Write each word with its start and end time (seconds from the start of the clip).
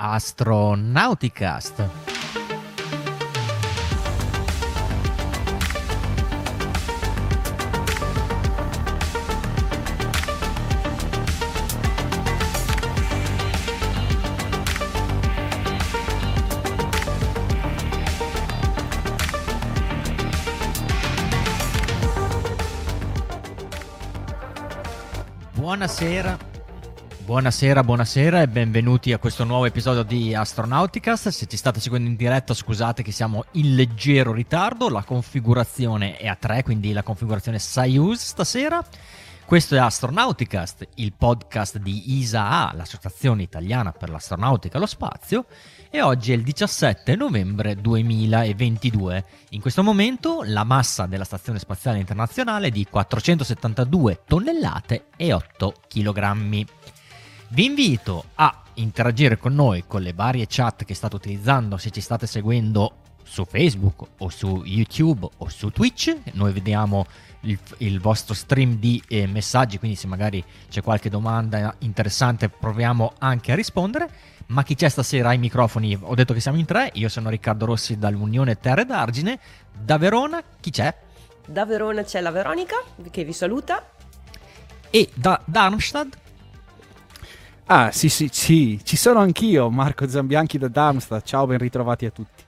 Astronauticast. 0.00 1.82
Buonasera, 25.54 26.38
buonasera, 27.40 27.82
buonasera 27.82 28.42
e 28.42 28.48
benvenuti 28.48 29.14
a 29.14 29.18
questo 29.18 29.44
nuovo 29.44 29.64
episodio 29.64 30.02
di 30.02 30.34
Astronauticast. 30.34 31.30
Se 31.30 31.46
ci 31.46 31.56
state 31.56 31.80
seguendo 31.80 32.06
in 32.06 32.14
diretta 32.14 32.52
scusate 32.52 33.02
che 33.02 33.12
siamo 33.12 33.46
in 33.52 33.76
leggero 33.76 34.34
ritardo, 34.34 34.90
la 34.90 35.02
configurazione 35.02 36.18
è 36.18 36.28
a 36.28 36.34
3, 36.34 36.62
quindi 36.62 36.92
la 36.92 37.02
configurazione 37.02 37.58
Soyuz 37.58 38.22
stasera. 38.22 38.84
Questo 39.46 39.74
è 39.74 39.78
Astronauticast, 39.78 40.86
il 40.96 41.14
podcast 41.16 41.78
di 41.78 42.18
ISAA, 42.18 42.72
l'Associazione 42.74 43.40
Italiana 43.40 43.92
per 43.92 44.10
l'Astronautica 44.10 44.76
e 44.76 44.80
lo 44.80 44.86
Spazio, 44.86 45.46
e 45.88 46.02
oggi 46.02 46.32
è 46.32 46.34
il 46.34 46.42
17 46.42 47.16
novembre 47.16 47.74
2022. 47.74 49.24
In 49.50 49.62
questo 49.62 49.82
momento 49.82 50.42
la 50.44 50.64
massa 50.64 51.06
della 51.06 51.24
Stazione 51.24 51.58
Spaziale 51.58 52.00
Internazionale 52.00 52.66
è 52.66 52.70
di 52.70 52.86
472 52.88 54.24
tonnellate 54.26 55.06
e 55.16 55.32
8 55.32 55.74
kg. 55.88 56.66
Vi 57.52 57.64
invito 57.64 58.26
a 58.36 58.62
interagire 58.74 59.36
con 59.36 59.52
noi 59.56 59.82
con 59.84 60.02
le 60.02 60.12
varie 60.12 60.46
chat 60.48 60.84
che 60.84 60.94
state 60.94 61.16
utilizzando 61.16 61.78
se 61.78 61.90
ci 61.90 62.00
state 62.00 62.28
seguendo 62.28 62.98
su 63.24 63.44
Facebook 63.44 64.06
o 64.18 64.28
su 64.28 64.62
YouTube 64.64 65.28
o 65.36 65.48
su 65.48 65.70
Twitch. 65.70 66.16
Noi 66.34 66.52
vediamo 66.52 67.06
il, 67.40 67.58
il 67.78 67.98
vostro 67.98 68.34
stream 68.34 68.78
di 68.78 69.02
eh, 69.08 69.26
messaggi, 69.26 69.80
quindi 69.80 69.96
se 69.96 70.06
magari 70.06 70.44
c'è 70.68 70.80
qualche 70.80 71.10
domanda 71.10 71.74
interessante 71.78 72.48
proviamo 72.48 73.14
anche 73.18 73.50
a 73.50 73.56
rispondere. 73.56 74.08
Ma 74.46 74.62
chi 74.62 74.76
c'è 74.76 74.88
stasera 74.88 75.30
ai 75.30 75.38
microfoni? 75.38 75.98
Ho 76.00 76.14
detto 76.14 76.32
che 76.32 76.40
siamo 76.40 76.58
in 76.58 76.66
tre, 76.66 76.92
io 76.94 77.08
sono 77.08 77.30
Riccardo 77.30 77.64
Rossi 77.64 77.98
dall'Unione 77.98 78.60
Terre 78.60 78.86
d'Argine. 78.86 79.40
Da 79.76 79.98
Verona 79.98 80.40
chi 80.60 80.70
c'è? 80.70 80.94
Da 81.48 81.66
Verona 81.66 82.04
c'è 82.04 82.20
la 82.20 82.30
Veronica 82.30 82.76
che 83.10 83.24
vi 83.24 83.32
saluta. 83.32 83.90
E 84.88 85.10
da 85.14 85.40
Darmstadt 85.44 86.28
Ah, 87.72 87.92
sì, 87.92 88.08
sì, 88.08 88.28
sì, 88.32 88.80
ci 88.82 88.96
sono 88.96 89.20
anch'io, 89.20 89.70
Marco 89.70 90.08
Zambianchi 90.08 90.58
da 90.58 90.66
Darmstadt. 90.66 91.24
Ciao, 91.24 91.46
ben 91.46 91.58
ritrovati 91.58 92.04
a 92.04 92.10
tutti. 92.10 92.42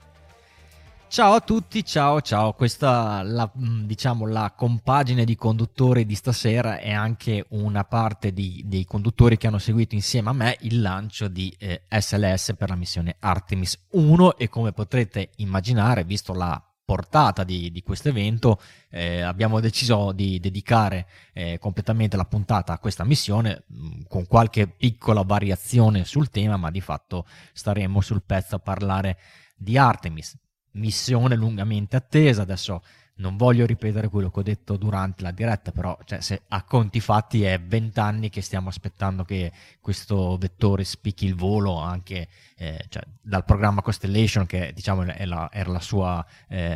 Ciao 1.07 1.33
a 1.33 1.39
tutti, 1.39 1.85
ciao 1.85 2.19
ciao, 2.19 2.51
questa 2.53 3.21
la, 3.23 3.49
diciamo 3.53 4.27
la 4.27 4.51
compagine 4.53 5.23
di 5.23 5.35
conduttori 5.35 6.05
di 6.05 6.15
stasera 6.15 6.79
è 6.79 6.91
anche 6.91 7.45
una 7.49 7.85
parte 7.85 8.33
di, 8.33 8.63
dei 8.65 8.83
conduttori 8.83 9.37
che 9.37 9.47
hanno 9.47 9.59
seguito 9.59 9.95
insieme 9.95 10.29
a 10.29 10.33
me 10.33 10.57
il 10.61 10.81
lancio 10.81 11.29
di 11.29 11.55
eh, 11.57 11.83
SLS 11.87 12.55
per 12.57 12.69
la 12.69 12.75
missione 12.75 13.15
Artemis 13.19 13.77
1 13.91 14.37
e 14.37 14.49
come 14.49 14.73
potrete 14.73 15.29
immaginare, 15.37 16.03
visto 16.03 16.33
la 16.33 16.61
portata 16.85 17.43
di, 17.43 17.71
di 17.71 17.81
questo 17.81 18.09
evento, 18.09 18.61
eh, 18.89 19.21
abbiamo 19.21 19.59
deciso 19.59 20.11
di 20.11 20.39
dedicare 20.39 21.07
eh, 21.33 21.57
completamente 21.59 22.17
la 22.17 22.25
puntata 22.25 22.73
a 22.73 22.79
questa 22.79 23.03
missione 23.03 23.63
mh, 23.67 24.03
con 24.07 24.27
qualche 24.27 24.67
piccola 24.67 25.21
variazione 25.23 26.05
sul 26.05 26.29
tema, 26.29 26.57
ma 26.57 26.71
di 26.71 26.81
fatto 26.81 27.25
staremo 27.53 28.01
sul 28.01 28.23
pezzo 28.23 28.55
a 28.55 28.59
parlare 28.59 29.17
di 29.55 29.77
Artemis 29.77 30.37
missione 30.73 31.35
lungamente 31.35 31.95
attesa. 31.95 32.43
Adesso 32.43 32.81
non 33.15 33.37
voglio 33.37 33.65
ripetere 33.65 34.09
quello 34.09 34.31
che 34.31 34.39
ho 34.39 34.43
detto 34.43 34.75
durante 34.75 35.21
la 35.21 35.31
diretta, 35.31 35.71
però 35.71 35.97
cioè, 36.05 36.19
se 36.21 36.43
a 36.47 36.63
conti 36.63 36.99
fatti 36.99 37.43
è 37.43 37.59
vent'anni 37.59 38.29
che 38.29 38.41
stiamo 38.41 38.69
aspettando 38.69 39.23
che 39.23 39.51
questo 39.79 40.37
vettore 40.37 40.83
spicchi 40.83 41.25
il 41.25 41.35
volo 41.35 41.77
anche 41.77 42.27
eh, 42.55 42.83
cioè, 42.89 43.03
dal 43.21 43.45
programma 43.45 43.81
Constellation, 43.81 44.45
che 44.47 44.71
diciamo 44.73 45.03
la, 45.03 45.49
era 45.51 45.79
sua, 45.79 46.25
eh, 46.47 46.75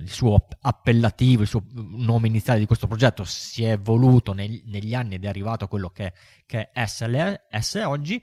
il 0.00 0.10
suo 0.10 0.46
appellativo, 0.60 1.42
il 1.42 1.48
suo 1.48 1.62
nome 1.72 2.26
iniziale 2.26 2.58
di 2.58 2.66
questo 2.66 2.88
progetto, 2.88 3.22
si 3.24 3.64
è 3.64 3.72
evoluto 3.72 4.32
neg- 4.32 4.64
negli 4.64 4.94
anni 4.94 5.14
ed 5.14 5.24
è 5.24 5.28
arrivato 5.28 5.66
a 5.66 5.68
quello 5.68 5.90
che, 5.90 6.12
che 6.46 6.70
è 6.72 6.86
SLS 6.86 7.74
oggi 7.84 8.22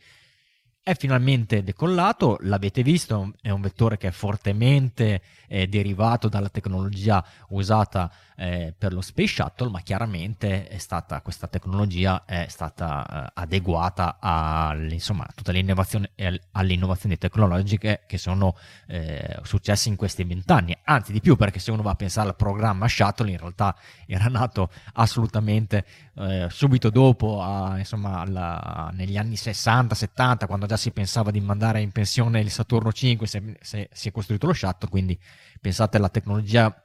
è 0.84 0.96
finalmente 0.96 1.64
decollato, 1.64 2.38
l'avete 2.42 2.84
visto, 2.84 3.36
è 3.42 3.50
un 3.50 3.62
vettore 3.62 3.96
che 3.96 4.10
è 4.10 4.12
fortemente 4.12 5.22
eh, 5.48 5.66
derivato 5.68 6.28
dalla 6.28 6.50
tecnologia 6.50 7.24
usata 7.50 8.12
eh, 8.36 8.74
per 8.78 8.94
lo 8.94 9.02
Space 9.02 9.36
Shuttle, 9.36 9.70
ma 9.70 9.82
chiaramente 9.82 10.68
è 10.68 10.78
stata, 10.78 11.22
questa 11.22 11.48
tecnologia 11.48 12.26
è 12.26 12.48
stata 12.50 13.28
eh, 13.28 13.32
adeguata 13.36 14.18
alle, 14.20 14.94
insomma, 14.94 15.28
tutte 15.34 15.52
le 15.52 15.60
innovazioni, 15.60 16.10
alle 16.52 16.74
innovazioni 16.74 17.18
tecnologiche 17.18 18.04
che 18.08 18.18
sono 18.18 18.56
eh, 18.88 19.40
successe 19.44 19.90
in 19.90 19.96
questi 19.96 20.24
vent'anni. 20.24 20.78
Anzi, 20.84 21.12
di 21.12 21.22
più, 21.22 21.36
perché 21.36 21.60
se 21.60 21.72
uno 21.72 21.82
va 21.82 21.92
a 21.92 21.96
pensare 21.96 22.30
al 22.30 22.36
programma 22.36 22.88
Shuttle, 22.88 23.32
in 23.32 23.38
realtà 23.38 23.76
era 24.08 24.28
nato 24.28 24.70
assolutamente 24.94 25.86
eh, 26.16 26.48
subito 26.50 26.90
dopo, 26.90 27.42
a, 27.42 27.78
insomma, 27.78 28.20
alla, 28.20 28.92
negli 28.94 29.18
anni 29.18 29.36
60-70, 29.36 30.46
quando 30.46 30.66
già 30.66 30.78
si 30.78 30.92
pensava 30.92 31.32
di 31.32 31.40
mandare 31.40 31.82
in 31.82 31.92
pensione 31.92 32.40
il 32.40 32.50
Saturno 32.50 32.92
5, 32.92 33.28
se, 33.28 33.58
se, 33.62 33.90
si 33.92 34.10
è 34.10 34.12
costruito 34.12 34.48
lo 34.48 34.54
shuttle, 34.54 34.90
quindi 34.90 35.20
pensate 35.60 35.98
alla 35.98 36.10
tecnologia 36.10 36.76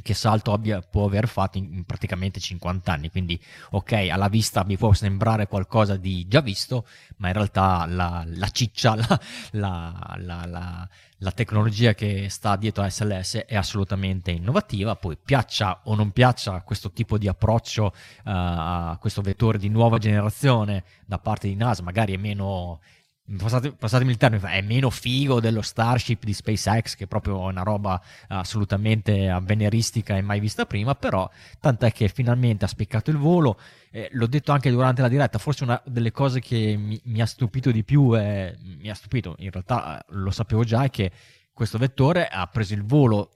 che 0.00 0.14
salto 0.14 0.52
abbia, 0.52 0.80
può 0.80 1.04
aver 1.04 1.28
fatto 1.28 1.58
in, 1.58 1.72
in, 1.72 1.84
praticamente 1.84 2.40
50 2.40 2.92
anni. 2.92 3.10
Quindi, 3.10 3.38
ok, 3.70 4.08
alla 4.10 4.28
vista 4.28 4.64
mi 4.64 4.76
può 4.76 4.92
sembrare 4.92 5.46
qualcosa 5.46 5.96
di 5.96 6.26
già 6.26 6.40
visto, 6.40 6.86
ma 7.18 7.28
in 7.28 7.34
realtà 7.34 7.84
la, 7.86 8.24
la 8.26 8.48
ciccia, 8.48 8.96
la, 9.52 10.16
la, 10.18 10.88
la, 11.18 11.32
tecnologia 11.32 11.94
che 11.94 12.28
sta 12.30 12.56
dietro 12.56 12.82
a 12.82 12.90
SLS 12.90 13.44
è 13.46 13.56
assolutamente 13.56 14.30
innovativa. 14.30 14.96
Poi, 14.96 15.18
piaccia 15.22 15.82
o 15.84 15.94
non 15.94 16.10
piaccia 16.10 16.62
questo 16.62 16.90
tipo 16.92 17.18
di 17.18 17.28
approccio 17.28 17.84
uh, 17.84 17.92
a 18.24 18.96
questo 19.00 19.20
vettore 19.20 19.58
di 19.58 19.68
nuova 19.68 19.98
generazione 19.98 20.84
da 21.04 21.18
parte 21.18 21.48
di 21.48 21.54
NASA, 21.54 21.82
magari 21.82 22.14
è 22.14 22.18
meno 22.18 22.80
Passate, 23.24 23.72
passatemi 23.72 24.10
il 24.10 24.16
termine, 24.16 24.50
è 24.50 24.60
meno 24.62 24.90
figo 24.90 25.40
dello 25.40 25.62
Starship 25.62 26.24
di 26.24 26.34
SpaceX, 26.34 26.96
che 26.96 27.04
è 27.04 27.06
proprio 27.06 27.38
una 27.38 27.62
roba 27.62 28.02
assolutamente 28.28 29.28
avveniristica 29.28 30.16
e 30.16 30.22
mai 30.22 30.40
vista 30.40 30.66
prima, 30.66 30.96
però 30.96 31.30
tant'è 31.60 31.92
che 31.92 32.08
finalmente 32.08 32.64
ha 32.64 32.68
spiccato 32.68 33.10
il 33.10 33.16
volo. 33.16 33.58
Eh, 33.90 34.08
l'ho 34.12 34.26
detto 34.26 34.50
anche 34.50 34.70
durante 34.70 35.02
la 35.02 35.08
diretta, 35.08 35.38
forse 35.38 35.62
una 35.62 35.80
delle 35.86 36.10
cose 36.10 36.40
che 36.40 36.76
mi, 36.76 37.00
mi 37.04 37.22
ha 37.22 37.26
stupito 37.26 37.70
di 37.70 37.84
più, 37.84 38.12
è, 38.12 38.54
mi 38.60 38.90
ha 38.90 38.94
stupito, 38.94 39.36
in 39.38 39.50
realtà 39.50 40.00
eh, 40.00 40.04
lo 40.08 40.30
sapevo 40.32 40.64
già, 40.64 40.82
è 40.82 40.90
che 40.90 41.12
questo 41.52 41.78
vettore 41.78 42.26
ha 42.26 42.46
preso 42.48 42.74
il 42.74 42.84
volo 42.84 43.30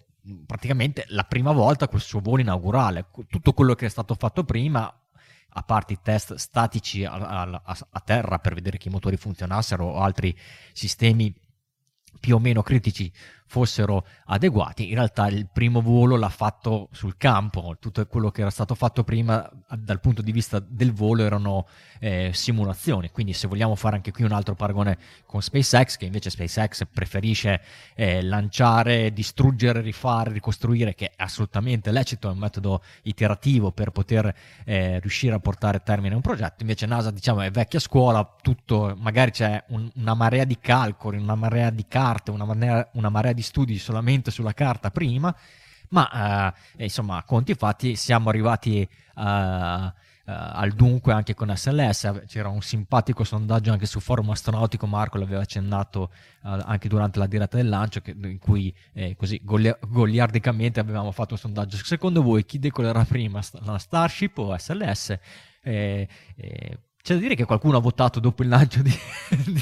praticamente 0.44 1.04
la 1.08 1.22
prima 1.22 1.52
volta 1.52 1.86
col 1.86 2.00
suo 2.00 2.20
volo 2.20 2.40
inaugurale. 2.40 3.06
Tutto 3.28 3.52
quello 3.52 3.74
che 3.74 3.86
è 3.86 3.90
stato 3.90 4.14
fatto 4.14 4.44
prima 4.44 4.92
a 5.58 5.62
parte 5.62 5.94
i 5.94 5.98
test 6.02 6.34
statici 6.34 7.04
a, 7.04 7.12
a, 7.12 7.62
a, 7.62 8.00
terra 8.00 8.38
per 8.38 8.54
vedere 8.54 8.76
che 8.76 8.88
i 8.88 8.90
motori 8.90 9.16
funzionassero 9.16 9.86
o 9.86 10.00
altri 10.00 10.36
sistemi 10.72 11.34
più 12.20 12.36
o 12.36 12.38
meno 12.38 12.62
critici 12.62 13.10
fossero 13.46 14.04
adeguati. 14.26 14.88
In 14.88 14.94
realtà 14.94 15.28
il 15.28 15.48
primo 15.52 15.80
volo 15.80 16.16
l'ha 16.16 16.28
fatto 16.28 16.88
sul 16.92 17.16
campo, 17.16 17.76
tutto 17.80 18.04
quello 18.06 18.30
che 18.30 18.40
era 18.40 18.50
stato 18.50 18.74
fatto 18.74 19.04
prima 19.04 19.48
dal 19.78 20.00
punto 20.00 20.22
di 20.22 20.32
vista 20.32 20.58
del 20.58 20.92
volo 20.92 21.22
erano 21.22 21.66
eh, 22.00 22.30
simulazioni, 22.32 23.10
quindi 23.10 23.32
se 23.32 23.46
vogliamo 23.46 23.74
fare 23.74 23.96
anche 23.96 24.12
qui 24.12 24.24
un 24.24 24.32
altro 24.32 24.54
paragone 24.54 24.98
con 25.24 25.40
SpaceX, 25.40 25.96
che 25.96 26.06
invece 26.06 26.30
SpaceX 26.30 26.86
preferisce 26.92 27.60
eh, 27.94 28.22
lanciare, 28.22 29.12
distruggere, 29.12 29.80
rifare, 29.80 30.32
ricostruire, 30.32 30.94
che 30.94 31.06
è 31.10 31.12
assolutamente 31.16 31.90
lecito, 31.90 32.28
è 32.28 32.32
un 32.32 32.38
metodo 32.38 32.82
iterativo 33.02 33.70
per 33.70 33.90
poter 33.90 34.34
eh, 34.64 34.98
riuscire 35.00 35.34
a 35.34 35.38
portare 35.38 35.78
a 35.78 35.80
termine 35.80 36.14
un 36.14 36.20
progetto, 36.20 36.56
invece 36.60 36.86
NASA 36.86 37.10
diciamo 37.10 37.40
è 37.40 37.50
vecchia 37.50 37.78
scuola, 37.78 38.36
tutto, 38.42 38.94
magari 38.98 39.30
c'è 39.30 39.62
un, 39.68 39.90
una 39.94 40.14
marea 40.14 40.44
di 40.44 40.58
calcoli, 40.58 41.16
una 41.18 41.34
marea 41.34 41.70
di 41.70 41.86
carte, 41.86 42.30
una 42.30 42.44
marea, 42.44 42.88
una 42.92 43.08
marea 43.08 43.32
di 43.32 43.35
studi 43.42 43.78
solamente 43.78 44.30
sulla 44.30 44.52
carta 44.52 44.90
prima, 44.90 45.34
ma 45.90 46.52
eh, 46.76 46.84
insomma, 46.84 47.18
a 47.18 47.22
conti 47.22 47.54
fatti 47.54 47.96
siamo 47.96 48.28
arrivati 48.28 48.80
eh, 50.26 50.32
al 50.32 50.72
dunque 50.72 51.12
anche 51.12 51.34
con 51.34 51.54
SLS. 51.54 52.24
C'era 52.26 52.48
un 52.48 52.60
simpatico 52.60 53.22
sondaggio 53.22 53.70
anche 53.70 53.86
sul 53.86 54.00
forum 54.00 54.30
astronautico, 54.30 54.86
Marco 54.86 55.18
l'aveva 55.18 55.42
accennato 55.42 56.10
eh, 56.44 56.58
anche 56.64 56.88
durante 56.88 57.18
la 57.18 57.26
diretta 57.26 57.56
del 57.56 57.68
lancio, 57.68 58.00
che, 58.00 58.10
in 58.10 58.38
cui 58.38 58.74
eh, 58.92 59.14
così 59.16 59.40
goliardicamente 59.42 60.80
avevamo 60.80 61.12
fatto 61.12 61.34
un 61.34 61.38
sondaggio. 61.38 61.76
Secondo 61.76 62.22
voi 62.22 62.44
chi 62.44 62.58
decollerà 62.58 63.04
prima, 63.04 63.40
la 63.64 63.78
Starship 63.78 64.38
o 64.38 64.56
SLS? 64.56 65.16
Eh, 65.62 66.08
c'è 67.06 67.14
da 67.14 67.20
dire 67.20 67.36
che 67.36 67.44
qualcuno 67.44 67.76
ha 67.76 67.80
votato 67.80 68.18
dopo 68.18 68.42
il 68.42 68.48
lancio 68.48 68.82
di, 68.82 68.92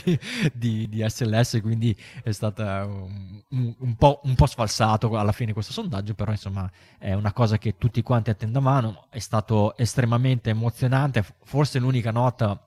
di, 0.02 0.18
di, 0.54 0.88
di 0.88 1.04
SLS, 1.06 1.60
quindi 1.60 1.94
è 2.22 2.30
stato 2.30 2.62
un, 2.62 3.74
un, 3.80 3.94
po', 3.96 4.20
un, 4.24 4.34
po', 4.34 4.46
sfalsato 4.46 5.14
alla 5.18 5.32
fine 5.32 5.52
questo 5.52 5.70
sondaggio, 5.70 6.14
però 6.14 6.30
insomma 6.30 6.70
è 6.98 7.12
una 7.12 7.34
cosa 7.34 7.58
che 7.58 7.76
tutti 7.76 8.00
quanti 8.00 8.30
attendavano, 8.30 9.08
è 9.10 9.18
stato 9.18 9.76
estremamente 9.76 10.48
emozionante, 10.48 11.22
forse 11.44 11.78
l'unica 11.78 12.10
nota 12.10 12.58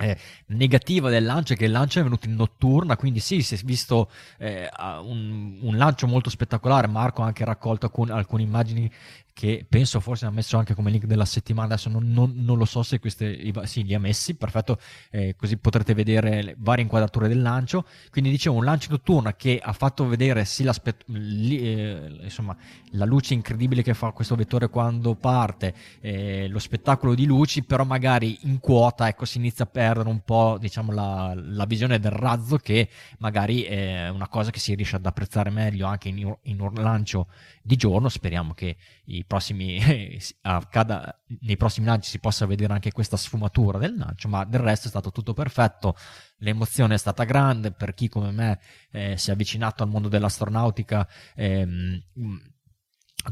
eh, 0.00 0.16
negativa 0.46 1.10
del 1.10 1.26
lancio 1.26 1.52
è 1.52 1.56
che 1.56 1.66
il 1.66 1.70
lancio 1.70 2.00
è 2.00 2.02
venuto 2.02 2.26
in 2.26 2.34
notturna, 2.34 2.96
quindi 2.96 3.20
sì, 3.20 3.42
si 3.42 3.56
è 3.56 3.58
visto 3.62 4.10
eh, 4.38 4.70
un, 5.02 5.58
un, 5.60 5.76
lancio 5.76 6.06
molto 6.06 6.30
spettacolare. 6.30 6.86
Marco 6.86 7.20
ha 7.22 7.26
anche 7.26 7.44
raccolto 7.44 7.84
alcun, 7.84 8.10
alcune 8.10 8.42
immagini 8.42 8.90
che 9.32 9.64
penso 9.68 10.00
forse 10.00 10.26
ha 10.26 10.30
messo 10.30 10.56
anche 10.56 10.74
come 10.74 10.90
link 10.90 11.06
della 11.06 11.24
settimana, 11.24 11.74
adesso 11.74 11.88
non, 11.88 12.10
non, 12.10 12.32
non 12.36 12.58
lo 12.58 12.64
so 12.64 12.82
se 12.82 12.98
queste, 12.98 13.52
sì 13.64 13.84
li 13.84 13.94
ha 13.94 14.00
messi, 14.00 14.34
perfetto, 14.34 14.78
eh, 15.10 15.34
così 15.36 15.56
potrete 15.56 15.94
vedere 15.94 16.42
le 16.42 16.54
varie 16.58 16.82
inquadrature 16.82 17.28
del 17.28 17.40
lancio, 17.40 17.86
quindi 18.10 18.30
dicevo 18.30 18.56
un 18.56 18.64
lancio 18.64 18.90
notturna 18.90 19.34
che 19.34 19.60
ha 19.62 19.72
fatto 19.72 20.06
vedere 20.06 20.44
sì 20.44 20.64
eh, 20.64 22.18
insomma, 22.22 22.56
la 22.90 23.04
luce 23.04 23.34
incredibile 23.34 23.82
che 23.82 23.94
fa 23.94 24.10
questo 24.12 24.34
vettore 24.34 24.68
quando 24.68 25.14
parte, 25.14 25.74
eh, 26.00 26.46
lo 26.48 26.58
spettacolo 26.58 27.14
di 27.14 27.26
luci, 27.26 27.64
però 27.64 27.84
magari 27.84 28.38
in 28.42 28.60
quota 28.60 29.08
ecco, 29.08 29.24
si 29.24 29.38
inizia 29.38 29.64
a 29.64 29.68
perdere 29.68 30.08
un 30.08 30.20
po' 30.20 30.56
diciamo, 30.58 30.92
la, 30.92 31.32
la 31.34 31.64
visione 31.64 31.98
del 31.98 32.12
razzo 32.12 32.58
che 32.58 32.88
magari 33.18 33.62
è 33.62 34.08
una 34.08 34.28
cosa 34.28 34.50
che 34.50 34.58
si 34.58 34.74
riesce 34.74 34.96
ad 34.96 35.06
apprezzare 35.06 35.50
meglio 35.50 35.86
anche 35.86 36.08
in, 36.08 36.34
in 36.42 36.60
un 36.60 36.72
lancio 36.74 37.28
di 37.62 37.76
giorno, 37.76 38.08
speriamo 38.08 38.54
che 38.54 38.76
i 39.04 39.21
prossimi, 39.24 39.80
accada, 40.42 41.22
nei 41.40 41.56
prossimi 41.56 41.86
lanci 41.86 42.10
si 42.10 42.18
possa 42.18 42.46
vedere 42.46 42.72
anche 42.72 42.92
questa 42.92 43.16
sfumatura 43.16 43.78
del 43.78 43.96
lancio, 43.96 44.28
ma 44.28 44.44
del 44.44 44.60
resto 44.60 44.86
è 44.86 44.90
stato 44.90 45.10
tutto 45.10 45.32
perfetto, 45.32 45.96
l'emozione 46.38 46.94
è 46.94 46.98
stata 46.98 47.24
grande 47.24 47.72
per 47.72 47.94
chi 47.94 48.08
come 48.08 48.30
me 48.30 48.60
eh, 48.90 49.16
si 49.16 49.30
è 49.30 49.32
avvicinato 49.32 49.82
al 49.82 49.88
mondo 49.88 50.08
dell'astronautica. 50.08 51.08
Ehm, 51.34 52.02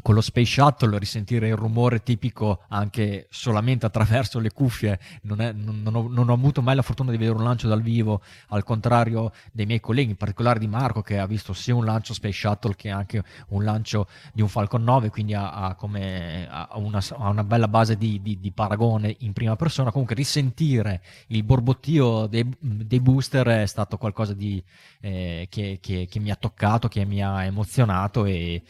con 0.02 0.14
lo 0.14 0.20
Space 0.20 0.52
Shuttle 0.52 0.98
risentire 0.98 1.48
il 1.48 1.56
rumore 1.56 2.02
tipico 2.02 2.62
anche 2.68 3.26
solamente 3.30 3.86
attraverso 3.86 4.38
le 4.38 4.52
cuffie. 4.52 4.98
Non, 5.22 5.40
è, 5.40 5.52
non, 5.52 5.82
non, 5.82 5.94
ho, 5.94 6.08
non, 6.08 6.28
ho, 6.28 6.32
avuto 6.32 6.62
mai 6.62 6.76
la 6.76 6.82
fortuna 6.82 7.10
di 7.10 7.16
vedere 7.16 7.36
un 7.36 7.44
lancio 7.44 7.68
dal 7.68 7.82
vivo 7.82 8.22
al 8.48 8.62
contrario 8.62 9.32
dei 9.52 9.66
miei 9.66 9.80
colleghi 9.80 10.10
in 10.10 10.16
particolare 10.16 10.58
di 10.58 10.68
Marco 10.68 11.02
che 11.02 11.18
ha 11.18 11.26
visto 11.26 11.52
sia 11.52 11.74
un 11.74 11.84
lancio 11.84 12.14
Space 12.14 12.38
Shuttle 12.38 12.76
che 12.76 12.90
anche 12.90 13.22
un 13.48 13.64
lancio 13.64 14.06
di 14.32 14.42
un 14.42 14.48
Falcon 14.48 14.84
9 14.84 15.10
quindi 15.10 15.34
ha, 15.34 15.52
ha, 15.52 15.74
come, 15.74 16.46
ha, 16.48 16.68
una, 16.74 17.02
ha 17.18 17.28
una, 17.28 17.44
bella 17.44 17.68
base 17.68 17.96
di, 17.96 18.20
di, 18.22 18.38
di, 18.38 18.52
paragone 18.52 19.16
in 19.20 19.32
prima 19.32 19.56
persona. 19.56 19.90
Comunque 19.90 20.14
risentire 20.14 21.02
il 21.28 21.42
borbottio 21.42 22.26
dei, 22.26 22.48
dei 22.58 23.00
booster 23.00 23.46
è 23.46 23.66
stato 23.66 23.96
qualcosa 23.96 24.34
di, 24.34 24.62
eh, 25.00 25.46
che, 25.50 25.78
che, 25.80 26.06
che 26.08 26.18
mi 26.18 26.30
ha 26.30 26.36
toccato 26.36 26.88
che 26.88 27.04
mi 27.04 27.22
ha 27.22 27.44
emozionato 27.44 28.24
e 28.24 28.62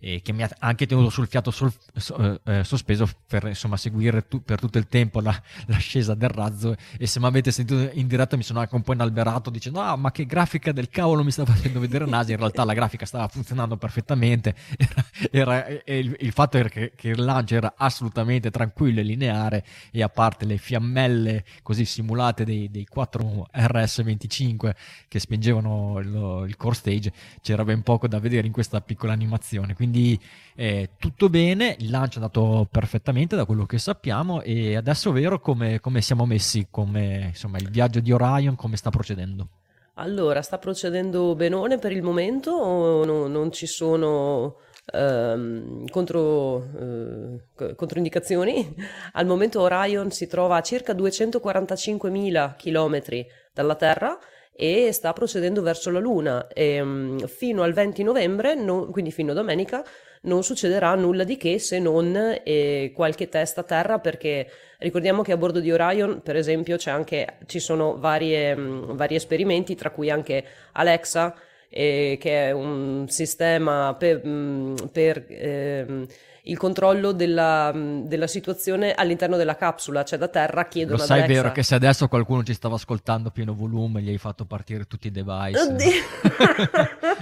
eh, 0.00 0.20
che 0.22 0.32
mi 0.32 0.42
ha 0.42 0.50
anche 0.60 0.86
tenuto 0.86 1.10
sul 1.10 1.26
fiato 1.26 1.50
sul, 1.50 1.72
so, 1.94 2.40
eh, 2.44 2.62
sospeso 2.64 3.08
per 3.26 3.44
insomma, 3.44 3.76
seguire 3.76 4.26
tu, 4.26 4.42
per 4.42 4.60
tutto 4.60 4.78
il 4.78 4.86
tempo 4.86 5.20
la, 5.20 5.36
l'ascesa 5.66 6.14
del 6.14 6.28
razzo. 6.28 6.76
E 6.98 7.06
se 7.06 7.18
mi 7.18 7.26
avete 7.26 7.50
sentito 7.50 7.90
in 7.92 8.06
diretta 8.06 8.36
mi 8.36 8.42
sono 8.42 8.60
anche 8.60 8.74
un 8.74 8.82
po' 8.82 8.92
inalberato 8.92 9.50
dicendo 9.50 9.80
ah 9.80 9.96
ma 9.96 10.10
che 10.12 10.26
grafica 10.26 10.72
del 10.72 10.88
cavolo 10.88 11.24
mi 11.24 11.30
sta 11.30 11.44
facendo 11.44 11.80
vedere 11.80 12.06
Nasi? 12.06 12.32
In 12.32 12.38
realtà 12.38 12.64
la 12.64 12.74
grafica 12.74 13.06
stava 13.06 13.28
funzionando 13.28 13.76
perfettamente. 13.76 14.54
Era, 15.30 15.66
era, 15.66 15.82
il, 15.84 16.16
il, 16.20 16.32
fatto 16.32 16.58
era 16.58 16.68
che, 16.68 16.92
che, 16.94 17.08
il 17.08 17.22
lancio 17.22 17.56
era 17.56 17.74
assolutamente 17.76 18.50
tranquillo 18.50 19.00
e 19.00 19.02
lineare 19.02 19.64
e 19.90 20.02
a 20.02 20.08
parte 20.08 20.44
le 20.44 20.58
fiammelle 20.58 21.44
così 21.62 21.84
simulate 21.84 22.44
dei, 22.44 22.70
dei 22.70 22.86
4 22.86 23.48
RS25 23.52 24.74
che 25.08 25.18
spingevano 25.18 25.98
il, 25.98 26.44
il 26.48 26.56
core 26.56 26.74
stage 26.74 27.12
c'era 27.42 27.64
ben 27.64 27.82
poco 27.82 28.06
da 28.06 28.20
vedere 28.20 28.46
in 28.46 28.52
questa 28.52 28.80
piccola 28.80 29.12
animazione. 29.12 29.74
Quindi 29.74 29.87
quindi 29.88 30.20
eh, 30.54 30.90
tutto 30.98 31.30
bene, 31.30 31.76
il 31.78 31.90
lancio 31.90 32.18
è 32.18 32.22
andato 32.22 32.66
perfettamente 32.70 33.36
da 33.36 33.46
quello 33.46 33.64
che 33.64 33.78
sappiamo 33.78 34.42
e 34.42 34.76
adesso 34.76 35.12
vero 35.12 35.40
come, 35.40 35.80
come 35.80 36.02
siamo 36.02 36.26
messi, 36.26 36.66
come 36.70 37.28
insomma 37.28 37.56
il 37.58 37.70
viaggio 37.70 38.00
di 38.00 38.12
Orion, 38.12 38.54
come 38.54 38.76
sta 38.76 38.90
procedendo? 38.90 39.48
Allora, 39.94 40.42
sta 40.42 40.58
procedendo 40.58 41.34
benone 41.34 41.78
per 41.78 41.92
il 41.92 42.02
momento, 42.02 43.04
no, 43.04 43.26
non 43.26 43.50
ci 43.50 43.66
sono 43.66 44.58
ehm, 44.92 45.88
contro, 45.88 46.68
eh, 46.78 47.74
controindicazioni. 47.74 48.74
Al 49.12 49.26
momento 49.26 49.60
Orion 49.60 50.10
si 50.12 50.28
trova 50.28 50.56
a 50.56 50.62
circa 50.62 50.92
245.000 50.92 52.56
km 52.56 53.26
dalla 53.52 53.74
Terra 53.74 54.18
e 54.60 54.90
sta 54.90 55.12
procedendo 55.12 55.62
verso 55.62 55.88
la 55.92 56.00
Luna. 56.00 56.48
E, 56.48 56.80
um, 56.80 57.24
fino 57.28 57.62
al 57.62 57.72
20 57.72 58.02
novembre, 58.02 58.56
no, 58.56 58.86
quindi 58.86 59.12
fino 59.12 59.30
a 59.30 59.34
domenica, 59.34 59.84
non 60.22 60.42
succederà 60.42 60.96
nulla 60.96 61.22
di 61.22 61.36
che 61.36 61.60
se 61.60 61.78
non 61.78 62.40
eh, 62.42 62.90
qualche 62.92 63.28
test 63.28 63.58
a 63.58 63.62
terra 63.62 64.00
perché 64.00 64.50
ricordiamo 64.78 65.22
che 65.22 65.30
a 65.30 65.36
bordo 65.36 65.60
di 65.60 65.70
Orion 65.70 66.22
per 66.22 66.34
esempio 66.34 66.76
anche, 66.86 67.38
ci 67.46 67.60
sono 67.60 67.98
varie, 67.98 68.52
um, 68.54 68.96
vari 68.96 69.14
esperimenti 69.14 69.76
tra 69.76 69.90
cui 69.90 70.10
anche 70.10 70.44
Alexa 70.72 71.36
eh, 71.68 72.18
che 72.20 72.46
è 72.48 72.50
un 72.50 73.06
sistema 73.08 73.94
per, 73.96 74.22
um, 74.24 74.74
per 74.90 75.24
eh, 75.28 76.06
il 76.48 76.56
controllo 76.56 77.12
della, 77.12 77.72
della, 77.74 78.26
situazione 78.26 78.92
all'interno 78.92 79.36
della 79.36 79.56
capsula, 79.56 80.04
cioè 80.04 80.18
da 80.18 80.28
terra 80.28 80.66
chiedono 80.66 80.98
Lo 80.98 81.04
sai 81.04 81.22
Alexa... 81.22 81.42
vero 81.42 81.52
che 81.52 81.62
se 81.62 81.74
adesso 81.74 82.08
qualcuno 82.08 82.42
ci 82.42 82.54
stava 82.54 82.74
ascoltando 82.74 83.28
a 83.28 83.30
pieno 83.30 83.54
volume 83.54 84.00
gli 84.00 84.08
hai 84.08 84.18
fatto 84.18 84.44
partire 84.44 84.84
tutti 84.86 85.08
i 85.08 85.10
device. 85.10 85.60
Oddio. 85.60 86.02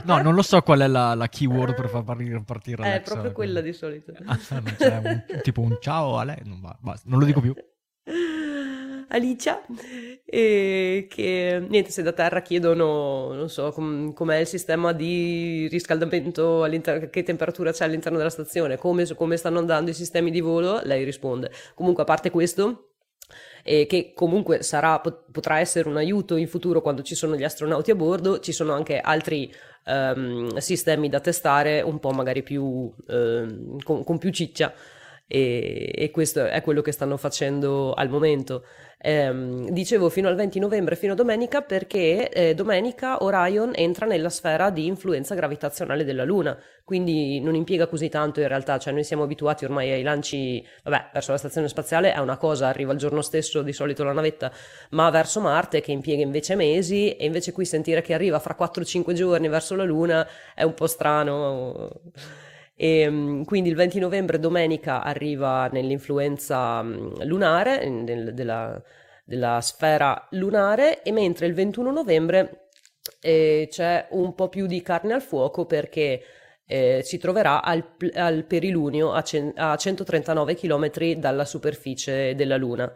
no, 0.04 0.22
non 0.22 0.34
lo 0.34 0.42
so 0.42 0.60
qual 0.62 0.80
è 0.80 0.86
la, 0.86 1.14
la 1.14 1.28
keyword 1.28 1.74
per 1.74 1.88
far 1.88 2.04
partire, 2.04 2.42
partire 2.44 2.82
Alexa. 2.82 2.98
È 2.98 3.12
proprio 3.14 3.32
quella 3.32 3.60
di 3.60 3.72
solito. 3.72 4.12
Ah, 4.24 4.38
un, 4.50 5.24
tipo 5.42 5.60
un 5.60 5.76
ciao 5.80 6.18
a 6.18 6.24
lei, 6.24 6.40
non, 6.44 6.60
va, 6.60 6.76
non 7.04 7.18
lo 7.18 7.24
dico 7.24 7.40
più. 7.40 7.54
Alicia 9.08 9.62
e 10.24 11.06
che 11.08 11.64
niente 11.68 11.90
se 11.90 12.02
da 12.02 12.12
terra 12.12 12.42
chiedono 12.42 13.32
non 13.32 13.48
so 13.48 13.70
com- 13.70 14.12
com'è 14.12 14.38
il 14.38 14.46
sistema 14.46 14.92
di 14.92 15.68
riscaldamento 15.70 16.66
che 17.10 17.22
temperatura 17.22 17.72
c'è 17.72 17.84
all'interno 17.84 18.18
della 18.18 18.30
stazione 18.30 18.76
come, 18.76 19.06
come 19.14 19.36
stanno 19.36 19.58
andando 19.58 19.90
i 19.90 19.94
sistemi 19.94 20.30
di 20.30 20.40
volo 20.40 20.80
lei 20.82 21.04
risponde. 21.04 21.50
Comunque 21.74 22.02
a 22.02 22.06
parte 22.06 22.30
questo 22.30 22.90
e 23.62 23.86
che 23.86 24.12
comunque 24.14 24.62
sarà, 24.62 25.00
potrà 25.00 25.58
essere 25.58 25.88
un 25.88 25.96
aiuto 25.96 26.36
in 26.36 26.46
futuro 26.46 26.80
quando 26.80 27.02
ci 27.02 27.16
sono 27.16 27.34
gli 27.36 27.42
astronauti 27.42 27.90
a 27.90 27.96
bordo, 27.96 28.38
ci 28.38 28.52
sono 28.52 28.72
anche 28.72 29.00
altri 29.00 29.52
um, 29.86 30.56
sistemi 30.58 31.08
da 31.08 31.20
testare 31.20 31.80
un 31.80 31.98
po' 31.98 32.10
magari 32.10 32.42
più 32.42 32.62
um, 32.64 33.78
con, 33.82 34.04
con, 34.04 34.18
più 34.18 34.30
ciccia 34.30 34.72
e, 35.28 35.92
e 35.94 36.10
questo 36.10 36.46
è 36.46 36.62
quello 36.62 36.82
che 36.82 36.92
stanno 36.92 37.16
facendo 37.16 37.92
al 37.92 38.08
momento. 38.08 38.64
Eh, 38.98 39.66
dicevo 39.70 40.08
fino 40.08 40.28
al 40.28 40.36
20 40.36 40.58
novembre, 40.58 40.96
fino 40.96 41.12
a 41.12 41.16
domenica, 41.16 41.62
perché 41.62 42.30
eh, 42.30 42.54
domenica 42.54 43.22
Orion 43.22 43.72
entra 43.74 44.06
nella 44.06 44.30
sfera 44.30 44.70
di 44.70 44.86
influenza 44.86 45.34
gravitazionale 45.34 46.04
della 46.04 46.24
Luna, 46.24 46.58
quindi 46.82 47.40
non 47.40 47.54
impiega 47.54 47.88
così 47.88 48.08
tanto 48.08 48.40
in 48.40 48.48
realtà, 48.48 48.78
cioè 48.78 48.92
noi 48.92 49.04
siamo 49.04 49.24
abituati 49.24 49.64
ormai 49.64 49.90
ai 49.90 50.02
lanci, 50.02 50.64
vabbè, 50.84 51.10
verso 51.12 51.32
la 51.32 51.38
stazione 51.38 51.68
spaziale 51.68 52.14
è 52.14 52.18
una 52.18 52.36
cosa, 52.36 52.68
arriva 52.68 52.92
il 52.92 52.98
giorno 52.98 53.20
stesso 53.20 53.62
di 53.62 53.72
solito 53.72 54.02
la 54.02 54.12
navetta, 54.12 54.50
ma 54.90 55.10
verso 55.10 55.40
Marte 55.40 55.80
che 55.80 55.92
impiega 55.92 56.22
invece 56.22 56.54
mesi 56.54 57.14
e 57.16 57.26
invece 57.26 57.52
qui 57.52 57.64
sentire 57.64 58.00
che 58.00 58.14
arriva 58.14 58.38
fra 58.38 58.56
4-5 58.58 59.12
giorni 59.12 59.48
verso 59.48 59.74
la 59.76 59.84
Luna 59.84 60.26
è 60.54 60.62
un 60.62 60.74
po' 60.74 60.86
strano. 60.86 61.90
E, 62.76 63.00
ehm, 63.00 63.44
quindi 63.44 63.70
il 63.70 63.74
20 63.74 63.98
novembre, 63.98 64.38
domenica, 64.38 65.02
arriva 65.02 65.68
nell'influenza 65.72 66.82
mm, 66.82 67.22
lunare, 67.22 67.88
nel, 67.88 68.34
della, 68.34 68.80
della, 69.24 69.60
sfera 69.62 70.28
lunare, 70.32 71.02
e 71.02 71.10
mentre 71.12 71.46
il 71.46 71.54
21 71.54 71.90
novembre 71.90 72.68
eh, 73.20 73.68
c'è 73.70 74.08
un 74.10 74.34
po' 74.34 74.48
più 74.48 74.66
di 74.66 74.82
carne 74.82 75.14
al 75.14 75.22
fuoco 75.22 75.64
perché 75.64 76.22
eh, 76.66 77.00
si 77.04 77.18
troverà 77.18 77.62
al, 77.62 77.84
al 78.14 78.44
perilunio 78.44 79.12
a, 79.12 79.22
cen- 79.22 79.52
a 79.56 79.76
139 79.76 80.54
km 80.54 81.14
dalla 81.14 81.44
superficie 81.44 82.34
della 82.34 82.56
Luna. 82.56 82.92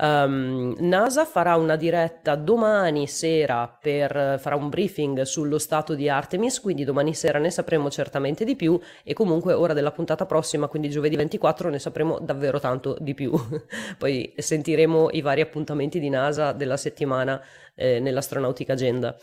Um, 0.00 0.76
NASA 0.78 1.24
farà 1.24 1.56
una 1.56 1.74
diretta 1.74 2.36
domani 2.36 3.08
sera 3.08 3.66
per 3.66 4.38
farà 4.38 4.54
un 4.54 4.68
briefing 4.68 5.22
sullo 5.22 5.58
stato 5.58 5.94
di 5.94 6.08
Artemis, 6.08 6.60
quindi 6.60 6.84
domani 6.84 7.14
sera 7.14 7.40
ne 7.40 7.50
sapremo 7.50 7.90
certamente 7.90 8.44
di 8.44 8.54
più 8.54 8.78
e 9.02 9.12
comunque 9.12 9.54
ora 9.54 9.72
della 9.72 9.90
puntata 9.90 10.24
prossima, 10.24 10.68
quindi 10.68 10.88
giovedì 10.88 11.16
24, 11.16 11.68
ne 11.68 11.80
sapremo 11.80 12.20
davvero 12.20 12.60
tanto 12.60 12.96
di 13.00 13.12
più. 13.12 13.32
Poi 13.98 14.32
sentiremo 14.36 15.10
i 15.10 15.20
vari 15.20 15.40
appuntamenti 15.40 15.98
di 15.98 16.08
NASA 16.08 16.52
della 16.52 16.76
settimana 16.76 17.42
eh, 17.74 17.98
nell'Astronautica 17.98 18.74
Agenda. 18.74 19.16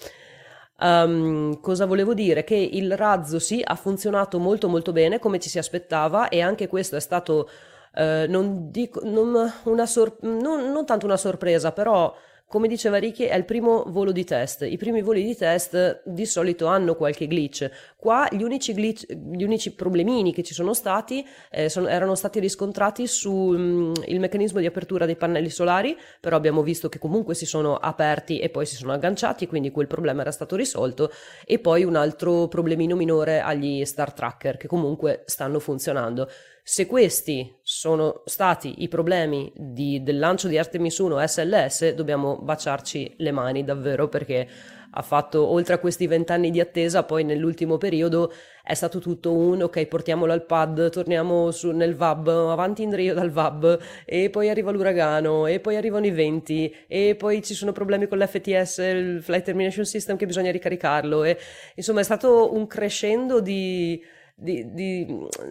Um, 0.77 1.61
cosa 1.61 1.85
volevo 1.85 2.13
dire? 2.13 2.43
Che 2.43 2.55
il 2.55 2.97
razzo 2.97 3.39
sì 3.39 3.61
ha 3.63 3.75
funzionato 3.75 4.39
molto 4.39 4.67
molto 4.67 4.91
bene 4.91 5.19
come 5.19 5.39
ci 5.39 5.47
si 5.47 5.57
aspettava 5.57 6.27
e 6.27 6.41
anche 6.41 6.67
questo 6.67 6.97
è 6.97 6.99
stato 6.99 7.49
eh, 7.95 8.25
non, 8.27 8.69
dico, 8.71 9.01
non, 9.03 9.51
sor- 9.85 10.17
non, 10.21 10.71
non 10.71 10.85
tanto 10.85 11.05
una 11.05 11.17
sorpresa, 11.17 11.71
però 11.71 12.13
come 12.47 12.67
diceva 12.67 12.97
Ricky, 12.97 13.25
è 13.25 13.35
il 13.35 13.43
primo 13.43 13.83
volo 13.87 14.11
di 14.11 14.23
test. 14.23 14.61
I 14.61 14.77
primi 14.77 15.01
voli 15.01 15.23
di 15.23 15.35
test 15.35 16.03
di 16.05 16.25
solito 16.27 16.67
hanno 16.67 16.95
qualche 16.95 17.27
glitch. 17.27 17.69
Qua 17.97 18.27
gli 18.31 18.43
unici, 18.43 18.73
glitch, 18.73 19.11
gli 19.11 19.43
unici 19.43 19.73
problemini 19.73 20.31
che 20.31 20.43
ci 20.43 20.53
sono 20.53 20.73
stati 20.75 21.25
eh, 21.49 21.69
sono, 21.69 21.87
erano 21.87 22.13
stati 22.13 22.39
riscontrati 22.39 23.07
sul 23.07 23.57
mm, 23.57 23.93
meccanismo 24.19 24.59
di 24.59 24.67
apertura 24.67 25.07
dei 25.07 25.15
pannelli 25.15 25.49
solari, 25.49 25.97
però 26.19 26.37
abbiamo 26.37 26.61
visto 26.61 26.87
che 26.87 26.99
comunque 26.99 27.33
si 27.33 27.47
sono 27.47 27.77
aperti 27.77 28.39
e 28.39 28.49
poi 28.49 28.67
si 28.67 28.75
sono 28.75 28.93
agganciati, 28.93 29.47
quindi 29.47 29.71
quel 29.71 29.87
problema 29.87 30.21
era 30.21 30.31
stato 30.31 30.55
risolto. 30.55 31.09
E 31.45 31.57
poi 31.57 31.83
un 31.83 31.95
altro 31.95 32.47
problemino 32.47 32.95
minore 32.95 33.39
agli 33.39 33.83
Star 33.85 34.13
Tracker, 34.13 34.57
che 34.57 34.67
comunque 34.67 35.23
stanno 35.25 35.59
funzionando. 35.59 36.29
Se 36.67 36.87
questi 36.87 37.59
sono 37.61 38.23
stati 38.25 38.81
i 38.81 38.87
problemi 38.87 39.53
di, 39.55 40.01
del 40.01 40.17
lancio 40.17 40.47
di 40.47 40.57
Artemis 40.57 40.97
1 40.97 41.27
SLS, 41.27 41.93
dobbiamo 41.93 42.39
baciarci 42.39 43.17
le 43.17 43.31
mani 43.31 43.63
davvero 43.63 44.09
perché 44.09 44.47
ha 44.89 45.01
fatto, 45.03 45.45
oltre 45.45 45.75
a 45.75 45.77
questi 45.77 46.07
vent'anni 46.07 46.49
di 46.49 46.59
attesa, 46.59 47.03
poi 47.03 47.23
nell'ultimo 47.23 47.77
periodo 47.77 48.33
è 48.63 48.73
stato 48.73 48.97
tutto 48.97 49.31
un 49.31 49.61
ok, 49.61 49.85
portiamolo 49.85 50.31
al 50.31 50.43
pad, 50.43 50.89
torniamo 50.89 51.51
su, 51.51 51.69
nel 51.69 51.93
VAB, 51.93 52.29
avanti 52.29 52.81
in 52.81 52.95
Rio 52.95 53.13
dal 53.13 53.29
VAB, 53.29 53.79
e 54.03 54.31
poi 54.31 54.49
arriva 54.49 54.71
l'uragano, 54.71 55.45
e 55.45 55.59
poi 55.59 55.75
arrivano 55.75 56.07
i 56.07 56.11
venti, 56.11 56.75
e 56.87 57.13
poi 57.15 57.43
ci 57.43 57.53
sono 57.53 57.73
problemi 57.73 58.07
con 58.07 58.17
l'FTS, 58.17 58.77
il 58.79 59.21
Flight 59.21 59.43
Termination 59.43 59.85
System, 59.85 60.17
che 60.17 60.25
bisogna 60.25 60.49
ricaricarlo. 60.49 61.25
E, 61.25 61.37
insomma, 61.75 61.99
è 61.99 62.03
stato 62.03 62.55
un 62.55 62.65
crescendo 62.65 63.39
di 63.39 64.01
di, 64.35 64.73
di, 64.73 65.07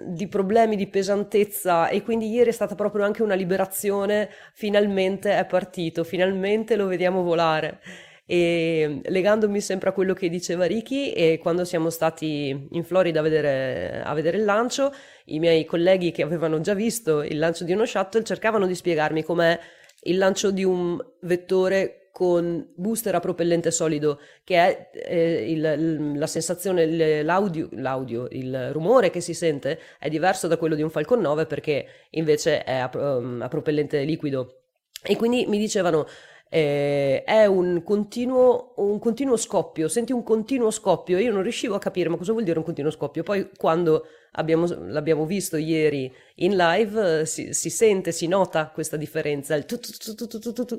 di, 0.08 0.28
problemi 0.28 0.76
di 0.76 0.86
pesantezza 0.86 1.88
e 1.88 2.02
quindi 2.02 2.30
ieri 2.30 2.50
è 2.50 2.52
stata 2.52 2.74
proprio 2.74 3.04
anche 3.04 3.22
una 3.22 3.34
liberazione, 3.34 4.28
finalmente 4.52 5.36
è 5.36 5.46
partito, 5.46 6.04
finalmente 6.04 6.76
lo 6.76 6.86
vediamo 6.86 7.22
volare. 7.22 7.80
E 8.26 9.00
legandomi 9.04 9.60
sempre 9.60 9.90
a 9.90 9.92
quello 9.92 10.14
che 10.14 10.28
diceva 10.28 10.66
Ricky, 10.66 11.10
e 11.10 11.38
quando 11.38 11.64
siamo 11.64 11.90
stati 11.90 12.68
in 12.70 12.84
Florida 12.84 13.20
a 13.20 13.22
vedere, 13.22 14.02
a 14.02 14.14
vedere 14.14 14.38
il 14.38 14.44
lancio, 14.44 14.92
i 15.26 15.38
miei 15.38 15.64
colleghi 15.64 16.10
che 16.10 16.22
avevano 16.22 16.60
già 16.60 16.74
visto 16.74 17.22
il 17.22 17.38
lancio 17.38 17.64
di 17.64 17.72
uno 17.72 17.84
shuttle 17.84 18.22
cercavano 18.24 18.66
di 18.66 18.74
spiegarmi 18.74 19.22
com'è 19.22 19.58
il 20.06 20.18
lancio 20.18 20.50
di 20.50 20.64
un 20.64 20.98
vettore 21.20 22.03
con 22.14 22.64
booster 22.76 23.12
a 23.16 23.18
propellente 23.18 23.72
solido, 23.72 24.20
che 24.44 24.54
è 24.54 24.90
eh, 24.92 25.50
il, 25.50 26.16
la 26.16 26.28
sensazione, 26.28 27.24
l'audio, 27.24 27.68
l'audio, 27.72 28.28
il 28.30 28.70
rumore 28.70 29.10
che 29.10 29.20
si 29.20 29.34
sente 29.34 29.80
è 29.98 30.08
diverso 30.08 30.46
da 30.46 30.56
quello 30.56 30.76
di 30.76 30.82
un 30.82 30.90
Falcon 30.90 31.20
9 31.20 31.46
perché 31.46 31.86
invece 32.10 32.62
è 32.62 32.76
a, 32.76 32.88
um, 32.94 33.42
a 33.42 33.48
propellente 33.48 34.04
liquido. 34.04 34.60
E 35.02 35.16
quindi 35.16 35.44
mi 35.46 35.58
dicevano, 35.58 36.06
eh, 36.48 37.24
è 37.24 37.46
un 37.46 37.82
continuo, 37.82 38.74
un 38.76 39.00
continuo 39.00 39.36
scoppio, 39.36 39.88
senti 39.88 40.12
un 40.12 40.22
continuo 40.22 40.70
scoppio, 40.70 41.18
io 41.18 41.32
non 41.32 41.42
riuscivo 41.42 41.74
a 41.74 41.80
capire 41.80 42.08
ma 42.08 42.16
cosa 42.16 42.30
vuol 42.30 42.44
dire 42.44 42.58
un 42.58 42.64
continuo 42.64 42.92
scoppio, 42.92 43.24
poi 43.24 43.50
quando 43.56 44.06
abbiamo, 44.34 44.68
l'abbiamo 44.86 45.26
visto 45.26 45.56
ieri 45.56 46.14
in 46.36 46.54
live 46.54 47.26
si, 47.26 47.52
si, 47.52 47.70
sente, 47.70 48.12
si 48.12 48.28
nota 48.28 48.70
questa 48.72 48.96
differenza, 48.96 49.56
il 49.56 49.64
tu, 49.64 49.80
tu, 49.80 50.64
tu, 50.64 50.78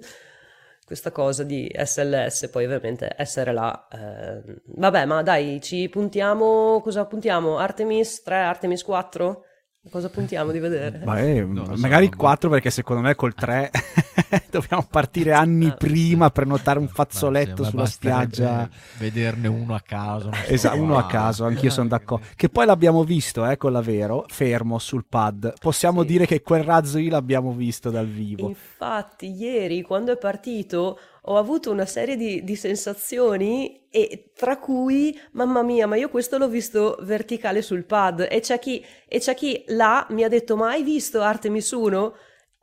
questa 0.86 1.12
cosa 1.12 1.44
di 1.44 1.70
SLS, 1.76 2.50
poi 2.50 2.66
ovviamente 2.66 3.14
essere 3.18 3.52
là. 3.52 3.88
Eh, 3.92 4.62
vabbè, 4.66 5.06
ma 5.06 5.24
dai, 5.24 5.60
ci 5.62 5.90
puntiamo, 5.90 6.80
cosa 6.82 7.06
puntiamo? 7.06 7.58
Artemis 7.58 8.22
3, 8.22 8.36
Artemis 8.36 8.84
4? 8.84 9.44
Cosa 9.90 10.10
puntiamo 10.10 10.52
di 10.52 10.60
vedere? 10.60 11.00
Beh, 11.00 11.44
magari 11.44 12.10
so, 12.12 12.18
4 12.18 12.50
perché 12.50 12.70
secondo 12.70 13.02
me 13.02 13.16
col 13.16 13.34
3 13.34 13.72
dobbiamo 14.50 14.86
partire 14.90 15.34
anni 15.34 15.68
ah. 15.68 15.74
prima 15.74 16.30
per 16.30 16.46
notare 16.46 16.80
un 16.80 16.88
fazzoletto 16.88 17.64
Beh, 17.64 17.70
sulla 17.70 17.86
spiaggia. 17.86 18.70
Vederne 18.98 19.48
uno 19.48 19.76
a 19.76 19.82
caso. 19.82 20.32
Esatto, 20.48 20.80
uno 20.80 20.98
a 20.98 21.06
caso, 21.06 21.46
anch'io 21.46 21.70
sono 21.70 21.88
d'accordo. 21.88 22.26
Che 22.36 22.50
poi 22.50 22.66
l'abbiamo 22.66 23.04
visto, 23.04 23.46
eh, 23.48 23.58
con 23.58 23.72
la 23.72 23.82
Vero, 23.82 24.26
fermo 24.28 24.80
sul 24.80 25.06
pad. 25.08 25.54
Possiamo 25.60 26.02
sì. 26.02 26.08
dire 26.08 26.26
che 26.26 26.42
quel 26.42 26.64
razzo 26.64 26.98
lì 26.98 27.10
l'abbiamo 27.10 27.52
visto 27.54 27.90
dal 27.90 28.08
vivo. 28.08 28.48
Infatti, 28.48 29.32
ieri 29.32 29.82
quando 29.82 30.12
è 30.12 30.18
partito 30.18 31.00
ho 31.28 31.38
avuto 31.38 31.72
una 31.72 31.86
serie 31.86 32.16
di, 32.16 32.44
di, 32.44 32.56
sensazioni 32.56 33.88
e 33.90 34.32
tra 34.36 34.58
cui, 34.58 35.18
mamma 35.32 35.64
mia, 35.64 35.88
ma 35.88 35.96
io 35.96 36.10
questo 36.10 36.38
l'ho 36.38 36.48
visto 36.48 36.98
verticale 37.02 37.64
sul 37.64 37.86
pad 37.86 38.28
e 38.30 38.42
c'è 38.42 38.60
chi, 38.60 38.84
e 39.08 39.20
c'è 39.20 39.34
chi 39.34 39.64
là 39.68 40.06
mi 40.12 40.24
ha 40.24 40.28
detto 40.28 40.56
ma 40.56 40.70
hai 40.70 40.84
visto 40.84 41.22
Artemis 41.22 41.72
1? 41.72 42.16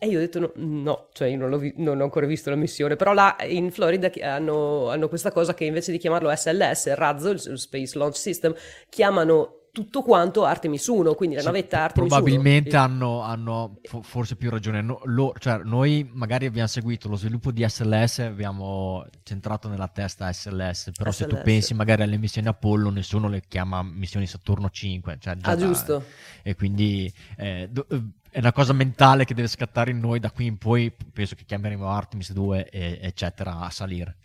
E 0.02 0.08
io 0.08 0.16
ho 0.16 0.20
detto 0.20 0.40
no, 0.40 0.50
no 0.56 1.06
cioè 1.12 1.28
io 1.28 1.38
non, 1.38 1.56
vi- 1.60 1.74
non, 1.76 2.00
ho 2.00 2.02
ancora 2.02 2.26
visto 2.26 2.50
la 2.50 2.56
missione, 2.56 2.96
però 2.96 3.12
là 3.12 3.36
in 3.46 3.70
Florida 3.70 4.10
hanno, 4.20 4.90
hanno 4.90 5.06
questa 5.06 5.30
cosa 5.30 5.54
che 5.54 5.64
invece 5.64 5.92
di 5.92 5.98
chiamarlo 5.98 6.34
SLS, 6.34 6.86
il 6.86 6.96
razzo, 6.96 7.30
il 7.30 7.56
Space 7.56 7.96
Launch 7.96 8.16
System, 8.16 8.52
chiamano 8.88 9.58
tutto 9.70 10.02
quanto 10.02 10.44
Artemis 10.44 10.84
1, 10.88 11.14
quindi 11.14 11.36
la 11.36 11.42
sì, 11.42 11.46
navetta 11.46 11.84
Artemis 11.84 12.10
probabilmente 12.10 12.76
1. 12.76 12.84
Probabilmente 12.88 13.06
hanno, 13.06 13.20
hanno 13.20 14.02
forse 14.02 14.34
più 14.34 14.50
ragione. 14.50 14.82
No, 14.82 15.00
lo, 15.04 15.34
cioè, 15.38 15.60
noi 15.62 16.10
magari 16.12 16.46
abbiamo 16.46 16.66
seguito 16.66 17.08
lo 17.08 17.14
sviluppo 17.14 17.52
di 17.52 17.64
SLS, 17.64 18.18
abbiamo 18.18 19.06
centrato 19.22 19.68
nella 19.68 19.86
testa 19.86 20.32
SLS, 20.32 20.90
però 20.96 21.12
SLS. 21.12 21.16
se 21.16 21.26
tu 21.28 21.38
pensi 21.44 21.74
magari 21.74 22.02
alle 22.02 22.18
missioni 22.18 22.48
Apollo, 22.48 22.90
nessuno 22.90 23.28
le 23.28 23.40
chiama 23.46 23.84
missioni 23.84 24.26
Saturno 24.26 24.68
5. 24.68 25.18
Cioè 25.20 25.36
ah, 25.42 25.56
giusto. 25.56 26.04
e 26.42 26.56
quindi 26.56 27.10
eh, 27.36 27.68
do, 27.70 27.86
eh, 27.88 28.02
è 28.32 28.38
una 28.38 28.52
cosa 28.52 28.72
mentale 28.72 29.26
che 29.26 29.34
deve 29.34 29.46
scattare 29.46 29.90
in 29.90 30.00
noi 30.00 30.18
da 30.18 30.30
qui 30.30 30.46
in 30.46 30.56
poi, 30.56 30.90
penso 31.12 31.34
che 31.34 31.44
chiameremo 31.44 31.86
Artemis 31.86 32.32
2, 32.32 32.70
e, 32.70 32.98
eccetera, 33.02 33.58
a 33.60 33.68
salire. 33.68 34.16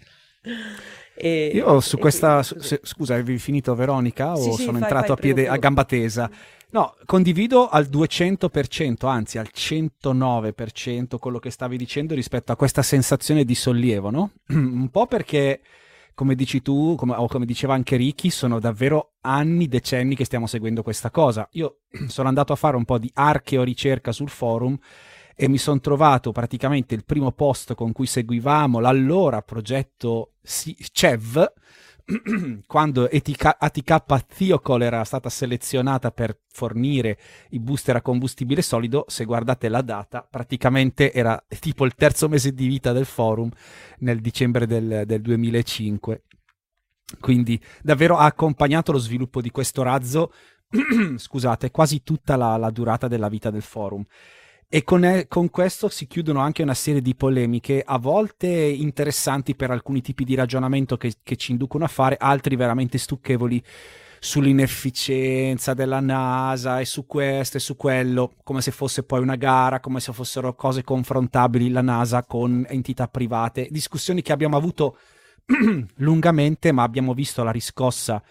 E, 1.14 1.52
Io 1.54 1.82
su 1.82 1.98
questa, 1.98 2.42
su, 2.42 2.58
se, 2.60 2.80
scusa, 2.84 3.16
avevi 3.16 3.38
finito 3.38 3.76
Veronica 3.76 4.32
o 4.32 4.54
sì, 4.54 4.64
sono 4.64 4.78
sì, 4.78 4.84
entrato 4.84 5.08
fai, 5.08 5.16
a, 5.16 5.16
piede, 5.16 5.42
prego, 5.42 5.54
a 5.54 5.58
gamba 5.58 5.84
tesa? 5.84 6.32
No, 6.70 6.96
condivido 7.06 7.68
al 7.68 7.88
200%, 7.88 9.08
anzi 9.08 9.40
al 9.40 9.50
109% 9.54 11.18
quello 11.18 11.40
che 11.40 11.52
stavi 11.52 11.76
dicendo 11.76 12.16
rispetto 12.16 12.54
a 12.54 12.56
questa 12.56 12.84
sensazione 12.84 13.44
di 13.44 13.56
sollievo, 13.56 14.10
no? 14.10 14.32
Un 14.48 14.88
po' 14.90 15.06
perché, 15.06 15.60
come 16.18 16.34
dici 16.34 16.64
tu, 16.64 16.96
come, 16.98 17.14
o 17.14 17.28
come 17.28 17.46
diceva 17.46 17.76
anche 17.76 17.96
Ricky, 17.96 18.32
sono 18.32 18.60
davvero 18.60 19.18
anni, 19.22 19.68
decenni 19.68 20.16
che 20.16 20.26
stiamo 20.26 20.48
seguendo 20.48 20.82
questa 20.82 21.12
cosa. 21.12 21.48
Io 21.52 21.82
sono 22.10 22.28
andato 22.28 22.54
a 22.54 22.56
fare 22.56 22.76
un 22.76 22.86
po' 22.86 22.98
di 22.98 23.08
archeo 23.14 23.62
ricerca 23.62 24.12
sul 24.12 24.30
forum 24.30 24.76
e 25.36 25.48
mi 25.48 25.60
sono 25.60 25.80
trovato 25.80 26.32
praticamente 26.32 26.96
il 26.96 27.06
primo 27.06 27.32
post 27.34 27.76
con 27.76 27.92
cui 27.92 28.08
seguivamo 28.08 28.80
l'allora 28.80 29.44
progetto 29.44 30.32
CEV 30.42 31.54
quando 32.66 33.04
ATK 33.04 34.26
Thiokol 34.28 34.82
era 34.82 35.04
stata 35.04 35.30
selezionata 35.30 36.12
per 36.12 36.40
fornire 36.48 37.20
i 37.50 37.60
booster 37.60 37.98
a 37.98 38.02
combustibile 38.02 38.62
solido, 38.62 39.04
se 39.08 39.26
guardate 39.26 39.68
la 39.68 39.82
data, 39.82 40.26
praticamente 40.30 41.12
era 41.12 41.42
tipo 41.60 41.86
il 41.86 41.96
terzo 41.96 42.30
mese 42.30 42.54
di 42.54 42.68
vita 42.68 42.94
del 42.94 43.06
forum 43.06 43.50
nel 44.00 44.22
dicembre 44.22 44.66
del, 44.66 45.04
del 45.06 45.22
2005. 45.22 46.24
Quindi 47.20 47.62
davvero 47.82 48.18
ha 48.18 48.26
accompagnato 48.26 48.92
lo 48.92 48.98
sviluppo 48.98 49.42
di 49.42 49.50
questo 49.50 49.82
razzo, 49.84 50.32
scusate, 51.16 51.72
quasi 51.72 52.04
tutta 52.04 52.38
la, 52.38 52.56
la 52.58 52.70
durata 52.70 53.08
della 53.08 53.30
vita 53.30 53.50
del 53.50 53.62
forum. 53.62 54.04
E 54.70 54.84
con, 54.84 55.24
con, 55.30 55.50
questo 55.50 55.88
si 55.88 56.08
chiudono 56.08 56.42
anche 56.42 56.62
una 56.62 56.74
serie 56.74 57.02
di 57.02 57.16
polemiche, 57.16 57.82
a 57.86 57.98
volte 57.98 58.50
interessanti 58.50 59.56
per 59.56 59.72
alcuni 59.72 60.02
tipi 60.02 60.26
di 60.26 60.36
ragionamento 60.36 60.98
che, 60.98 61.14
che 61.24 61.38
ci 61.38 61.52
inducono 61.52 61.86
a 61.86 61.88
fare, 61.88 62.18
altri 62.20 62.58
veramente 62.58 62.98
stucchevoli 62.98 63.64
sull'inefficienza 64.20 65.74
della 65.74 66.02
NASA 66.02 66.82
e 66.82 66.86
su 66.86 67.06
questo 67.06 67.56
e 67.56 67.60
su 67.62 67.78
quello, 67.78 68.34
come 68.44 68.60
se 68.60 68.72
fosse 68.72 69.04
poi 69.04 69.22
una 69.22 69.38
gara, 69.38 69.80
come 69.80 70.02
se 70.02 70.12
fossero 70.12 70.54
cose 70.54 70.84
confrontabili 70.84 71.70
la 71.70 71.82
NASA 71.82 72.26
con 72.26 72.66
entità 72.68 73.08
private. 73.08 73.70
Discussioni 73.72 74.22
che 74.22 74.34
abbiamo 74.34 74.58
avuto 74.58 74.98
lungamente, 75.96 76.74
ma 76.74 76.84
abbiamo 76.84 77.14
visto 77.14 77.42
la 77.42 77.52
riscossa 77.52 78.22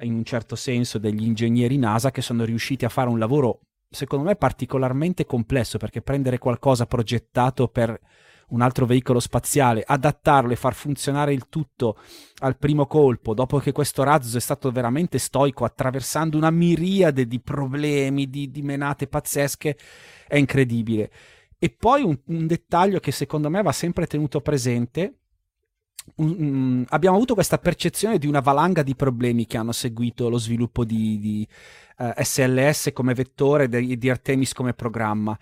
in 0.00 0.14
un 0.14 0.24
certo 0.24 0.56
senso 0.56 0.96
degli 0.96 1.24
ingegneri 1.24 1.76
NASA 1.76 2.10
che 2.10 2.22
sono 2.22 2.44
riusciti 2.44 2.86
a 2.86 2.88
fare 2.88 3.10
un 3.10 3.18
lavoro 3.18 3.60
secondo 3.94 4.24
me 4.24 4.36
particolarmente 4.36 5.24
complesso 5.24 5.78
perché 5.78 6.02
prendere 6.02 6.38
qualcosa 6.38 6.86
progettato 6.86 7.68
per 7.68 7.98
un 8.48 8.60
altro 8.60 8.86
veicolo 8.86 9.20
spaziale, 9.20 9.82
adattarlo 9.86 10.52
e 10.52 10.56
far 10.56 10.74
funzionare 10.74 11.32
il 11.32 11.48
tutto 11.48 11.96
al 12.38 12.58
primo 12.58 12.86
colpo, 12.86 13.34
dopo 13.34 13.58
che 13.58 13.72
questo 13.72 14.02
razzo 14.02 14.36
è 14.36 14.40
stato 14.40 14.70
veramente 14.70 15.18
stoico, 15.18 15.64
attraversando 15.64 16.36
una 16.36 16.50
miriade 16.50 17.26
di 17.26 17.40
problemi, 17.40 18.28
di, 18.28 18.50
di 18.50 18.62
menate 18.62 19.06
pazzesche, 19.06 19.76
è 20.26 20.36
incredibile. 20.36 21.10
E 21.58 21.70
poi 21.70 22.02
un, 22.02 22.18
un, 22.26 22.46
dettaglio 22.46 23.00
che 23.00 23.12
secondo 23.12 23.48
me 23.48 23.62
va 23.62 23.72
sempre 23.72 24.06
tenuto 24.06 24.40
presente. 24.40 25.20
Um, 26.16 26.84
abbiamo 26.88 27.16
avuto 27.16 27.34
questa 27.34 27.58
percezione 27.58 28.18
di 28.18 28.26
una 28.26 28.40
valanga 28.40 28.82
di 28.82 28.94
problemi 28.94 29.46
che 29.46 29.56
hanno 29.56 29.72
seguito 29.72 30.28
lo 30.28 30.38
sviluppo 30.38 30.84
di, 30.84 31.18
di 31.18 31.48
uh, 31.98 32.12
eh, 32.16 32.24
SLS 32.24 32.90
come 32.92 33.14
vettore 33.14 33.68
e 33.70 33.96
di 33.96 34.10
Artemis 34.10 34.52
come 34.52 34.74
programma. 34.74 35.36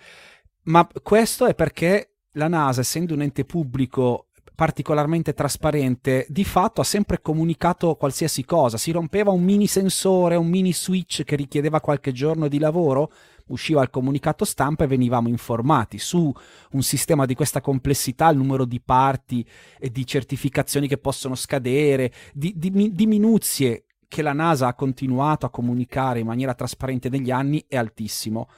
ma 0.64 0.88
questo 1.02 1.47
è 1.47 1.54
perché 1.54 2.12
la 2.33 2.49
NASA, 2.49 2.81
essendo 2.81 3.14
un 3.14 3.23
ente 3.23 3.45
pubblico 3.45 4.28
particolarmente 4.54 5.35
trasparente, 5.35 6.26
di 6.28 6.45
fatto 6.45 6.81
ha 6.81 6.85
sempre 6.85 7.21
comunicato 7.21 7.95
qualsiasi 7.97 8.45
cosa. 8.45 8.76
Si 8.76 8.92
rompeva 8.92 9.31
un 9.31 9.42
mini 9.42 9.66
sensore, 9.66 10.37
un 10.37 10.47
mini 10.47 10.73
switch 10.73 11.25
che 11.25 11.37
richiedeva 11.37 11.81
qualche 11.81 12.12
giorno 12.12 12.49
di 12.49 12.59
lavoro, 12.59 13.11
usciva 13.52 13.82
il 13.82 13.90
comunicato 13.90 14.44
stampa 14.44 14.85
e 14.85 14.88
venivamo 14.88 15.28
informati 15.28 15.99
su 15.99 16.32
un 16.73 16.82
sistema 16.82 17.26
di 17.26 17.35
questa 17.35 17.61
complessità, 17.61 18.28
il 18.30 18.38
numero 18.38 18.64
di 18.64 18.80
parti 18.80 19.47
e 19.78 19.90
di 19.90 20.06
certificazioni 20.06 20.88
che 20.88 20.99
possono 20.99 21.35
scadere, 21.35 22.12
di, 22.32 22.54
di, 22.56 22.92
di 22.92 23.06
minuzie 23.06 23.85
che 24.09 24.23
la 24.23 24.32
NASA 24.32 24.66
ha 24.66 24.75
continuato 24.75 25.47
a 25.47 25.50
comunicare 25.50 26.21
in 26.21 26.26
maniera 26.26 26.54
trasparente 26.54 27.09
negli 27.09 27.30
anni 27.30 27.64
è 27.66 27.76
altissimo. 27.76 28.49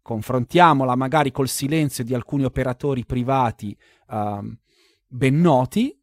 Confrontiamola 0.00 0.94
magari 0.94 1.32
col 1.32 1.48
silenzio 1.48 2.04
di 2.04 2.14
alcuni 2.14 2.44
operatori 2.44 3.04
privati 3.04 3.76
uh, 4.08 4.56
ben 5.06 5.40
noti, 5.40 5.95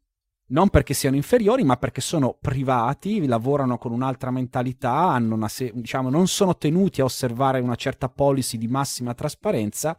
non 0.46 0.68
perché 0.68 0.92
siano 0.92 1.16
inferiori, 1.16 1.64
ma 1.64 1.76
perché 1.76 2.00
sono 2.00 2.36
privati, 2.38 3.26
lavorano 3.26 3.78
con 3.78 3.92
un'altra 3.92 4.30
mentalità, 4.30 5.18
se- 5.48 5.72
diciamo, 5.74 6.10
non 6.10 6.26
sono 6.26 6.56
tenuti 6.56 7.00
a 7.00 7.04
osservare 7.04 7.60
una 7.60 7.76
certa 7.76 8.08
policy 8.08 8.58
di 8.58 8.68
massima 8.68 9.14
trasparenza. 9.14 9.96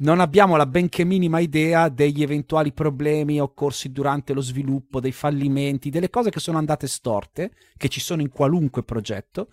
Non 0.00 0.20
abbiamo 0.20 0.56
la 0.56 0.66
benché 0.66 1.04
minima 1.04 1.40
idea 1.40 1.88
degli 1.88 2.22
eventuali 2.22 2.72
problemi 2.72 3.40
occorsi 3.40 3.90
durante 3.90 4.32
lo 4.32 4.40
sviluppo, 4.40 5.00
dei 5.00 5.12
fallimenti, 5.12 5.90
delle 5.90 6.10
cose 6.10 6.30
che 6.30 6.40
sono 6.40 6.58
andate 6.58 6.86
storte, 6.86 7.52
che 7.76 7.88
ci 7.88 8.00
sono 8.00 8.22
in 8.22 8.30
qualunque 8.30 8.84
progetto. 8.84 9.48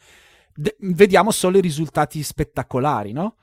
De- 0.53 0.75
vediamo 0.79 1.32
solo 1.32 1.58
i 1.58 1.62
risultati 1.62 2.22
spettacolari, 2.22 3.12
no? 3.12 3.38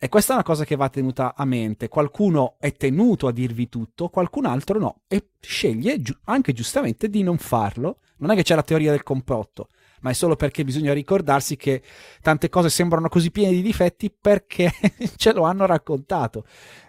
E 0.00 0.08
questa 0.08 0.30
è 0.30 0.34
una 0.36 0.44
cosa 0.44 0.64
che 0.64 0.76
va 0.76 0.88
tenuta 0.88 1.34
a 1.34 1.44
mente. 1.44 1.88
Qualcuno 1.88 2.54
è 2.60 2.72
tenuto 2.72 3.26
a 3.26 3.32
dirvi 3.32 3.68
tutto, 3.68 4.08
qualcun 4.08 4.46
altro 4.46 4.78
no. 4.78 5.00
E 5.08 5.30
sceglie 5.40 6.00
gi- 6.00 6.16
anche 6.24 6.52
giustamente 6.52 7.10
di 7.10 7.24
non 7.24 7.36
farlo. 7.36 7.98
Non 8.18 8.30
è 8.30 8.36
che 8.36 8.44
c'è 8.44 8.54
la 8.54 8.62
teoria 8.62 8.92
del 8.92 9.02
complotto, 9.02 9.70
ma 10.00 10.10
è 10.10 10.12
solo 10.12 10.36
perché 10.36 10.62
bisogna 10.62 10.92
ricordarsi 10.92 11.56
che 11.56 11.82
tante 12.20 12.48
cose 12.48 12.70
sembrano 12.70 13.08
così 13.08 13.32
piene 13.32 13.52
di 13.52 13.62
difetti 13.62 14.10
perché 14.10 14.72
ce 15.16 15.32
lo 15.32 15.42
hanno 15.42 15.66
raccontato. 15.66 16.44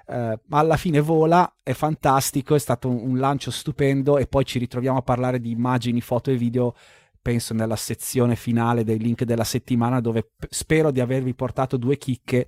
Uh, 0.06 0.40
ma 0.46 0.60
alla 0.60 0.78
fine 0.78 1.00
vola, 1.00 1.52
è 1.64 1.74
fantastico, 1.74 2.54
è 2.54 2.60
stato 2.60 2.90
un 2.90 3.18
lancio 3.18 3.50
stupendo 3.50 4.20
e 4.20 4.28
poi 4.28 4.46
ci 4.46 4.60
ritroviamo 4.60 5.00
a 5.00 5.04
parlare 5.04 5.40
di 5.40 5.50
immagini, 5.50 6.00
foto 6.02 6.30
e 6.30 6.36
video 6.36 6.76
penso 7.22 7.54
nella 7.54 7.76
sezione 7.76 8.36
finale 8.36 8.84
dei 8.84 8.98
link 8.98 9.24
della 9.24 9.44
settimana 9.44 10.00
dove 10.00 10.24
p- 10.24 10.48
spero 10.50 10.92
di 10.92 11.00
avervi 11.00 11.34
portato 11.34 11.78
due 11.78 11.98
chicche 11.98 12.48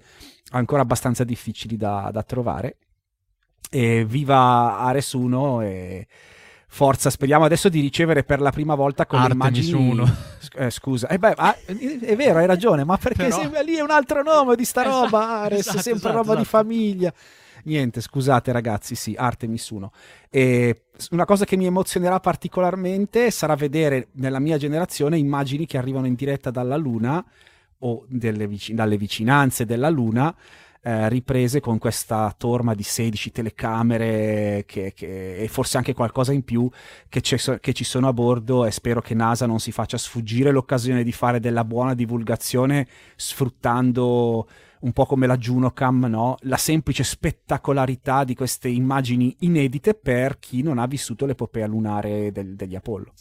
ancora 0.51 0.81
abbastanza 0.81 1.23
difficili 1.23 1.77
da, 1.77 2.09
da 2.11 2.23
trovare. 2.23 2.77
E 3.69 4.05
viva 4.05 4.79
Ares 4.79 5.13
1 5.13 5.61
e 5.61 6.07
forza, 6.67 7.09
speriamo 7.09 7.43
adesso 7.43 7.67
di 7.67 7.81
ricevere 7.81 8.23
per 8.23 8.39
la 8.39 8.51
prima 8.51 8.75
volta 8.75 9.05
con 9.05 9.19
Artemis 9.19 9.67
immagini... 9.67 10.11
Eh, 10.53 10.69
scusa, 10.69 11.07
eh 11.07 11.17
beh, 11.17 11.33
ah, 11.37 11.55
è 11.63 12.15
vero, 12.17 12.39
hai 12.39 12.45
ragione, 12.45 12.83
ma 12.83 12.97
perché 12.97 13.27
Però... 13.27 13.61
lì 13.63 13.75
è 13.75 13.81
un 13.81 13.89
altro 13.89 14.21
nome 14.21 14.57
di 14.57 14.65
sta 14.65 14.81
esatto, 14.81 15.03
roba, 15.03 15.41
Ares, 15.43 15.59
esatto, 15.59 15.77
sempre 15.77 16.09
esatto, 16.09 16.15
roba 16.17 16.35
di 16.35 16.41
esatto. 16.41 16.57
famiglia. 16.57 17.13
Niente, 17.63 18.01
scusate 18.01 18.51
ragazzi, 18.51 18.96
sì, 18.96 19.15
Artemis 19.18 19.70
1. 19.70 19.91
E 20.30 20.84
una 21.12 21.25
cosa 21.25 21.46
che 21.46 21.58
mi 21.58 21.65
emozionerà 21.65 22.20
particolarmente 22.20 23.32
sarà 23.32 23.56
vedere 23.56 24.08
nella 24.13 24.39
mia 24.39 24.58
generazione 24.58 25.18
immagini 25.18 25.65
che 25.65 25.77
arrivano 25.77 26.08
in 26.08 26.15
diretta 26.15 26.51
dalla 26.51 26.77
Luna 26.77 27.24
o 27.80 28.06
vic- 28.08 28.72
dalle 28.72 28.98
vicinanze 28.98 29.65
della 29.65 29.89
Luna. 29.89 30.36
Eh, 30.84 31.10
riprese 31.10 31.60
con 31.60 31.77
questa 31.77 32.34
torma 32.36 32.74
di 32.74 32.82
16 32.82 33.32
telecamere 33.32 34.63
che, 34.65 34.93
che, 34.95 35.36
e 35.36 35.47
forse 35.47 35.78
anche 35.78 35.93
qualcosa 35.93 36.34
in 36.34 36.43
più 36.43 36.67
che, 37.08 37.21
che, 37.21 37.74
ci 37.74 37.84
sono 37.84 38.08
a 38.08 38.13
bordo 38.13 38.65
e 38.65 38.71
spero 38.71 39.00
che 39.00 39.13
NASA 39.13 39.45
non 39.45 39.60
si 39.60 39.71
faccia 39.71 40.00
sfuggire 40.00 40.50
l'occasione 40.50 41.04
di 41.04 41.12
fare 41.12 41.39
della 41.39 41.63
buona 41.63 41.93
divulgazione 41.93 42.88
sfruttando 43.15 44.47
un 44.82 44.94
po' 44.94 45.06
come 45.06 45.28
la 45.28 45.38
Junocam, 45.38 46.06
no? 46.06 46.38
la 46.41 46.58
semplice 46.58 47.04
spettacolarità 47.04 48.24
di 48.24 48.36
queste 48.36 48.70
immagini 48.70 49.36
inedite 49.39 49.94
per 49.94 50.39
chi 50.39 50.62
non 50.62 50.78
ha 50.78 50.86
vissuto 50.86 51.26
l'epopea 51.26 51.67
lunare 51.67 52.32
del, 52.32 52.56
degli 52.56 52.76
Apollo. 52.76 53.13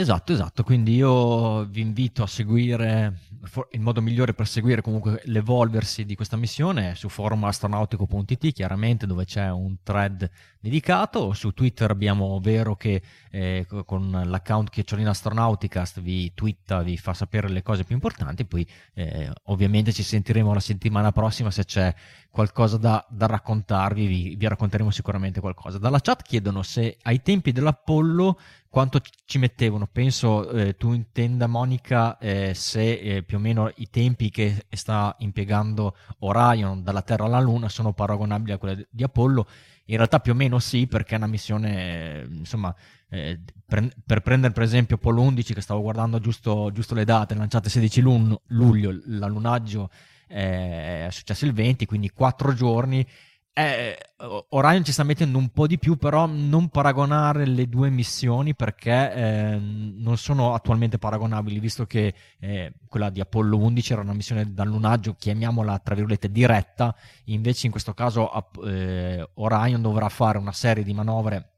Esatto, 0.00 0.32
esatto, 0.32 0.62
quindi 0.62 0.94
io 0.94 1.66
vi 1.66 1.82
invito 1.82 2.22
a 2.22 2.26
seguire, 2.26 3.18
il 3.72 3.80
modo 3.80 4.00
migliore 4.00 4.32
per 4.32 4.46
seguire 4.46 4.80
comunque 4.80 5.20
l'evolversi 5.26 6.06
di 6.06 6.14
questa 6.14 6.38
missione 6.38 6.92
è 6.92 6.94
su 6.94 7.10
forumastronautico.it 7.10 8.50
chiaramente 8.52 9.06
dove 9.06 9.26
c'è 9.26 9.50
un 9.50 9.76
thread 9.82 10.30
dedicato, 10.58 11.34
su 11.34 11.52
Twitter 11.52 11.90
abbiamo 11.90 12.40
Vero 12.40 12.76
che 12.76 13.02
eh, 13.30 13.66
con 13.84 14.22
l'account 14.24 14.70
Chiocciolina 14.70 15.10
Astronauticast 15.10 16.00
vi 16.00 16.32
twitta, 16.32 16.80
vi 16.80 16.96
fa 16.96 17.12
sapere 17.12 17.50
le 17.50 17.62
cose 17.62 17.84
più 17.84 17.94
importanti, 17.94 18.46
poi 18.46 18.66
eh, 18.94 19.30
ovviamente 19.44 19.92
ci 19.92 20.02
sentiremo 20.02 20.54
la 20.54 20.60
settimana 20.60 21.12
prossima 21.12 21.50
se 21.50 21.66
c'è 21.66 21.94
qualcosa 22.30 22.78
da, 22.78 23.04
da 23.10 23.26
raccontarvi, 23.26 24.06
vi, 24.06 24.36
vi 24.36 24.48
racconteremo 24.48 24.90
sicuramente 24.90 25.40
qualcosa. 25.40 25.76
Dalla 25.76 26.00
chat 26.00 26.22
chiedono 26.22 26.62
se 26.62 26.96
ai 27.02 27.20
tempi 27.20 27.52
dell'Apollo 27.52 28.38
quanto 28.70 29.00
ci 29.24 29.38
mettevano? 29.38 29.88
Penso 29.90 30.48
eh, 30.50 30.76
tu 30.76 30.92
intenda, 30.92 31.48
Monica, 31.48 32.16
eh, 32.18 32.54
se 32.54 32.92
eh, 32.92 33.22
più 33.24 33.38
o 33.38 33.40
meno 33.40 33.70
i 33.76 33.90
tempi 33.90 34.30
che 34.30 34.64
sta 34.70 35.14
impiegando 35.18 35.96
Orion 36.20 36.82
dalla 36.82 37.02
Terra 37.02 37.24
alla 37.24 37.40
Luna 37.40 37.68
sono 37.68 37.92
paragonabili 37.92 38.52
a 38.52 38.58
quelli 38.58 38.86
di 38.88 39.02
Apollo. 39.02 39.46
In 39.86 39.96
realtà 39.96 40.20
più 40.20 40.32
o 40.32 40.36
meno 40.36 40.60
sì, 40.60 40.86
perché 40.86 41.14
è 41.14 41.18
una 41.18 41.26
missione, 41.26 42.24
insomma, 42.30 42.72
eh, 43.08 43.40
per, 43.66 43.88
per, 44.06 44.20
prendere 44.20 44.52
per 44.52 44.62
esempio 44.62 44.94
Apollo 44.94 45.20
11, 45.22 45.52
che 45.52 45.60
stavo 45.60 45.82
guardando 45.82 46.20
giusto, 46.20 46.70
giusto 46.72 46.94
le 46.94 47.04
date, 47.04 47.34
lanciate 47.34 47.66
il 47.66 47.72
16 47.72 48.00
luglio, 48.46 49.00
l'allunaggio 49.06 49.90
eh, 50.28 51.06
è 51.06 51.10
successo 51.10 51.44
il 51.44 51.52
20, 51.52 51.86
quindi 51.86 52.10
quattro 52.10 52.54
giorni 52.54 53.04
eh, 53.52 53.98
Orion 54.50 54.84
ci 54.84 54.92
sta 54.92 55.02
mettendo 55.02 55.36
un 55.36 55.48
po' 55.48 55.66
di 55.66 55.78
più, 55.78 55.96
però 55.96 56.26
non 56.26 56.68
paragonare 56.68 57.46
le 57.46 57.68
due 57.68 57.90
missioni 57.90 58.54
perché 58.54 59.12
eh, 59.12 59.58
non 59.58 60.16
sono 60.16 60.54
attualmente 60.54 60.98
paragonabili, 60.98 61.58
visto 61.58 61.86
che 61.86 62.14
eh, 62.38 62.72
quella 62.86 63.10
di 63.10 63.20
Apollo 63.20 63.56
11 63.58 63.92
era 63.92 64.02
una 64.02 64.14
missione 64.14 64.52
dall'lunaggio, 64.52 65.14
chiamiamola 65.14 65.78
tra 65.80 65.94
virgolette 65.94 66.30
diretta, 66.30 66.94
invece 67.24 67.66
in 67.66 67.72
questo 67.72 67.92
caso 67.92 68.30
eh, 68.64 69.28
Orion 69.34 69.82
dovrà 69.82 70.08
fare 70.08 70.38
una 70.38 70.52
serie 70.52 70.84
di 70.84 70.94
manovre 70.94 71.54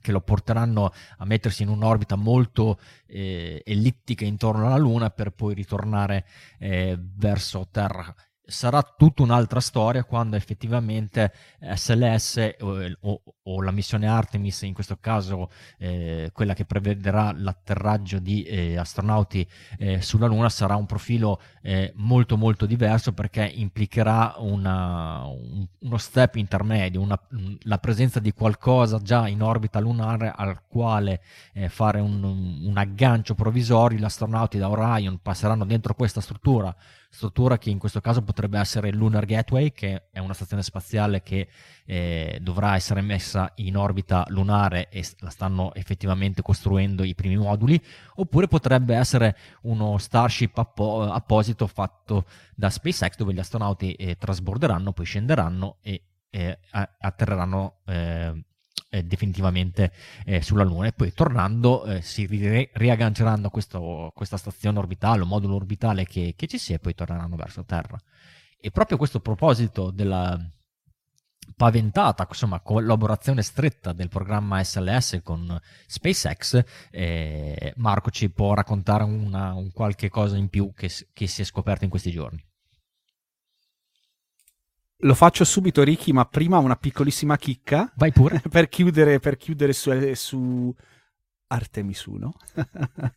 che 0.00 0.12
lo 0.12 0.20
porteranno 0.20 0.92
a 1.18 1.24
mettersi 1.24 1.64
in 1.64 1.68
un'orbita 1.68 2.14
molto 2.14 2.78
eh, 3.06 3.60
ellittica 3.64 4.24
intorno 4.24 4.66
alla 4.66 4.76
Luna 4.76 5.10
per 5.10 5.30
poi 5.30 5.52
ritornare 5.52 6.24
eh, 6.58 6.96
verso 6.98 7.68
Terra 7.72 8.14
sarà 8.46 8.82
tutta 8.82 9.22
un'altra 9.22 9.60
storia 9.60 10.04
quando 10.04 10.36
effettivamente 10.36 11.32
SLS 11.60 12.56
o, 12.60 12.78
o, 13.00 13.22
o 13.42 13.62
la 13.62 13.70
missione 13.70 14.06
Artemis, 14.06 14.62
in 14.62 14.74
questo 14.74 14.98
caso 15.00 15.50
eh, 15.78 16.30
quella 16.32 16.54
che 16.54 16.64
prevederà 16.64 17.32
l'atterraggio 17.34 18.18
di 18.18 18.42
eh, 18.42 18.76
astronauti 18.76 19.46
eh, 19.78 20.00
sulla 20.02 20.26
Luna, 20.26 20.48
sarà 20.48 20.76
un 20.76 20.86
profilo 20.86 21.40
eh, 21.62 21.92
molto 21.96 22.36
molto 22.36 22.66
diverso 22.66 23.12
perché 23.12 23.44
implicherà 23.44 24.34
una, 24.38 25.24
un, 25.24 25.66
uno 25.80 25.96
step 25.96 26.36
intermedio, 26.36 27.00
una, 27.00 27.18
la 27.62 27.78
presenza 27.78 28.20
di 28.20 28.32
qualcosa 28.32 28.98
già 28.98 29.26
in 29.28 29.42
orbita 29.42 29.80
lunare 29.80 30.32
al 30.34 30.62
quale 30.66 31.22
eh, 31.54 31.68
fare 31.68 32.00
un, 32.00 32.22
un 32.22 32.76
aggancio 32.76 33.34
provvisorio. 33.34 33.98
Gli 33.98 34.04
astronauti 34.04 34.58
da 34.58 34.68
Orion 34.68 35.18
passeranno 35.22 35.64
dentro 35.64 35.94
questa 35.94 36.20
struttura 36.20 36.74
struttura 37.14 37.58
che 37.58 37.70
in 37.70 37.78
questo 37.78 38.00
caso 38.00 38.22
potrebbe 38.22 38.58
essere 38.58 38.88
il 38.88 38.96
Lunar 38.96 39.24
Gateway, 39.24 39.70
che 39.72 40.08
è 40.10 40.18
una 40.18 40.34
stazione 40.34 40.64
spaziale 40.64 41.22
che 41.22 41.48
eh, 41.84 42.38
dovrà 42.42 42.74
essere 42.74 43.00
messa 43.02 43.52
in 43.56 43.76
orbita 43.76 44.24
lunare 44.28 44.88
e 44.88 45.06
la 45.20 45.30
stanno 45.30 45.72
effettivamente 45.74 46.42
costruendo 46.42 47.04
i 47.04 47.14
primi 47.14 47.36
moduli, 47.36 47.80
oppure 48.16 48.48
potrebbe 48.48 48.96
essere 48.96 49.36
uno 49.62 49.96
Starship 49.96 50.58
appo- 50.58 51.02
apposito 51.02 51.68
fatto 51.68 52.24
da 52.54 52.68
SpaceX 52.68 53.14
dove 53.16 53.32
gli 53.32 53.38
astronauti 53.38 53.92
eh, 53.92 54.16
trasborderanno, 54.16 54.92
poi 54.92 55.04
scenderanno 55.04 55.76
e 55.82 56.02
eh, 56.30 56.58
atterreranno 56.98 57.76
eh, 58.94 59.02
definitivamente 59.02 59.92
eh, 60.24 60.40
sulla 60.40 60.62
Luna 60.62 60.86
e 60.86 60.92
poi 60.92 61.12
tornando 61.12 61.84
eh, 61.84 62.00
si 62.00 62.26
ri- 62.26 62.70
riagganceranno 62.72 63.48
a 63.48 64.12
questa 64.12 64.36
stazione 64.36 64.78
orbitale 64.78 65.22
o 65.22 65.26
modulo 65.26 65.56
orbitale 65.56 66.04
che, 66.04 66.34
che 66.36 66.46
ci 66.46 66.58
sia 66.58 66.76
e 66.76 66.78
poi 66.78 66.94
torneranno 66.94 67.36
verso 67.36 67.64
Terra. 67.64 67.98
E 68.60 68.70
proprio 68.70 68.96
a 68.96 68.98
questo 68.98 69.20
proposito 69.20 69.90
della 69.90 70.38
paventata 71.56 72.26
insomma, 72.26 72.60
collaborazione 72.60 73.42
stretta 73.42 73.92
del 73.92 74.08
programma 74.08 74.62
SLS 74.62 75.20
con 75.22 75.60
SpaceX, 75.86 76.64
eh, 76.90 77.74
Marco 77.76 78.10
ci 78.10 78.30
può 78.30 78.54
raccontare 78.54 79.02
una, 79.02 79.52
un 79.54 79.70
qualche 79.72 80.08
cosa 80.08 80.36
in 80.36 80.48
più 80.48 80.72
che, 80.72 80.88
che 81.12 81.26
si 81.26 81.42
è 81.42 81.44
scoperto 81.44 81.84
in 81.84 81.90
questi 81.90 82.10
giorni. 82.10 82.42
Lo 85.04 85.14
faccio 85.14 85.44
subito, 85.44 85.82
Ricky, 85.82 86.12
ma 86.12 86.24
prima 86.24 86.58
una 86.58 86.76
piccolissima 86.76 87.36
chicca. 87.36 87.90
Vai 87.96 88.12
pure. 88.12 88.42
per 88.50 88.68
chiudere, 88.68 89.20
per 89.20 89.36
chiudere 89.36 89.72
su, 89.72 89.92
su 90.14 90.74
Artemis 91.46 92.04
1, 92.06 92.32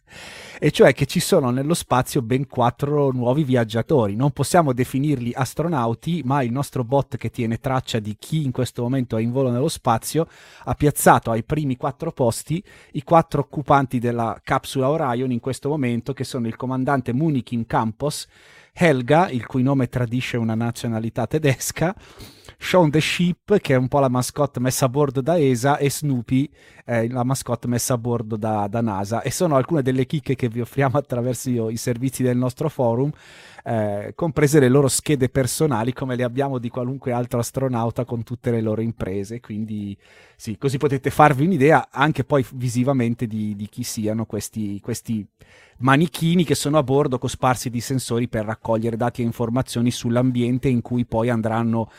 e 0.60 0.72
cioè 0.72 0.94
che 0.94 1.06
ci 1.06 1.22
sono 1.22 1.50
nello 1.50 1.74
spazio 1.74 2.22
ben 2.22 2.46
quattro 2.46 3.12
nuovi 3.12 3.44
viaggiatori. 3.44 4.16
Non 4.16 4.32
possiamo 4.32 4.74
definirli 4.74 5.32
astronauti, 5.34 6.22
ma 6.26 6.44
il 6.44 6.52
nostro 6.52 6.84
bot 6.84 7.16
che 7.16 7.30
tiene 7.30 7.58
traccia 7.58 8.00
di 8.00 8.18
chi 8.20 8.44
in 8.44 8.52
questo 8.52 8.82
momento 8.82 9.16
è 9.16 9.22
in 9.22 9.32
volo 9.32 9.50
nello 9.50 9.70
spazio 9.70 10.28
ha 10.66 10.76
piazzato 10.76 11.32
ai 11.32 11.44
primi 11.44 11.78
quattro 11.78 12.12
posti 12.12 12.62
i 12.92 13.04
quattro 13.04 13.42
occupanti 13.42 13.98
della 13.98 14.40
capsula 14.44 14.90
Orion 14.90 15.32
in 15.32 15.40
questo 15.40 15.70
momento, 15.70 16.14
che 16.14 16.26
sono 16.26 16.48
il 16.48 16.58
comandante 16.58 17.14
Munikin 17.14 17.66
Campos, 17.66 18.28
Helga, 18.80 19.30
il 19.30 19.48
cui 19.48 19.64
nome 19.64 19.90
tradisce 19.90 20.38
una 20.38 20.54
nazionalità 20.54 21.26
tedesca, 21.26 21.96
Shaun 22.60 22.92
the 22.92 23.02
Sheep, 23.02 23.60
che 23.60 23.74
è 23.74 23.78
un 23.78 23.88
po' 23.88 23.98
la 23.98 24.08
mascotte 24.08 24.60
messa 24.60 24.86
a 24.86 24.90
bordo 24.90 25.22
da 25.22 25.40
ESA, 25.40 25.78
e 25.78 25.90
Snoopy, 25.90 26.48
eh, 26.86 27.10
la 27.10 27.24
mascotte 27.24 27.68
messa 27.68 27.96
a 27.96 27.98
bordo 27.98 28.36
da, 28.36 28.68
da, 28.68 28.82
NASA. 28.82 29.24
E 29.24 29.32
sono 29.32 29.56
alcune 29.56 29.82
delle 29.82 30.06
chicche 30.06 30.36
che 30.36 30.48
vi 30.48 30.62
offriamo 30.62 30.98
attraverso 31.00 31.50
io, 31.50 31.70
i 31.72 31.78
servizi 31.78 32.22
del 32.22 32.38
nostro 32.38 32.70
forum, 32.70 33.10
eh, 33.64 34.12
comprese 34.14 34.60
le 34.60 34.70
loro 34.70 34.88
schede 34.88 35.30
personali, 35.30 35.92
come 35.92 36.16
le 36.16 36.24
abbiamo 36.24 36.60
di 36.60 36.70
qualunque 36.70 37.12
altro 37.12 37.40
astronauta 37.40 38.06
con 38.06 38.22
tutte 38.24 38.52
le 38.52 38.62
loro 38.62 38.82
imprese. 38.82 39.40
Quindi, 39.40 39.98
sì, 40.36 40.56
così 40.58 40.78
potete 40.78 41.10
farvi 41.10 41.46
un'idea 41.46 41.88
anche 41.90 42.24
poi 42.24 42.46
visivamente 42.54 43.26
di, 43.26 43.56
di 43.56 43.68
chi 43.70 43.82
siano 43.82 44.26
questi, 44.26 44.80
questi 44.82 45.28
manichini 45.80 46.44
che 46.44 46.56
sono 46.56 46.78
a 46.78 46.84
bordo 46.84 47.18
cosparsi 47.18 47.70
di 47.70 47.82
sensori 47.82 48.28
per 48.28 48.46
raccogliere 48.46 48.98
dati 48.98 49.22
e 49.22 49.26
informazioni 49.26 49.92
sull'ambiente 49.92 50.68
in 50.70 50.82
cui 50.82 51.06
poi 51.06 51.30
andranno 51.30 51.90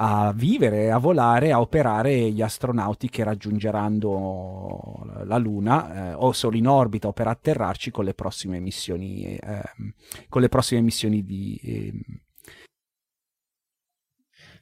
a 0.00 0.32
vivere, 0.32 0.90
a 0.90 0.98
volare, 0.98 1.50
a 1.52 1.60
operare 1.60 2.30
gli 2.30 2.40
astronauti 2.40 3.08
che 3.08 3.24
raggiungeranno 3.24 5.22
la 5.24 5.38
Luna 5.38 6.10
eh, 6.10 6.14
o 6.14 6.32
solo 6.32 6.56
in 6.56 6.68
orbita 6.68 7.08
o 7.08 7.12
per 7.12 7.26
atterrarci 7.26 7.90
con 7.90 8.04
le 8.04 8.14
prossime 8.14 8.60
missioni, 8.60 9.36
eh, 9.36 9.62
con 10.28 10.40
le 10.40 10.48
prossime 10.48 10.80
missioni 10.80 11.24
di... 11.24 11.60
Eh, 11.62 11.92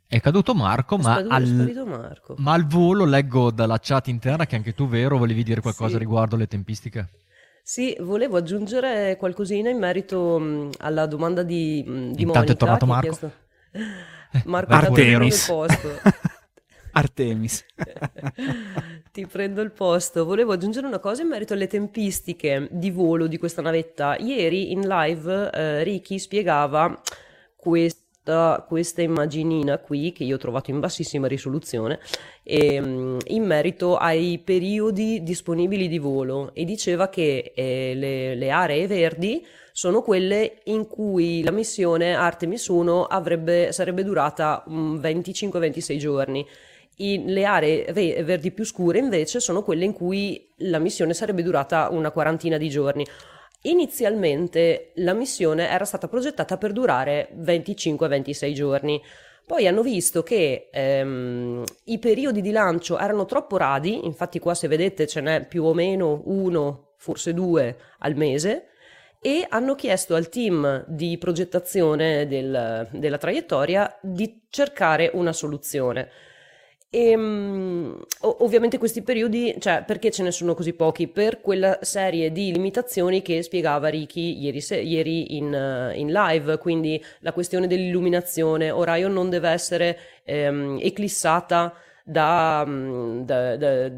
è 0.08 0.20
caduto 0.20 0.54
Marco, 0.54 0.96
ma, 0.98 1.18
sparito, 1.18 1.80
al, 1.80 1.86
Marco. 1.88 2.34
ma, 2.38 2.52
al, 2.52 2.64
volo 2.66 3.04
leggo 3.04 3.50
dalla 3.50 3.80
chat 3.80 4.06
interna 4.06 4.46
che 4.46 4.54
anche 4.54 4.72
tu, 4.72 4.86
vero, 4.86 5.18
volevi 5.18 5.42
dire 5.42 5.60
qualcosa 5.60 5.94
sì. 5.94 5.98
riguardo 5.98 6.36
le 6.36 6.46
tempistiche? 6.46 7.10
Sì, 7.68 7.96
volevo 7.98 8.36
aggiungere 8.36 9.16
qualcosina 9.16 9.68
in 9.68 9.78
merito 9.78 10.38
mh, 10.38 10.70
alla 10.78 11.06
domanda 11.06 11.42
di, 11.42 11.82
mh, 11.84 12.12
di 12.12 12.22
Intanto 12.22 12.32
Monica. 12.32 12.52
è 12.52 12.56
tornato 12.56 12.86
Marco. 12.86 13.08
Chiesto... 13.08 13.32
Marco 14.44 14.72
Artemis. 14.72 15.46
posto. 15.46 15.88
Artemis. 16.94 17.66
Ti 19.10 19.26
prendo 19.26 19.62
il 19.62 19.72
posto. 19.72 20.24
Volevo 20.24 20.52
aggiungere 20.52 20.86
una 20.86 21.00
cosa 21.00 21.22
in 21.22 21.28
merito 21.28 21.54
alle 21.54 21.66
tempistiche 21.66 22.68
di 22.70 22.92
volo 22.92 23.26
di 23.26 23.36
questa 23.36 23.62
navetta. 23.62 24.16
Ieri 24.16 24.70
in 24.70 24.86
live 24.86 25.50
eh, 25.50 25.82
Ricky 25.82 26.20
spiegava 26.20 27.02
questo 27.56 28.05
questa, 28.26 28.64
questa 28.66 29.02
immaginina 29.02 29.78
qui 29.78 30.10
che 30.10 30.24
io 30.24 30.34
ho 30.34 30.38
trovato 30.38 30.72
in 30.72 30.80
bassissima 30.80 31.28
risoluzione 31.28 32.00
ehm, 32.42 33.18
in 33.26 33.44
merito 33.44 33.96
ai 33.96 34.40
periodi 34.44 35.22
disponibili 35.22 35.86
di 35.86 35.98
volo 35.98 36.50
e 36.52 36.64
diceva 36.64 37.08
che 37.08 37.52
eh, 37.54 37.92
le, 37.94 38.34
le 38.34 38.50
aree 38.50 38.86
verdi 38.88 39.46
sono 39.70 40.02
quelle 40.02 40.62
in 40.64 40.88
cui 40.88 41.44
la 41.44 41.52
missione 41.52 42.14
Artemis 42.14 42.66
1 42.66 43.04
avrebbe, 43.04 43.70
sarebbe 43.72 44.02
durata 44.02 44.64
25-26 44.66 45.96
giorni. 45.96 46.46
In, 46.98 47.26
le 47.26 47.44
aree 47.44 47.92
verdi 47.92 48.52
più 48.52 48.64
scure 48.64 48.98
invece 48.98 49.38
sono 49.38 49.62
quelle 49.62 49.84
in 49.84 49.92
cui 49.92 50.48
la 50.60 50.78
missione 50.78 51.12
sarebbe 51.12 51.42
durata 51.42 51.90
una 51.90 52.10
quarantina 52.10 52.56
di 52.56 52.70
giorni. 52.70 53.06
Inizialmente 53.66 54.92
la 54.96 55.12
missione 55.12 55.68
era 55.68 55.84
stata 55.84 56.06
progettata 56.06 56.56
per 56.56 56.72
durare 56.72 57.30
25-26 57.36 58.52
giorni. 58.52 59.02
Poi 59.44 59.66
hanno 59.66 59.82
visto 59.82 60.22
che 60.22 60.68
ehm, 60.72 61.64
i 61.84 61.98
periodi 61.98 62.40
di 62.40 62.50
lancio 62.50 62.98
erano 62.98 63.24
troppo 63.26 63.56
radi, 63.56 64.04
infatti 64.04 64.38
qua 64.38 64.54
se 64.54 64.68
vedete 64.68 65.06
ce 65.06 65.20
n'è 65.20 65.46
più 65.46 65.64
o 65.64 65.74
meno 65.74 66.22
uno, 66.26 66.94
forse 66.96 67.34
due 67.34 67.76
al 67.98 68.16
mese, 68.16 68.68
e 69.20 69.44
hanno 69.48 69.74
chiesto 69.74 70.14
al 70.14 70.28
team 70.28 70.84
di 70.86 71.18
progettazione 71.18 72.26
del, 72.28 72.88
della 72.92 73.18
traiettoria 73.18 73.98
di 74.00 74.42
cercare 74.48 75.10
una 75.14 75.32
soluzione. 75.32 76.08
E 76.96 77.14
um, 77.14 77.94
ovviamente 78.20 78.78
questi 78.78 79.02
periodi, 79.02 79.54
cioè 79.58 79.84
perché 79.86 80.10
ce 80.10 80.22
ne 80.22 80.30
sono 80.30 80.54
così 80.54 80.72
pochi? 80.72 81.08
Per 81.08 81.42
quella 81.42 81.78
serie 81.82 82.32
di 82.32 82.50
limitazioni 82.50 83.20
che 83.20 83.42
spiegava 83.42 83.88
Ricky 83.88 84.40
ieri, 84.40 84.62
se- 84.62 84.80
ieri 84.80 85.36
in, 85.36 85.52
uh, 85.52 85.94
in, 85.94 86.10
live, 86.10 86.56
quindi 86.56 86.98
la 87.18 87.34
questione 87.34 87.66
dell'illuminazione. 87.66 88.70
Orion 88.70 89.12
non 89.12 89.28
deve 89.28 89.50
essere 89.50 89.98
um, 90.24 90.78
eclissata 90.80 91.74
da, 92.02 92.64
da, 92.66 93.56
da, 93.58 93.88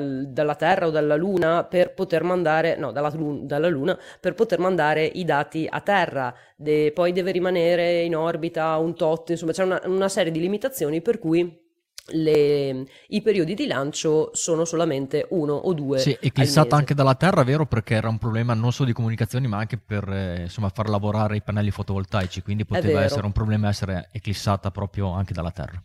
dalla 0.00 0.54
Terra 0.54 0.86
o 0.86 0.90
dalla 0.90 1.16
Luna 1.16 1.64
per 1.64 1.92
poter 1.92 2.22
mandare, 2.22 2.76
no, 2.76 2.92
dalla, 2.92 3.12
dalla 3.42 3.68
Luna 3.68 3.98
per 4.18 4.32
poter 4.32 4.58
mandare 4.58 5.04
i 5.04 5.26
dati 5.26 5.66
a 5.68 5.82
Terra. 5.82 6.34
De, 6.56 6.92
poi 6.94 7.12
deve 7.12 7.30
rimanere 7.30 8.00
in 8.04 8.16
orbita 8.16 8.74
un 8.78 8.94
tot, 8.94 9.28
insomma 9.28 9.52
c'è 9.52 9.64
una, 9.64 9.82
una 9.84 10.08
serie 10.08 10.32
di 10.32 10.40
limitazioni 10.40 11.02
per 11.02 11.18
cui 11.18 11.66
le, 12.10 12.86
i 13.08 13.22
periodi 13.22 13.54
di 13.54 13.66
lancio 13.66 14.30
sono 14.32 14.64
solamente 14.64 15.26
uno 15.30 15.54
o 15.54 15.72
due. 15.74 15.98
Sì, 15.98 16.16
eclissata 16.20 16.76
anche 16.76 16.94
dalla 16.94 17.14
Terra, 17.14 17.42
vero? 17.42 17.66
Perché 17.66 17.94
era 17.94 18.08
un 18.08 18.18
problema 18.18 18.54
non 18.54 18.72
solo 18.72 18.88
di 18.88 18.94
comunicazioni, 18.94 19.46
ma 19.46 19.58
anche 19.58 19.78
per 19.78 20.08
eh, 20.08 20.42
insomma, 20.42 20.68
far 20.70 20.88
lavorare 20.88 21.36
i 21.36 21.42
pannelli 21.42 21.70
fotovoltaici. 21.70 22.42
Quindi 22.42 22.64
poteva 22.64 23.02
essere 23.02 23.26
un 23.26 23.32
problema 23.32 23.68
essere 23.68 24.08
eclissata 24.12 24.70
proprio 24.70 25.10
anche 25.10 25.32
dalla 25.32 25.50
Terra. 25.50 25.82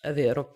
È 0.00 0.12
vero. 0.12 0.52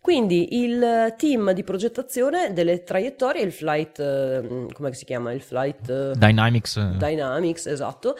Quindi 0.00 0.62
il 0.62 1.14
team 1.16 1.52
di 1.52 1.64
progettazione 1.64 2.52
delle 2.52 2.82
traiettorie, 2.82 3.42
il 3.42 3.52
flight, 3.52 3.98
eh, 3.98 4.66
come 4.70 4.92
si 4.92 5.06
chiama? 5.06 5.32
Il 5.32 5.40
flight 5.40 5.88
eh, 5.88 6.12
Dynamics. 6.14 6.78
Dynamics, 6.96 7.66
esatto 7.66 8.14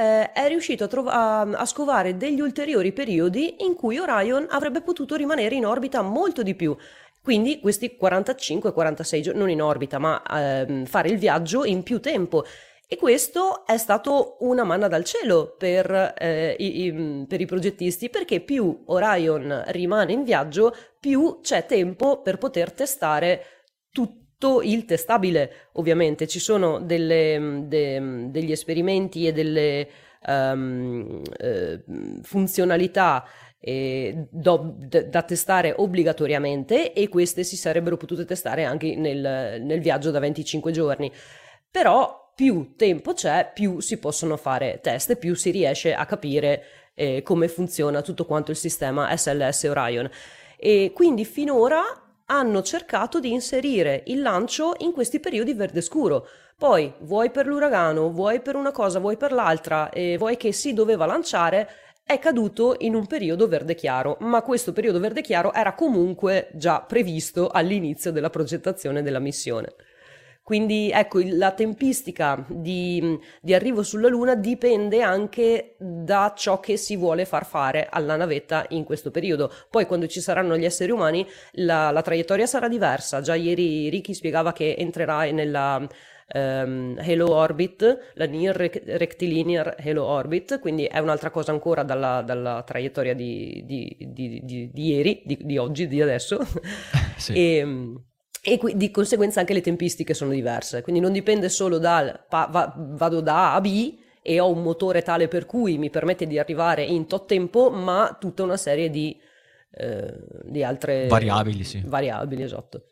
eh, 0.00 0.32
è 0.32 0.48
riuscito 0.48 0.84
a, 0.84 0.86
trov- 0.86 1.08
a, 1.08 1.40
a, 1.40 1.66
scovare 1.66 2.16
degli 2.16 2.40
ulteriori 2.40 2.92
periodi 2.92 3.56
in 3.64 3.74
cui 3.74 3.98
Orion 3.98 4.46
avrebbe 4.48 4.80
potuto 4.80 5.14
rimanere 5.14 5.54
in 5.54 5.66
orbita 5.66 6.00
molto 6.00 6.42
di 6.42 6.54
più. 6.54 6.74
Quindi 7.22 7.60
questi 7.60 7.98
45-46 8.00 9.20
giorni, 9.20 9.38
non 9.38 9.50
in 9.50 9.60
orbita, 9.60 9.98
ma 9.98 10.22
ehm, 10.22 10.86
fare 10.86 11.10
il 11.10 11.18
viaggio 11.18 11.64
in 11.64 11.82
più 11.82 12.00
tempo. 12.00 12.44
E 12.88 12.96
questo 12.96 13.66
è 13.66 13.76
stato 13.76 14.38
una 14.40 14.64
manna 14.64 14.88
dal 14.88 15.04
cielo 15.04 15.54
per, 15.58 16.14
eh, 16.18 16.56
i, 16.58 16.84
i, 16.86 17.26
per, 17.28 17.40
i, 17.40 17.46
progettisti, 17.46 18.08
perché 18.08 18.40
più 18.40 18.84
Orion 18.86 19.64
rimane 19.68 20.12
in 20.12 20.24
viaggio, 20.24 20.74
più 20.98 21.40
c'è 21.42 21.66
tempo 21.66 22.22
per 22.22 22.38
poter 22.38 22.72
testare 22.72 23.44
tutto 23.92 24.19
tutto 24.40 24.62
il 24.62 24.86
testabile, 24.86 25.68
ovviamente. 25.72 26.26
Ci 26.26 26.40
sono 26.40 26.80
delle, 26.80 27.64
de, 27.66 28.30
degli 28.30 28.50
esperimenti 28.50 29.26
e 29.26 29.32
delle 29.32 29.88
um, 30.26 31.22
eh, 31.36 31.84
funzionalità 32.22 33.24
eh, 33.60 34.26
do, 34.30 34.74
d- 34.78 35.08
da 35.08 35.22
testare 35.22 35.74
obbligatoriamente 35.76 36.94
e 36.94 37.08
queste 37.10 37.44
si 37.44 37.56
sarebbero 37.56 37.98
potute 37.98 38.24
testare 38.24 38.64
anche 38.64 38.96
nel, 38.96 39.60
nel 39.62 39.80
viaggio 39.80 40.10
da 40.10 40.18
25 40.18 40.72
giorni. 40.72 41.12
Però 41.70 42.32
più 42.34 42.72
tempo 42.76 43.12
c'è, 43.12 43.50
più 43.52 43.80
si 43.80 43.98
possono 43.98 44.38
fare 44.38 44.80
test 44.82 45.16
più 45.16 45.34
si 45.34 45.50
riesce 45.50 45.92
a 45.92 46.06
capire 46.06 46.62
eh, 46.94 47.22
come 47.22 47.48
funziona 47.48 48.00
tutto 48.00 48.24
quanto 48.24 48.50
il 48.50 48.56
sistema 48.56 49.14
SLS 49.14 49.64
Orion. 49.64 50.08
E 50.56 50.92
quindi 50.94 51.26
finora 51.26 51.99
hanno 52.30 52.62
cercato 52.62 53.18
di 53.18 53.32
inserire 53.32 54.04
il 54.06 54.22
lancio 54.22 54.74
in 54.78 54.92
questi 54.92 55.18
periodi 55.18 55.52
verde 55.52 55.80
scuro. 55.80 56.28
Poi, 56.56 56.92
vuoi 57.00 57.30
per 57.30 57.46
l'uragano, 57.46 58.10
vuoi 58.10 58.40
per 58.40 58.54
una 58.54 58.70
cosa, 58.70 59.00
vuoi 59.00 59.16
per 59.16 59.32
l'altra, 59.32 59.90
e 59.90 60.16
vuoi 60.16 60.36
che 60.36 60.52
si 60.52 60.72
doveva 60.72 61.06
lanciare, 61.06 61.68
è 62.04 62.18
caduto 62.18 62.76
in 62.78 62.94
un 62.94 63.06
periodo 63.06 63.48
verde 63.48 63.74
chiaro, 63.74 64.16
ma 64.20 64.42
questo 64.42 64.72
periodo 64.72 65.00
verde 65.00 65.22
chiaro 65.22 65.52
era 65.52 65.74
comunque 65.74 66.50
già 66.54 66.80
previsto 66.80 67.48
all'inizio 67.48 68.12
della 68.12 68.30
progettazione 68.30 69.02
della 69.02 69.18
missione. 69.20 69.74
Quindi 70.42 70.90
ecco, 70.92 71.20
la 71.22 71.52
tempistica 71.52 72.44
di, 72.48 73.18
di, 73.40 73.54
arrivo 73.54 73.82
sulla 73.82 74.08
Luna 74.08 74.34
dipende 74.34 75.00
anche 75.00 75.76
da 75.78 76.32
ciò 76.36 76.58
che 76.58 76.76
si 76.76 76.96
vuole 76.96 77.24
far 77.24 77.46
fare 77.46 77.86
alla 77.88 78.16
navetta 78.16 78.64
in 78.70 78.84
questo 78.84 79.10
periodo. 79.10 79.52
Poi 79.70 79.86
quando 79.86 80.06
ci 80.08 80.20
saranno 80.20 80.56
gli 80.56 80.64
esseri 80.64 80.90
umani 80.90 81.24
la, 81.52 81.90
la 81.90 82.02
traiettoria 82.02 82.46
sarà 82.46 82.68
diversa. 82.68 83.20
Già 83.20 83.34
ieri 83.34 83.88
Ricky 83.90 84.12
spiegava 84.12 84.52
che 84.52 84.74
entrerà 84.76 85.30
nella, 85.30 85.86
ehm, 86.32 86.98
Halo 86.98 87.32
Orbit, 87.32 88.12
la 88.14 88.26
Near 88.26 88.56
Rectilinear 88.56 89.76
Halo 89.84 90.04
Orbit, 90.04 90.58
quindi 90.60 90.84
è 90.84 90.98
un'altra 90.98 91.30
cosa 91.30 91.52
ancora 91.52 91.82
dalla, 91.82 92.22
dalla 92.22 92.62
traiettoria 92.62 93.14
di, 93.14 93.62
di, 93.66 93.96
di, 94.00 94.40
di, 94.44 94.70
ieri, 94.72 95.22
di, 95.24 95.58
oggi, 95.58 95.86
di 95.86 96.00
adesso. 96.00 96.40
sì. 97.16 97.32
e, 97.34 97.56
ehm, 97.56 98.04
e 98.42 98.58
qui, 98.58 98.76
di 98.76 98.90
conseguenza 98.90 99.40
anche 99.40 99.52
le 99.52 99.60
tempistiche 99.60 100.14
sono 100.14 100.30
diverse, 100.30 100.82
quindi 100.82 101.00
non 101.00 101.12
dipende 101.12 101.48
solo 101.48 101.78
dal 101.78 102.24
pa, 102.28 102.48
va, 102.50 102.72
vado 102.76 103.20
da 103.20 103.52
A 103.52 103.54
a 103.54 103.60
B 103.60 103.98
e 104.22 104.40
ho 104.40 104.50
un 104.50 104.62
motore 104.62 105.02
tale 105.02 105.28
per 105.28 105.46
cui 105.46 105.78
mi 105.78 105.90
permette 105.90 106.26
di 106.26 106.38
arrivare 106.38 106.82
in 106.84 107.06
tot 107.06 107.26
tempo, 107.26 107.70
ma 107.70 108.16
tutta 108.18 108.42
una 108.42 108.56
serie 108.56 108.90
di, 108.90 109.18
eh, 109.72 110.14
di 110.44 110.62
altre 110.62 111.06
variabili, 111.06 111.64
sì. 111.64 111.82
Variabili, 111.84 112.42
esatto. 112.42 112.84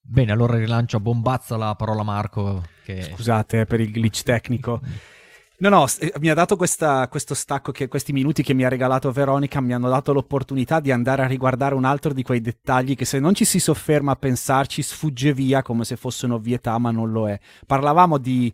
Bene, 0.00 0.32
allora 0.32 0.56
rilancio 0.56 0.96
a 0.96 1.00
bombazza 1.00 1.56
la 1.56 1.74
parola 1.74 2.02
Marco. 2.02 2.64
Che... 2.82 3.02
Scusate 3.02 3.60
eh, 3.60 3.64
per 3.66 3.80
il 3.80 3.90
glitch 3.92 4.22
tecnico. 4.22 4.80
No, 5.60 5.70
no, 5.70 5.86
eh, 5.98 6.12
mi 6.20 6.30
ha 6.30 6.34
dato 6.34 6.54
questa, 6.54 7.08
questo 7.08 7.34
stacco, 7.34 7.72
che, 7.72 7.88
questi 7.88 8.12
minuti 8.12 8.44
che 8.44 8.54
mi 8.54 8.64
ha 8.64 8.68
regalato 8.68 9.10
Veronica, 9.10 9.60
mi 9.60 9.72
hanno 9.72 9.88
dato 9.88 10.12
l'opportunità 10.12 10.78
di 10.78 10.92
andare 10.92 11.22
a 11.22 11.26
riguardare 11.26 11.74
un 11.74 11.84
altro 11.84 12.12
di 12.12 12.22
quei 12.22 12.40
dettagli 12.40 12.94
che 12.94 13.04
se 13.04 13.18
non 13.18 13.34
ci 13.34 13.44
si 13.44 13.58
sofferma 13.58 14.12
a 14.12 14.16
pensarci 14.16 14.82
sfugge 14.82 15.32
via 15.32 15.62
come 15.62 15.84
se 15.84 15.96
fosse 15.96 16.26
un'ovvietà, 16.26 16.78
ma 16.78 16.92
non 16.92 17.10
lo 17.10 17.28
è. 17.28 17.36
Parlavamo 17.66 18.18
di, 18.18 18.52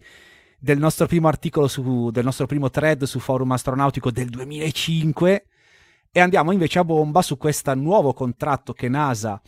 del 0.58 0.78
nostro 0.78 1.06
primo 1.06 1.28
articolo, 1.28 1.68
su, 1.68 2.08
del 2.10 2.24
nostro 2.24 2.46
primo 2.46 2.70
thread 2.70 3.04
su 3.04 3.18
Forum 3.18 3.52
Astronautico 3.52 4.10
del 4.10 4.30
2005 4.30 5.46
e 6.10 6.20
andiamo 6.20 6.52
invece 6.52 6.78
a 6.78 6.84
bomba 6.84 7.20
su 7.20 7.36
questo 7.36 7.74
nuovo 7.74 8.14
contratto 8.14 8.72
che 8.72 8.88
NASA 8.88 9.42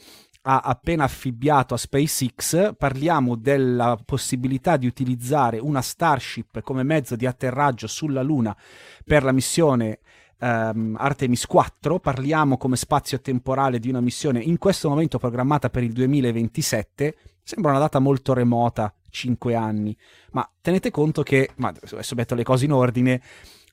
ha 0.48 0.60
appena 0.60 1.02
affibbiato 1.02 1.74
a 1.74 1.76
SpaceX, 1.76 2.76
parliamo 2.76 3.34
della 3.34 3.98
possibilità 4.04 4.76
di 4.76 4.86
utilizzare 4.86 5.58
una 5.58 5.82
Starship 5.82 6.60
come 6.60 6.84
mezzo 6.84 7.16
di 7.16 7.26
atterraggio 7.26 7.88
sulla 7.88 8.22
Luna 8.22 8.56
per 9.04 9.24
la 9.24 9.32
missione 9.32 9.98
um, 10.38 10.94
Artemis 10.96 11.46
4, 11.46 11.98
parliamo 11.98 12.58
come 12.58 12.76
spazio 12.76 13.20
temporale 13.20 13.80
di 13.80 13.88
una 13.88 14.00
missione 14.00 14.40
in 14.40 14.58
questo 14.58 14.88
momento 14.88 15.18
programmata 15.18 15.68
per 15.68 15.82
il 15.82 15.92
2027, 15.92 17.16
sembra 17.42 17.72
una 17.72 17.80
data 17.80 17.98
molto 17.98 18.32
remota, 18.32 18.94
5 19.10 19.54
anni, 19.56 19.96
ma 20.30 20.48
tenete 20.60 20.92
conto 20.92 21.24
che, 21.24 21.50
ma 21.56 21.74
adesso 21.90 22.14
metto 22.14 22.36
le 22.36 22.44
cose 22.44 22.66
in 22.66 22.72
ordine, 22.72 23.20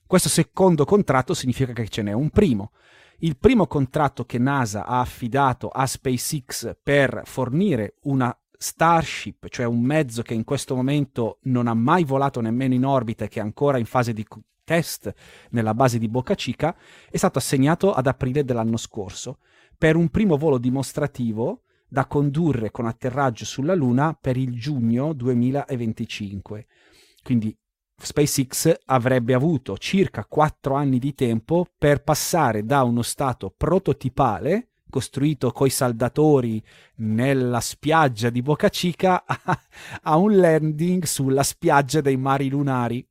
questo 0.08 0.28
secondo 0.28 0.84
contratto 0.84 1.34
significa 1.34 1.72
che 1.72 1.88
ce 1.88 2.02
n'è 2.02 2.12
un 2.12 2.30
primo 2.30 2.72
il 3.18 3.36
primo 3.36 3.66
contratto 3.66 4.24
che 4.24 4.38
NASA 4.38 4.86
ha 4.86 5.00
affidato 5.00 5.68
a 5.68 5.86
SpaceX 5.86 6.76
per 6.82 7.22
fornire 7.24 7.96
una 8.02 8.36
Starship, 8.56 9.48
cioè 9.48 9.66
un 9.66 9.82
mezzo 9.82 10.22
che 10.22 10.32
in 10.32 10.44
questo 10.44 10.74
momento 10.74 11.38
non 11.42 11.66
ha 11.66 11.74
mai 11.74 12.04
volato 12.04 12.40
nemmeno 12.40 12.72
in 12.72 12.86
orbita 12.86 13.24
e 13.24 13.28
che 13.28 13.40
è 13.40 13.42
ancora 13.42 13.78
in 13.78 13.84
fase 13.84 14.12
di 14.12 14.26
test 14.64 15.12
nella 15.50 15.74
base 15.74 15.98
di 15.98 16.08
Boca 16.08 16.34
Chica, 16.34 16.74
è 17.10 17.16
stato 17.16 17.38
assegnato 17.38 17.92
ad 17.92 18.06
aprile 18.06 18.42
dell'anno 18.42 18.78
scorso 18.78 19.38
per 19.76 19.96
un 19.96 20.08
primo 20.08 20.36
volo 20.36 20.56
dimostrativo 20.56 21.62
da 21.86 22.06
condurre 22.06 22.70
con 22.70 22.86
atterraggio 22.86 23.44
sulla 23.44 23.74
Luna 23.74 24.16
per 24.18 24.36
il 24.36 24.58
giugno 24.58 25.12
2025. 25.12 26.66
Quindi 27.22 27.56
SpaceX 27.96 28.80
avrebbe 28.86 29.34
avuto 29.34 29.78
circa 29.78 30.24
4 30.24 30.74
anni 30.74 30.98
di 30.98 31.14
tempo 31.14 31.66
per 31.78 32.02
passare 32.02 32.64
da 32.64 32.82
uno 32.82 33.02
stato 33.02 33.54
prototipale 33.56 34.68
costruito 34.94 35.50
coi 35.50 35.70
saldatori 35.70 36.62
nella 36.98 37.58
spiaggia 37.58 38.30
di 38.30 38.42
Boca 38.42 38.68
Chica 38.68 39.24
a, 39.26 39.60
a 40.02 40.16
un 40.16 40.36
landing 40.36 41.02
sulla 41.02 41.42
spiaggia 41.42 42.00
dei 42.00 42.16
mari 42.16 42.48
lunari. 42.48 43.04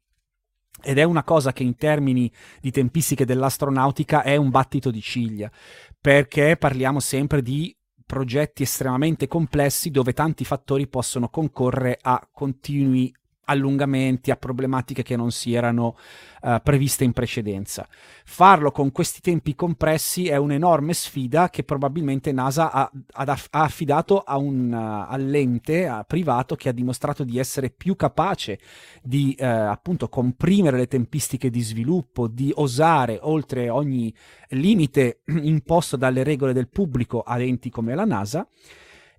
Ed 0.82 0.98
è 0.98 1.04
una 1.04 1.24
cosa 1.24 1.52
che 1.52 1.63
in 1.63 1.76
termini 1.76 2.32
di 2.62 2.72
tempistiche 2.72 3.26
dell'astronautica 3.26 4.24
è 4.24 4.38
un 4.38 4.50
battito 4.50 4.91
di 4.91 5.02
ciglia, 5.02 5.52
perché 6.00 6.56
parliamo 6.56 7.02
sempre 7.02 7.41
di 7.41 7.76
progetti 8.06 8.63
estremamente 8.63 9.28
complessi 9.28 9.91
dove 9.91 10.13
tanti 10.13 10.46
fattori 10.46 10.88
possono 10.88 11.28
concorrere 11.28 11.98
a 12.02 12.26
continui 12.32 13.13
allungamenti, 13.46 14.32
a 14.32 14.36
problematiche 14.36 15.04
che 15.04 15.16
non 15.16 15.32
si 15.32 15.54
erano 15.54 15.96
uh, 16.42 16.58
previste 16.62 17.04
in 17.04 17.14
precedenza. 17.14 17.88
Farlo 18.26 18.72
con 18.72 18.92
questi 18.92 19.22
tempi 19.22 19.56
compressi 19.56 20.28
è 20.28 20.36
un'enorme 20.36 20.94
sfida 20.94 21.50
che 21.50 21.64
probabilmente 21.64 22.32
NASA 22.32 22.72
ha, 22.72 22.92
ha 23.14 23.38
affidato 23.52 24.20
a 24.20 24.38
un 24.38 24.72
uh, 24.72 25.12
all'ente 25.12 25.88
uh, 25.88 26.04
privato 26.06 26.56
che 26.56 26.70
ha 26.70 26.74
dimostrato 26.74 27.24
di 27.24 27.38
essere 27.40 27.70
più 27.70 27.96
capace 27.96 28.60
di 29.02 29.36
uh, 29.38 29.44
appunto 29.44 30.10
comprimere 30.10 30.78
le 30.78 30.88
tempistiche 30.88 31.50
di 31.50 31.62
sviluppo, 31.62 32.28
di 32.28 32.52
osare 32.56 33.20
oltre 33.22 33.70
ogni 33.70 34.14
limite 34.50 35.22
imposto 35.26 35.98
dalle 35.98 36.24
regole 36.24 36.54
del 36.54 36.70
pubblico 36.70 37.22
ad 37.22 37.42
enti 37.42 37.70
come 37.70 37.96
la 37.96 38.06
NASA 38.06 38.48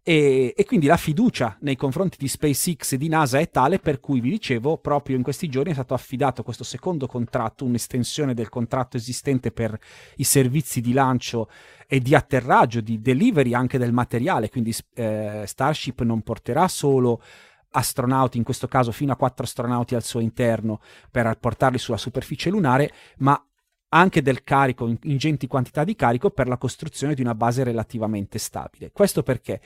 e, 0.06 0.52
e, 0.54 0.64
quindi 0.66 0.86
la 0.86 0.98
fiducia 0.98 1.56
nei 1.60 1.76
confronti 1.76 2.18
di 2.18 2.28
SpaceX 2.28 2.92
e 2.92 2.98
di 2.98 3.08
NASA 3.08 3.38
è 3.38 3.48
tale 3.48 3.78
per 3.78 4.00
cui, 4.00 4.20
vi 4.20 4.28
dicevo, 4.28 4.76
proprio 4.76 5.16
in 5.16 5.22
questi 5.22 5.48
giorni 5.48 5.70
è 5.70 5.74
stato 5.74 5.94
affidato 5.94 6.42
questo 6.42 6.62
secondo 6.62 7.06
contratto, 7.06 7.64
un'estensione 7.64 8.34
del 8.34 8.50
contratto 8.50 8.98
esistente 8.98 9.50
per 9.50 9.78
i 10.16 10.24
servizi 10.24 10.82
di 10.82 10.92
lancio 10.92 11.48
e 11.88 12.00
di 12.00 12.14
atterraggio, 12.14 12.82
di 12.82 13.00
delivery 13.00 13.54
anche 13.54 13.78
del 13.78 13.94
materiale, 13.94 14.50
quindi 14.50 14.74
eh, 14.92 15.44
Starship 15.46 16.02
non 16.02 16.20
porterà 16.20 16.68
solo 16.68 17.22
astronauti, 17.70 18.36
in 18.36 18.44
questo 18.44 18.68
caso 18.68 18.92
fino 18.92 19.10
a 19.10 19.16
quattro 19.16 19.46
astronauti 19.46 19.94
al 19.94 20.02
suo 20.02 20.20
interno 20.20 20.80
per 21.10 21.34
portarli 21.40 21.78
sulla 21.78 21.96
superficie 21.96 22.50
lunare, 22.50 22.92
ma 23.18 23.42
anche 23.94 24.22
del 24.22 24.42
carico, 24.42 24.92
ingenti 25.02 25.46
quantità 25.46 25.84
di 25.84 25.94
carico 25.94 26.30
per 26.30 26.48
la 26.48 26.58
costruzione 26.58 27.14
di 27.14 27.20
una 27.20 27.34
base 27.34 27.62
relativamente 27.62 28.38
stabile. 28.38 28.90
Questo 28.92 29.22
perché 29.22 29.60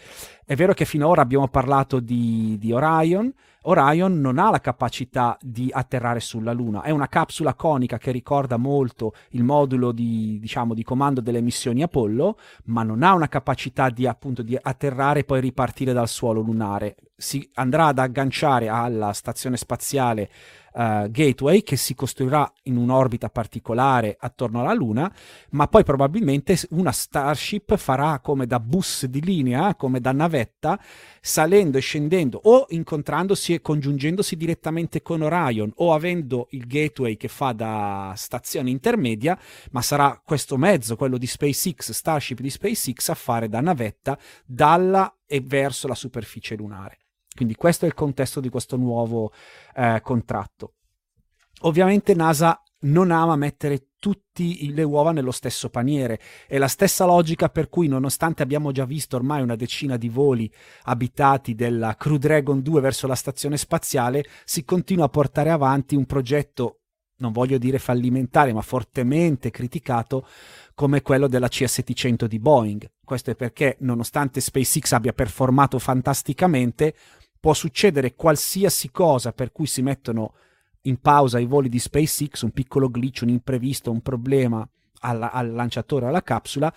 è 0.45 0.55
vero 0.55 0.75
che 0.75 0.85
finora 0.85 1.23
abbiamo 1.23 1.49
parlato 1.49 1.99
di, 1.99 2.57
di 2.59 2.71
Orion, 2.71 3.33
Orion 3.63 4.21
non 4.21 4.39
ha 4.39 4.51
la 4.51 4.61
capacità 4.61 5.37
di 5.41 5.69
atterrare 5.73 6.21
sulla 6.21 6.53
Luna, 6.53 6.83
è 6.83 6.91
una 6.91 7.09
capsula 7.09 7.55
conica 7.55 7.99
che 7.99 8.11
ricorda 8.11 8.57
molto 8.57 9.15
il 9.31 9.43
modulo 9.43 9.93
di, 9.93 10.39
diciamo, 10.39 10.75
di 10.75 10.83
comando 10.83 11.21
delle 11.21 11.41
missioni 11.41 11.83
Apollo, 11.83 12.39
ma 12.67 12.83
non 12.83 13.03
ha 13.03 13.15
una 13.15 13.29
capacità 13.29 13.91
di, 13.91 14.07
appunto, 14.07 14.43
di 14.43 14.57
atterrare 14.61 15.21
e 15.21 15.25
poi 15.25 15.41
ripartire 15.41 15.93
dal 15.93 16.09
suolo 16.09 16.41
lunare. 16.41 16.97
Si 17.17 17.49
andrà 17.55 17.87
ad 17.87 17.99
agganciare 17.99 18.69
alla 18.69 19.13
stazione 19.13 19.57
spaziale 19.57 20.31
uh, 20.79 21.11
Gateway 21.11 21.63
che 21.63 21.77
si 21.77 21.95
costruirà 21.95 22.51
in 22.65 22.77
un'orbita 22.77 23.29
particolare 23.29 24.17
attorno 24.19 24.61
alla 24.61 24.73
Luna, 24.73 25.13
ma 25.51 25.67
poi 25.67 25.83
probabilmente 25.83 26.57
una 26.71 26.93
Starship 26.93 27.77
farà 27.77 28.21
come 28.21 28.47
da 28.47 28.61
bus 28.61 29.07
di 29.07 29.21
linea, 29.21 29.75
come 29.75 30.01
da 30.01 30.13
navetta, 30.13 30.81
salendo 31.21 31.77
e 31.77 31.81
scendendo 31.81 32.41
o 32.45 32.67
incontrandosi 32.69 33.55
e 33.55 33.61
congiungendosi 33.61 34.37
direttamente 34.37 35.03
con 35.03 35.23
Orion 35.23 35.73
o 35.77 35.93
avendo 35.93 36.47
il 36.51 36.67
gateway 36.67 37.17
che 37.17 37.29
fa 37.29 37.53
da 37.53 38.13
stazione 38.17 38.71
intermedia, 38.71 39.39
ma 39.73 39.83
sarà 39.83 40.21
questo 40.25 40.57
mezzo, 40.57 40.97
quello 40.97 41.19
di 41.19 41.27
SpaceX, 41.27 41.91
Starship 41.91 42.41
di 42.41 42.51
SpaceX, 42.51 43.09
a 43.09 43.15
fare 43.15 43.49
da 43.49 43.61
navetta 43.61 44.17
dalla 44.47 45.13
e 45.27 45.41
verso 45.41 45.89
la 45.89 45.95
superficie 45.95 46.57
lunare. 46.57 46.99
Quindi 47.39 47.55
questo 47.55 47.85
è 47.85 47.89
il 47.89 47.95
contesto 47.95 48.41
di 48.41 48.49
questo 48.49 48.77
nuovo 48.77 49.31
eh, 49.77 50.01
contratto. 50.03 50.73
Ovviamente 51.61 52.13
NASA 52.13 52.61
non 52.81 53.13
ama 53.13 53.37
mettere 53.37 53.91
tutte 54.01 54.43
le 54.43 54.83
uova 54.83 55.13
nello 55.13 55.31
stesso 55.31 55.71
paniere. 55.71 56.19
È 56.49 56.59
la 56.59 56.67
stessa 56.67 57.05
logica 57.05 57.49
per 57.49 57.69
cui, 57.69 57.87
nonostante 57.87 58.43
abbiamo 58.43 58.73
già 58.73 58.85
visto 58.85 59.15
ormai 59.15 59.41
una 59.41 59.55
decina 59.55 59.97
di 59.97 60.09
voli 60.09 60.53
abitati 60.83 61.55
della 61.55 61.95
Crew 61.95 62.17
Dragon 62.17 62.61
2 62.61 62.81
verso 62.81 63.07
la 63.07 63.15
stazione 63.15 63.57
spaziale, 63.57 64.25
si 64.45 64.65
continua 64.65 65.05
a 65.05 65.09
portare 65.09 65.51
avanti 65.51 65.95
un 65.95 66.07
progetto, 66.07 66.81
non 67.19 67.31
voglio 67.31 67.59
dire 67.59 67.79
fallimentare, 67.79 68.53
ma 68.53 68.63
fortemente 68.63 69.53
criticato 69.53 70.27
come 70.75 71.03
quello 71.03 71.29
della 71.29 71.47
CS700 71.47 72.25
di 72.25 72.41
Boeing. 72.41 72.91
Questo 73.05 73.31
è 73.31 73.35
perché, 73.35 73.77
nonostante 73.81 74.41
SpaceX 74.41 74.93
abbia 74.93 75.13
performato 75.13 75.79
fantasticamente, 75.79 76.95
può 77.41 77.55
succedere 77.55 78.15
qualsiasi 78.15 78.91
cosa 78.91 79.33
per 79.33 79.53
cui 79.53 79.67
si 79.67 79.83
mettono 79.83 80.35
in 80.83 81.01
pausa 81.01 81.39
i 81.39 81.47
voli 81.47 81.69
di 81.69 81.79
SpaceX, 81.79 82.43
un 82.43 82.51
piccolo 82.51 82.89
glitch, 82.89 83.23
un 83.23 83.29
imprevisto, 83.29 83.91
un 83.91 84.01
problema 84.01 84.67
alla, 85.01 85.31
al 85.33 85.53
lanciatore 85.53 86.07
o 86.07 86.09
alla 86.09 86.23
capsula 86.23 86.73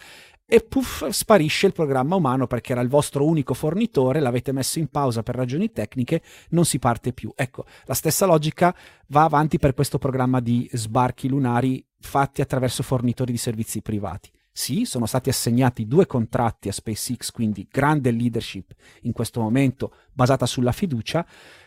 e 0.54 0.60
puff, 0.60 1.08
sparisce 1.08 1.67
il 1.67 1.71
programma 1.71 2.15
umano 2.15 2.45
perché 2.45 2.74
era 2.74 2.82
il 2.82 2.89
vostro 2.89 3.26
unico 3.26 3.54
fornitore, 3.54 4.19
l'avete 4.19 4.52
messo 4.52 4.80
in 4.80 4.88
pausa 4.88 5.24
per 5.24 5.34
ragioni 5.34 5.71
tecniche, 5.71 6.21
non 6.50 6.65
si 6.65 6.78
parte 6.78 7.13
più. 7.13 7.32
Ecco, 7.34 7.63
la 7.86 7.93
stessa 7.93 8.26
logica 8.26 8.76
va 9.08 9.24
avanti 9.24 9.60
per 9.60 9.74
questo 9.74 9.97
programma 9.97 10.41
di 10.41 10.69
sbarchi 10.74 11.30
lunari 11.30 11.82
fatti 12.02 12.41
attraverso 12.41 12.84
fornitori 12.84 13.32
di 13.32 13.38
servizi 13.38 13.82
privati. 13.82 14.30
Sì, 14.53 14.83
sono 14.85 15.05
stati 15.05 15.29
assegnati 15.29 15.87
due 15.87 16.05
contratti 16.05 16.67
a 16.67 16.73
SpaceX, 16.73 17.31
quindi 17.31 17.67
grande 17.69 18.11
leadership 18.11 18.73
in 19.03 19.13
questo 19.13 19.39
momento 19.39 19.93
basata 20.11 20.45
sulla 20.45 20.73
fiducia, 20.73 21.25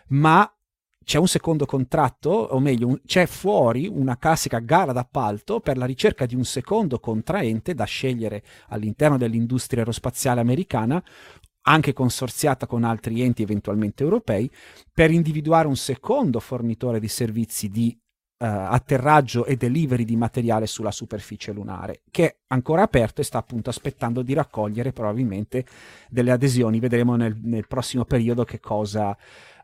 ma 0.09 0.49
c'è 1.03 1.19
un 1.19 1.29
secondo 1.29 1.67
contratto, 1.67 2.31
o 2.31 2.59
meglio, 2.59 2.89
un, 2.89 3.01
c'è 3.05 3.27
fuori 3.27 3.87
una 3.87 4.17
classica 4.17 4.59
gara 4.59 4.93
d'appalto 4.93 5.61
per 5.61 5.77
la 5.77 5.85
ricerca 5.87 6.27
di 6.27 6.35
un 6.35 6.45
secondo 6.45 6.99
contraente 6.99 7.75
da 7.75 7.85
scegliere 7.85 8.43
all'interno 8.69 9.19
dell'industria 9.19 9.81
aerospaziale 9.81 10.41
americana, 10.41 11.03
anche 11.67 11.93
consorziata 11.93 12.67
con 12.67 12.85
altri 12.85 13.23
enti 13.23 13.43
eventualmente 13.43 14.03
europei, 14.03 14.51
per 14.93 15.11
individuare 15.11 15.67
un 15.67 15.77
secondo 15.77 16.41
fornitore 16.41 17.01
di 17.01 17.09
servizi 17.09 17.69
di 17.69 17.99
Uh, 18.37 18.47
atterraggio 18.47 19.47
e 19.47 19.57
delivery 19.57 20.05
di 20.05 20.17
materiale 20.17 20.67
sulla 20.67 20.91
superficie 20.91 21.53
lunare, 21.53 22.03
che 22.11 22.27
è 22.27 22.37
ancora 22.49 22.83
aperto 22.83 23.21
e 23.21 23.25
sta 23.25 23.39
appunto 23.39 23.71
aspettando 23.71 24.23
di 24.23 24.35
raccogliere 24.35 24.93
probabilmente 24.93 25.65
delle 26.11 26.33
adesioni. 26.33 26.81
Vedremo 26.81 27.15
nel, 27.15 27.39
nel 27.41 27.67
prossimo 27.69 28.05
periodo 28.05 28.45
che 28.45 28.59
cosa, 28.59 29.17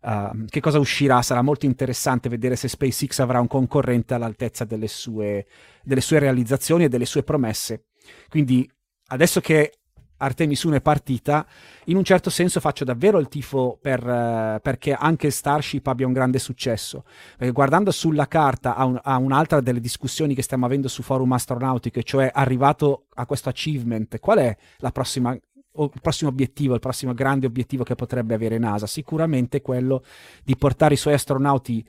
uh, 0.02 0.44
che 0.48 0.60
cosa, 0.60 0.78
uscirà. 0.78 1.20
Sarà 1.20 1.42
molto 1.42 1.66
interessante 1.66 2.28
vedere 2.28 2.54
se 2.54 2.68
SpaceX 2.68 3.18
avrà 3.18 3.40
un 3.40 3.48
concorrente 3.48 4.14
all'altezza 4.14 4.64
delle 4.64 4.88
sue, 4.88 5.46
delle 5.82 6.00
sue 6.00 6.20
realizzazioni 6.20 6.84
e 6.84 6.88
delle 6.88 7.06
sue 7.06 7.24
promesse. 7.24 7.86
Quindi 8.28 8.70
adesso 9.08 9.40
che 9.40 9.79
Artemis 10.22 10.62
1 10.62 10.76
è 10.76 10.80
partita, 10.80 11.46
in 11.86 11.96
un 11.96 12.04
certo 12.04 12.30
senso 12.30 12.60
faccio 12.60 12.84
davvero 12.84 13.18
il 13.18 13.28
tifo 13.28 13.78
per, 13.80 14.00
uh, 14.00 14.60
perché 14.60 14.92
anche 14.92 15.30
Starship 15.30 15.86
abbia 15.86 16.06
un 16.06 16.12
grande 16.12 16.38
successo. 16.38 17.04
Perché 17.36 17.52
guardando 17.52 17.90
sulla 17.90 18.28
carta 18.28 18.74
a, 18.74 18.84
un, 18.84 19.00
a, 19.02 19.16
un'altra 19.16 19.60
delle 19.60 19.80
discussioni 19.80 20.34
che 20.34 20.42
stiamo 20.42 20.66
avendo 20.66 20.88
su 20.88 21.02
forum 21.02 21.32
astronautico, 21.32 22.02
cioè 22.02 22.30
arrivato 22.32 23.06
a 23.14 23.26
questo 23.26 23.48
achievement, 23.48 24.18
qual 24.18 24.38
è 24.38 24.56
prossima 24.92 25.36
il 25.78 26.00
prossimo 26.02 26.30
obiettivo, 26.30 26.74
il 26.74 26.80
prossimo 26.80 27.14
grande 27.14 27.46
obiettivo 27.46 27.84
che 27.84 27.94
potrebbe 27.94 28.34
avere 28.34 28.58
NASA? 28.58 28.86
Sicuramente 28.86 29.62
quello 29.62 30.02
di 30.42 30.56
portare 30.56 30.94
i 30.94 30.96
suoi 30.96 31.14
astronauti 31.14 31.86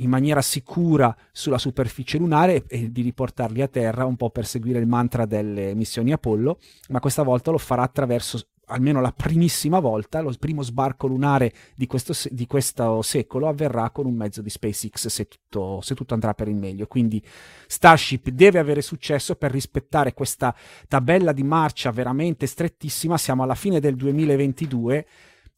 in 0.00 0.10
maniera 0.10 0.42
sicura 0.42 1.14
sulla 1.32 1.58
superficie 1.58 2.18
lunare 2.18 2.64
e 2.66 2.90
di 2.90 3.02
riportarli 3.02 3.62
a 3.62 3.68
terra 3.68 4.04
un 4.04 4.16
po' 4.16 4.30
per 4.30 4.46
seguire 4.46 4.78
il 4.78 4.86
mantra 4.86 5.24
delle 5.26 5.74
missioni 5.74 6.12
Apollo, 6.12 6.58
ma 6.88 7.00
questa 7.00 7.22
volta 7.22 7.50
lo 7.50 7.58
farà 7.58 7.82
attraverso 7.82 8.40
almeno 8.70 9.00
la 9.00 9.12
primissima 9.12 9.78
volta, 9.78 10.20
lo 10.20 10.32
primo 10.38 10.62
sbarco 10.62 11.06
lunare 11.06 11.52
di 11.74 11.86
questo, 11.86 12.14
di 12.30 12.46
questo 12.46 13.02
secolo 13.02 13.48
avverrà 13.48 13.90
con 13.90 14.06
un 14.06 14.14
mezzo 14.14 14.42
di 14.42 14.50
SpaceX 14.50 15.08
se 15.08 15.28
tutto, 15.28 15.80
se 15.80 15.94
tutto, 15.94 16.14
andrà 16.14 16.34
per 16.34 16.48
il 16.48 16.56
meglio. 16.56 16.86
Quindi 16.86 17.22
Starship 17.66 18.28
deve 18.30 18.58
avere 18.58 18.80
successo 18.80 19.34
per 19.34 19.50
rispettare 19.50 20.14
questa 20.14 20.54
tabella 20.88 21.32
di 21.32 21.42
marcia 21.42 21.90
veramente 21.90 22.46
strettissima. 22.46 23.18
Siamo 23.18 23.42
alla 23.42 23.54
fine 23.54 23.80
del 23.80 23.96
2022, 23.96 25.06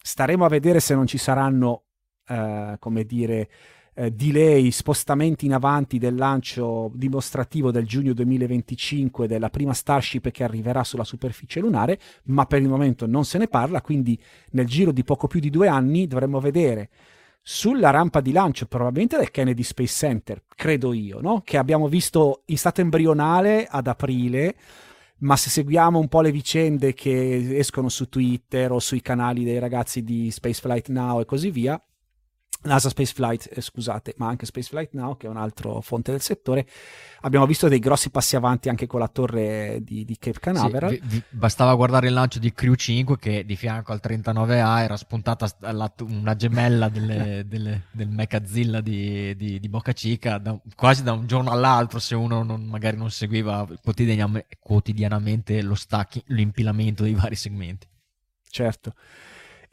staremo 0.03 0.45
a 0.45 0.49
vedere 0.49 0.81
se 0.81 0.95
non 0.95 1.07
ci 1.07 1.19
saranno, 1.19 1.85
eh, 2.27 2.77
come 2.79 3.05
dire, 3.05 3.49
eh, 3.95 4.11
delay, 4.11 4.71
spostamenti 4.71 5.47
in 5.47 5.53
avanti 5.53 5.99
del 5.99 6.15
lancio 6.15 6.91
dimostrativo 6.95 7.71
del 7.71 7.87
giugno 7.87 8.13
2025 8.13 9.27
della 9.27 9.51
prima 9.51 9.75
Starship 9.75 10.31
che 10.31 10.45
arriverà 10.45 10.85
sulla 10.85 11.05
superficie 11.05 11.61
lunare, 11.61 11.99
ma 12.25 12.47
per 12.47 12.63
il 12.63 12.69
momento 12.69 13.07
non 13.07 13.25
se 13.25 13.39
ne 13.39 13.49
parla, 13.49 13.83
quindi 13.83 14.19
nel 14.53 14.67
giro 14.67 14.93
di 14.93 15.05
poco 15.05 15.27
più 15.27 15.41
di 15.41 15.51
due 15.51 15.69
anni 15.69 16.07
dovremmo 16.07 16.41
vedere 16.41 16.89
sulla 17.45 17.91
rampa 17.91 18.21
di 18.21 18.31
lancio 18.31 18.67
probabilmente 18.67 19.17
del 19.17 19.33
Kennedy 19.33 19.65
Space 19.65 19.95
Center, 19.95 20.45
credo 20.55 20.93
io, 20.93 21.21
no? 21.21 21.43
che 21.45 21.59
abbiamo 21.59 21.89
visto 21.89 22.43
in 22.47 22.57
stato 22.57 22.81
embrionale 22.81 23.67
ad 23.69 23.89
aprile, 23.89 24.55
ma 25.19 25.37
se 25.37 25.51
seguiamo 25.51 25.99
un 25.99 26.09
po' 26.09 26.21
le 26.21 26.31
vicende 26.31 26.95
che 26.95 27.59
escono 27.59 27.89
su 27.89 28.09
Twitter 28.09 28.71
o 28.71 28.79
sui 28.79 29.01
canali 29.01 29.45
dei 29.45 29.59
ragazzi 29.59 30.03
di 30.03 30.31
Spaceflight 30.31 30.89
Now 30.89 31.21
e 31.21 31.25
così 31.25 31.51
via, 31.51 31.81
NASA 32.65 32.89
Spaceflight, 32.89 33.51
eh, 33.53 33.61
scusate, 33.61 34.15
ma 34.19 34.29
anche 34.29 34.47
Spaceflight 34.47 34.93
Now, 34.93 35.17
che 35.17 35.27
è 35.27 35.31
un 35.31 35.37
altro 35.37 35.81
fonte 35.81 36.13
del 36.13 36.21
settore, 36.21 36.67
abbiamo 37.23 37.45
visto 37.45 37.67
dei 37.67 37.81
grossi 37.81 38.11
passi 38.11 38.37
avanti 38.37 38.69
anche 38.69 38.87
con 38.87 39.01
la 39.01 39.09
torre 39.09 39.81
di, 39.83 40.05
di 40.05 40.17
Cape 40.17 40.39
Canaveral. 40.39 40.91
Sì, 40.91 41.01
vi, 41.03 41.09
vi, 41.09 41.23
bastava 41.31 41.75
guardare 41.75 42.07
il 42.07 42.13
lancio 42.13 42.39
di 42.39 42.53
Crew 42.53 42.75
5 42.75 43.19
che 43.19 43.45
di 43.45 43.57
fianco 43.57 43.91
al 43.91 44.01
39A 44.03 44.79
era 44.79 44.97
spuntata 44.97 45.49
la, 45.73 45.93
una 46.01 46.37
gemella 46.37 46.89
delle, 46.89 47.45
delle, 47.49 47.87
del 47.91 48.09
Mechazilla 48.09 48.81
di, 48.81 49.35
di, 49.35 49.59
di 49.59 49.69
Boca 49.69 49.93
Chica 49.93 50.39
da, 50.39 50.57
quasi 50.77 51.03
da 51.03 51.13
un 51.13 51.27
giorno 51.27 51.51
all'altro 51.51 51.99
se 51.99 52.15
uno 52.15 52.45
non, 52.45 52.63
magari 52.63 52.97
non 52.97 53.11
seguiva 53.11 53.67
quotidianamente, 53.83 54.59
quotidianamente 54.61 55.63
lo 55.63 55.75
stacchi, 55.75 56.23
l'impilamento 56.27 57.03
dei 57.03 57.15
vari 57.15 57.35
segmenti. 57.35 57.89
Certo. 58.49 58.95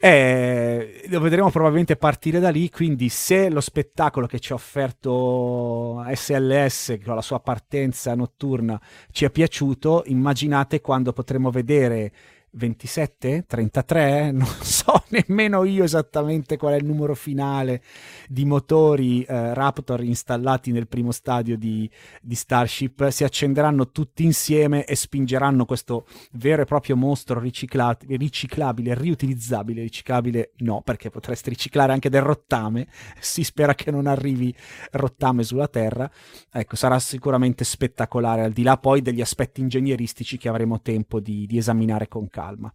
Eh, 0.02 1.04
lo 1.08 1.20
vedremo 1.20 1.50
probabilmente 1.50 1.94
partire 1.94 2.40
da 2.40 2.48
lì, 2.48 2.70
quindi 2.70 3.10
se 3.10 3.50
lo 3.50 3.60
spettacolo 3.60 4.26
che 4.26 4.40
ci 4.40 4.52
ha 4.52 4.54
offerto 4.54 6.02
SLS 6.10 7.00
con 7.04 7.16
la 7.16 7.20
sua 7.20 7.38
partenza 7.40 8.14
notturna 8.14 8.80
ci 9.10 9.26
è 9.26 9.30
piaciuto, 9.30 10.04
immaginate 10.06 10.80
quando 10.80 11.12
potremo 11.12 11.50
vedere 11.50 12.12
27, 12.52 13.44
33, 13.46 14.32
non 14.32 14.46
so 14.60 15.04
nemmeno 15.08 15.64
io 15.64 15.84
esattamente 15.84 16.56
qual 16.56 16.74
è 16.74 16.76
il 16.76 16.84
numero 16.84 17.14
finale 17.14 17.82
di 18.28 18.44
motori 18.44 19.22
eh, 19.22 19.54
Raptor 19.54 20.02
installati 20.02 20.72
nel 20.72 20.88
primo 20.88 21.12
stadio 21.12 21.56
di, 21.56 21.88
di, 22.20 22.34
Starship, 22.34 23.08
si 23.08 23.24
accenderanno 23.24 23.90
tutti 23.90 24.24
insieme 24.24 24.84
e 24.84 24.96
spingeranno 24.96 25.64
questo 25.64 26.06
vero 26.32 26.62
e 26.62 26.64
proprio 26.64 26.96
mostro 26.96 27.38
riciclabile, 27.38 28.16
riciclabile, 28.16 28.94
riutilizzabile, 28.94 29.82
riciclabile 29.82 30.52
no, 30.58 30.82
perché 30.82 31.10
potreste 31.10 31.50
riciclare 31.50 31.92
anche 31.92 32.10
del 32.10 32.22
rottame, 32.22 32.88
si 33.20 33.44
spera 33.44 33.74
che 33.74 33.90
non 33.90 34.06
arrivi 34.06 34.54
rottame 34.92 35.44
sulla 35.44 35.68
Terra, 35.68 36.10
ecco, 36.50 36.74
sarà 36.76 36.98
sicuramente 36.98 37.64
spettacolare, 37.64 38.42
al 38.42 38.52
di 38.52 38.62
là 38.62 38.76
poi 38.76 39.02
degli 39.02 39.20
aspetti 39.20 39.60
ingegneristici 39.60 40.36
che 40.36 40.48
avremo 40.48 40.80
tempo 40.80 41.20
di, 41.20 41.46
di 41.46 41.56
esaminare 41.56 42.08
con 42.08 42.28
calma 42.28 42.39
calma. 42.40 42.74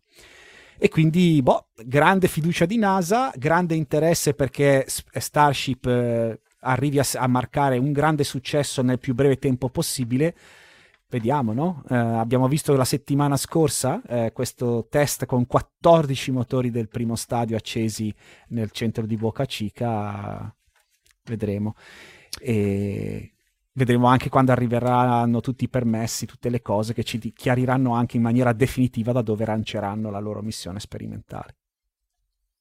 E 0.78 0.89
quindi, 0.89 1.41
boh, 1.41 1.69
grande 1.86 2.28
fiducia 2.28 2.65
di 2.65 2.78
NASA, 2.78 3.32
grande 3.36 3.75
interesse 3.75 4.34
perché 4.34 4.86
Starship 4.88 5.86
eh, 5.86 6.41
arrivi 6.60 6.99
a, 6.99 7.06
a, 7.13 7.28
marcare 7.28 7.78
un 7.78 7.91
grande 7.93 8.23
successo 8.23 8.82
nel 8.82 8.99
più 8.99 9.13
breve 9.13 9.38
tempo 9.38 9.69
possibile. 9.69 10.36
Vediamo, 11.08 11.54
no? 11.54 11.84
Eh, 11.89 11.95
abbiamo 11.95 12.47
visto 12.47 12.75
la 12.75 12.84
settimana 12.84 13.38
scorsa 13.38 14.01
eh, 14.08 14.32
questo 14.34 14.88
test 14.89 15.25
con 15.25 15.45
14 15.45 16.32
motori 16.32 16.71
del 16.71 16.89
primo 16.89 17.15
stadio 17.15 17.56
accesi 17.56 18.13
nel 18.49 18.71
centro 18.71 19.06
di 19.06 19.15
Boca 19.15 19.45
Chica. 19.45 20.54
Vedremo. 21.23 21.75
E 22.41 23.35
vedremo 23.75 24.07
anche 24.07 24.29
quando 24.29 24.51
arriveranno 24.51 25.41
tutti 25.41 25.65
i 25.65 25.69
permessi, 25.69 26.25
tutte 26.25 26.49
le 26.49 26.61
cose 26.61 26.93
che 26.93 27.03
ci 27.03 27.19
chiariranno 27.33 27.93
anche 27.93 28.17
in 28.17 28.23
maniera 28.23 28.53
definitiva 28.53 29.11
da 29.11 29.21
dove 29.21 29.45
lanceranno 29.45 30.09
la 30.09 30.19
loro 30.19 30.41
missione 30.41 30.79
sperimentale. 30.79 31.55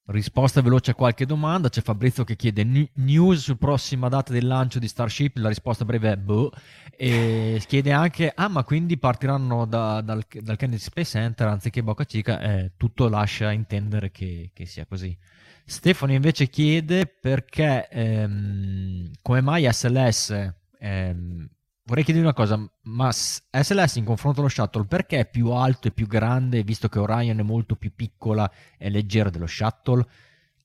Risposta 0.07 0.61
veloce 0.61 0.91
a 0.91 0.95
qualche 0.95 1.25
domanda. 1.25 1.71
C'è 1.71 1.81
Fabrizio 1.81 2.25
che 2.25 2.37
chiede 2.37 2.91
news 2.93 3.41
su 3.41 3.57
prossima 3.57 4.09
data 4.11 4.35
del 4.35 4.47
lancio 4.47 4.79
di 4.79 4.87
Starship. 4.87 5.39
La 5.39 5.49
risposta 5.49 5.87
breve 5.87 6.13
è 6.13 6.17
boh. 6.17 6.53
E 6.95 7.63
chiede 7.67 7.91
anche: 7.91 8.31
Ah, 8.35 8.49
ma 8.49 8.65
quindi 8.65 8.99
partiranno 8.99 9.65
da, 9.65 10.03
dal, 10.03 10.23
dal, 10.29 10.57
Kennedy 10.57 10.79
Space 10.79 11.13
Center 11.13 11.47
anziché 11.47 11.83
Boca 11.83 12.05
Chica? 12.05 12.39
Eh, 12.39 12.73
tutto 12.77 13.09
lascia 13.09 13.51
intendere 13.51 14.11
che, 14.11 14.51
che, 14.53 14.67
sia 14.67 14.85
così. 14.85 15.17
Stefano 15.65 16.13
invece 16.13 16.49
chiede 16.51 17.07
perché 17.07 17.89
ehm, 17.89 19.11
come 19.23 19.41
mai 19.41 19.67
SLS 19.73 20.63
Ehm, 20.85 21.49
vorrei 21.85 22.05
chiedere 22.05 22.27
una 22.27 22.35
cosa, 22.35 22.63
ma 22.83 23.11
SLS 23.11 23.97
in 23.97 24.05
confronto 24.05 24.41
allo 24.41 24.51
shuttle 24.51 24.85
perché 24.85 25.21
è 25.21 25.27
più 25.27 25.51
alto 25.51 25.89
e 25.89 25.93
più 25.93 26.07
grande, 26.07 26.63
visto 26.63 26.89
che 26.89 26.99
Orion 26.99 27.39
è 27.39 27.43
molto 27.43 27.75
più 27.75 27.93
piccola 27.95 28.51
e 28.77 28.91
leggera 28.91 29.31
dello 29.31 29.47
shuttle? 29.47 30.07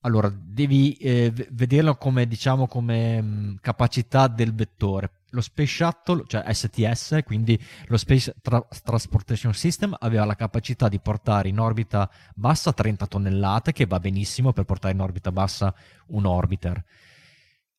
Allora, 0.01 0.29
devi 0.29 0.93
eh, 0.93 1.31
vederlo 1.51 1.95
come, 1.95 2.27
diciamo, 2.27 2.67
come 2.67 3.21
mh, 3.21 3.25
mm, 3.25 3.55
capacità 3.61 4.27
del 4.27 4.53
vettore. 4.53 5.11
Lo 5.31 5.41
Space 5.41 5.83
Shuttle, 5.83 6.23
cioè 6.25 6.51
STS, 6.51 7.19
quindi 7.23 7.61
lo 7.87 7.97
Space 7.97 8.33
Tra- 8.41 8.65
Transportation 8.83 9.53
System, 9.53 9.95
aveva 9.99 10.25
la 10.25 10.35
capacità 10.35 10.89
di 10.89 10.99
portare 10.99 11.49
in 11.49 11.59
orbita 11.59 12.09
bassa 12.33 12.73
30 12.73 13.05
tonnellate, 13.07 13.73
che 13.73 13.85
va 13.85 13.99
benissimo 13.99 14.53
per 14.53 14.63
portare 14.63 14.93
in 14.93 15.01
orbita 15.01 15.31
bassa 15.31 15.73
un 16.07 16.25
orbiter. 16.25 16.83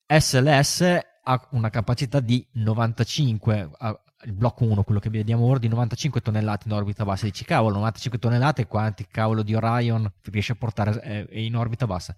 SLS 0.06 1.09
ha 1.22 1.48
una 1.50 1.70
capacità 1.70 2.20
di 2.20 2.46
95, 2.52 3.70
il 4.24 4.32
blocco 4.32 4.64
1, 4.64 4.82
quello 4.82 5.00
che 5.00 5.10
vediamo 5.10 5.44
ora, 5.46 5.58
di 5.58 5.68
95 5.68 6.20
tonnellate 6.20 6.68
in 6.68 6.74
orbita 6.74 7.04
bassa. 7.04 7.24
Dici, 7.24 7.44
cavolo, 7.44 7.76
95 7.76 8.18
tonnellate, 8.18 8.66
quanti 8.66 9.06
cavolo 9.10 9.42
di 9.42 9.54
Orion 9.54 10.10
riesce 10.24 10.52
a 10.52 10.56
portare 10.56 11.28
eh, 11.28 11.44
in 11.44 11.56
orbita 11.56 11.86
bassa? 11.86 12.14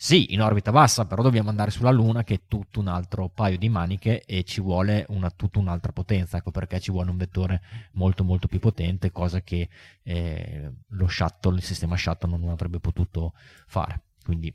sì, 0.00 0.32
in 0.32 0.40
orbita 0.40 0.70
bassa, 0.70 1.06
però 1.06 1.22
dobbiamo 1.22 1.48
andare 1.50 1.72
sulla 1.72 1.90
Luna 1.90 2.22
che 2.22 2.34
è 2.34 2.40
tutto 2.46 2.78
un 2.78 2.86
altro 2.86 3.28
paio 3.34 3.58
di 3.58 3.68
maniche 3.68 4.22
e 4.24 4.44
ci 4.44 4.60
vuole 4.60 5.04
una, 5.08 5.28
tutta 5.28 5.58
un'altra 5.58 5.90
potenza, 5.90 6.36
ecco 6.36 6.52
perché 6.52 6.78
ci 6.78 6.92
vuole 6.92 7.10
un 7.10 7.16
vettore 7.16 7.60
molto 7.94 8.22
molto 8.22 8.46
più 8.46 8.60
potente, 8.60 9.10
cosa 9.10 9.40
che 9.40 9.68
eh, 10.04 10.70
lo 10.86 11.08
shuttle, 11.08 11.56
il 11.56 11.64
sistema 11.64 11.96
shuttle 11.96 12.30
non 12.30 12.48
avrebbe 12.48 12.78
potuto 12.78 13.32
fare. 13.66 14.02
Quindi 14.22 14.54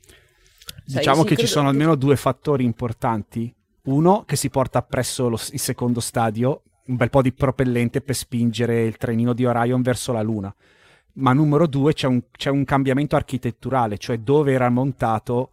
diciamo 0.86 1.20
sì, 1.20 1.28
che 1.28 1.36
ci 1.36 1.46
sono 1.46 1.68
almeno 1.68 1.94
due 1.94 2.16
fattori 2.16 2.64
importanti. 2.64 3.54
Uno 3.84 4.24
che 4.24 4.36
si 4.36 4.50
porta 4.50 4.78
appresso 4.78 5.28
lo, 5.28 5.38
il 5.52 5.60
secondo 5.60 6.00
stadio, 6.00 6.62
un 6.86 6.96
bel 6.96 7.10
po' 7.10 7.22
di 7.22 7.32
propellente 7.32 8.00
per 8.00 8.14
spingere 8.14 8.84
il 8.84 8.96
trenino 8.96 9.32
di 9.32 9.44
Orion 9.44 9.82
verso 9.82 10.12
la 10.12 10.22
Luna 10.22 10.54
ma 11.14 11.32
numero 11.32 11.66
due 11.66 11.92
c'è 11.92 12.06
un, 12.06 12.22
c'è 12.30 12.50
un 12.50 12.64
cambiamento 12.64 13.16
architetturale, 13.16 13.98
cioè 13.98 14.18
dove 14.18 14.52
era 14.52 14.68
montato 14.68 15.50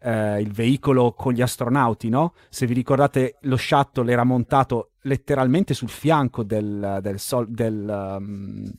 eh, 0.00 0.40
il 0.40 0.52
veicolo 0.52 1.12
con 1.12 1.32
gli 1.32 1.42
astronauti, 1.42 2.08
no? 2.08 2.34
Se 2.48 2.66
vi 2.66 2.74
ricordate, 2.74 3.36
lo 3.42 3.56
shuttle 3.56 4.10
era 4.10 4.24
montato 4.24 4.92
letteralmente 5.02 5.74
sul 5.74 5.88
fianco 5.88 6.42
del, 6.42 6.98
del, 7.00 7.18
sol, 7.18 7.48
del 7.48 8.16
um, 8.18 8.70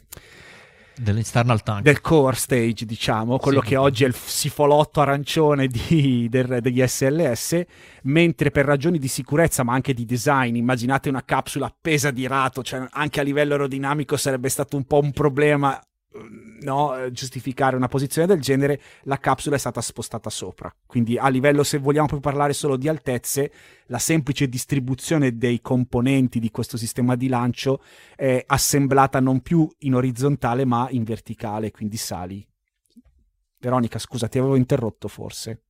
dell'external 0.97 1.61
tank 1.63 1.83
del 1.83 2.01
core 2.01 2.35
stage 2.35 2.85
diciamo 2.85 3.37
quello 3.37 3.61
sì. 3.61 3.67
che 3.67 3.75
oggi 3.75 4.03
è 4.03 4.07
il 4.07 4.15
sifolotto 4.15 5.01
arancione 5.01 5.67
di, 5.67 6.27
del, 6.29 6.59
degli 6.61 6.85
SLS 6.85 7.63
mentre 8.03 8.51
per 8.51 8.65
ragioni 8.65 8.97
di 8.97 9.07
sicurezza 9.07 9.63
ma 9.63 9.73
anche 9.73 9.93
di 9.93 10.05
design 10.05 10.55
immaginate 10.55 11.09
una 11.09 11.23
capsula 11.23 11.65
appesa 11.67 12.11
di 12.11 12.27
rato 12.27 12.63
cioè 12.63 12.87
anche 12.91 13.19
a 13.19 13.23
livello 13.23 13.53
aerodinamico 13.53 14.17
sarebbe 14.17 14.49
stato 14.49 14.77
un 14.77 14.85
po' 14.85 14.99
un 14.99 15.11
problema 15.11 15.79
no, 16.61 17.11
giustificare 17.11 17.75
una 17.75 17.87
posizione 17.87 18.27
del 18.27 18.39
genere, 18.39 18.81
la 19.03 19.17
capsula 19.17 19.55
è 19.55 19.59
stata 19.59 19.81
spostata 19.81 20.29
sopra. 20.29 20.73
Quindi 20.85 21.17
a 21.17 21.27
livello, 21.27 21.63
se 21.63 21.77
vogliamo 21.77 22.07
proprio 22.07 22.31
parlare 22.31 22.53
solo 22.53 22.77
di 22.77 22.87
altezze, 22.87 23.51
la 23.87 23.99
semplice 23.99 24.47
distribuzione 24.47 25.37
dei 25.37 25.61
componenti 25.61 26.39
di 26.39 26.51
questo 26.51 26.77
sistema 26.77 27.15
di 27.15 27.27
lancio 27.27 27.83
è 28.15 28.43
assemblata 28.45 29.19
non 29.19 29.41
più 29.41 29.67
in 29.79 29.95
orizzontale 29.95 30.65
ma 30.65 30.87
in 30.91 31.03
verticale, 31.03 31.71
quindi 31.71 31.97
sali. 31.97 32.47
Veronica, 33.57 33.99
scusa, 33.99 34.27
ti 34.27 34.37
avevo 34.37 34.55
interrotto 34.55 35.07
forse. 35.07 35.64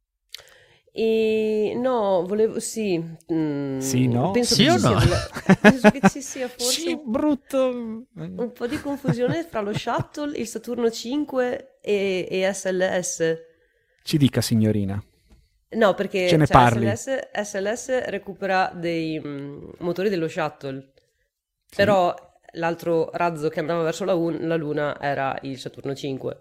E 0.98 1.74
no, 1.76 2.26
volevo 2.26 2.58
sì. 2.62 3.04
Mm, 3.34 3.80
sì, 3.80 4.08
no? 4.08 4.32
Penso 4.32 4.56
sì 4.56 4.64
che 4.64 4.72
o 4.72 4.78
no? 4.78 4.98
Sia, 4.98 5.28
penso 5.60 5.92
che 5.92 6.00
ci 6.10 6.22
sia 6.22 6.48
forse 6.48 6.72
sì, 6.72 6.96
brutto. 7.04 8.06
un 8.14 8.52
po' 8.54 8.66
di 8.66 8.80
confusione 8.80 9.44
fra 9.44 9.60
lo 9.60 9.74
shuttle, 9.74 10.38
il 10.38 10.48
Saturno 10.48 10.90
5 10.90 11.80
e, 11.82 12.28
e 12.30 12.54
SLS. 12.54 13.38
Ci 14.04 14.18
dica, 14.18 14.40
signorina. 14.40 15.04
No, 15.72 15.94
perché 15.96 16.30
Ce 16.30 16.38
ne 16.38 16.46
cioè, 16.46 16.56
parli. 16.56 16.96
SLS, 16.96 17.30
SLS 17.42 18.06
recupera 18.06 18.72
dei 18.74 19.20
mm, 19.20 19.72
motori 19.80 20.08
dello 20.08 20.30
shuttle, 20.30 20.94
sì. 21.68 21.76
però 21.76 22.16
l'altro 22.54 23.10
razzo 23.12 23.50
che 23.50 23.60
andava 23.60 23.84
verso 23.84 24.06
la, 24.06 24.14
un- 24.14 24.48
la 24.48 24.56
Luna 24.56 24.98
era 25.02 25.38
il 25.42 25.60
Saturno 25.60 25.94
5. 25.94 26.40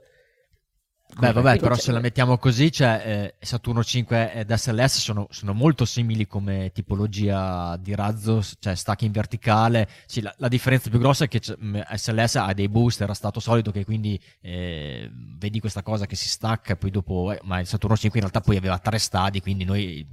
Beh, 1.16 1.32
vabbè, 1.32 1.58
però 1.58 1.76
se 1.76 1.92
la 1.92 2.00
mettiamo 2.00 2.38
così, 2.38 2.72
cioè 2.72 3.34
eh, 3.38 3.46
Saturno 3.46 3.84
5 3.84 4.32
ed 4.32 4.52
SLS 4.52 4.98
sono, 4.98 5.28
sono, 5.30 5.52
molto 5.52 5.84
simili 5.84 6.26
come 6.26 6.72
tipologia 6.72 7.76
di 7.76 7.94
razzo, 7.94 8.42
cioè 8.58 8.74
stacchi 8.74 9.04
in 9.04 9.12
verticale. 9.12 9.88
Sì, 10.06 10.20
la, 10.20 10.34
la, 10.38 10.48
differenza 10.48 10.90
più 10.90 10.98
grossa 10.98 11.24
è 11.24 11.28
che 11.28 11.40
SLS 11.40 12.34
ha 12.36 12.52
dei 12.52 12.68
booster 12.68 13.08
a 13.08 13.14
stato 13.14 13.38
solido, 13.38 13.70
che 13.70 13.84
quindi 13.84 14.20
eh, 14.40 15.08
vedi 15.38 15.60
questa 15.60 15.82
cosa 15.82 16.06
che 16.06 16.16
si 16.16 16.28
stacca, 16.28 16.72
e 16.72 16.76
poi 16.76 16.90
dopo, 16.90 17.30
eh, 17.30 17.38
ma 17.44 17.60
il 17.60 17.66
Saturno 17.66 17.96
5 17.96 18.18
in 18.18 18.26
realtà 18.26 18.44
poi 18.44 18.56
aveva 18.56 18.78
tre 18.78 18.98
stadi, 18.98 19.40
quindi 19.40 19.64
noi 19.64 20.06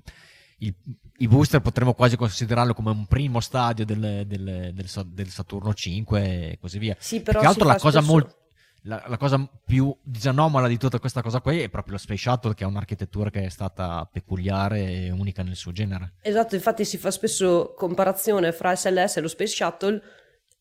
il, 0.59 0.75
i 1.17 1.27
booster 1.27 1.61
potremmo 1.61 1.93
quasi 1.93 2.15
considerarlo 2.15 2.75
come 2.75 2.91
un 2.91 3.07
primo 3.07 3.39
stadio 3.39 3.85
del, 3.85 4.23
del, 4.27 4.71
del, 4.73 4.87
del 5.07 5.29
Saturno 5.29 5.73
5 5.73 6.51
e 6.51 6.57
così 6.59 6.77
via. 6.77 6.95
Sì, 6.99 7.21
però 7.21 7.39
Più 7.39 7.47
che 7.47 7.53
altro 7.53 7.67
la 7.67 7.77
cosa 7.77 8.01
spesso... 8.01 8.11
molto 8.11 8.39
la, 8.83 9.03
la, 9.07 9.17
cosa 9.17 9.47
più 9.65 9.95
disanomala 10.01 10.67
di 10.67 10.77
tutta 10.77 10.99
questa 10.99 11.21
cosa 11.21 11.39
qui 11.39 11.61
è 11.61 11.69
proprio 11.69 11.93
lo 11.93 11.99
Space 11.99 12.29
Shuttle, 12.29 12.53
che 12.53 12.63
è 12.63 12.67
un'architettura 12.67 13.29
che 13.29 13.43
è 13.43 13.49
stata 13.49 14.07
peculiare 14.11 15.05
e 15.05 15.11
unica 15.11 15.43
nel 15.43 15.55
suo 15.55 15.71
genere. 15.71 16.13
Esatto, 16.21 16.55
infatti 16.55 16.85
si 16.85 16.97
fa 16.97 17.11
spesso 17.11 17.73
comparazione 17.75 18.51
fra 18.51 18.75
SLS 18.75 19.17
e 19.17 19.21
lo 19.21 19.27
Space 19.27 19.53
Shuttle, 19.53 20.01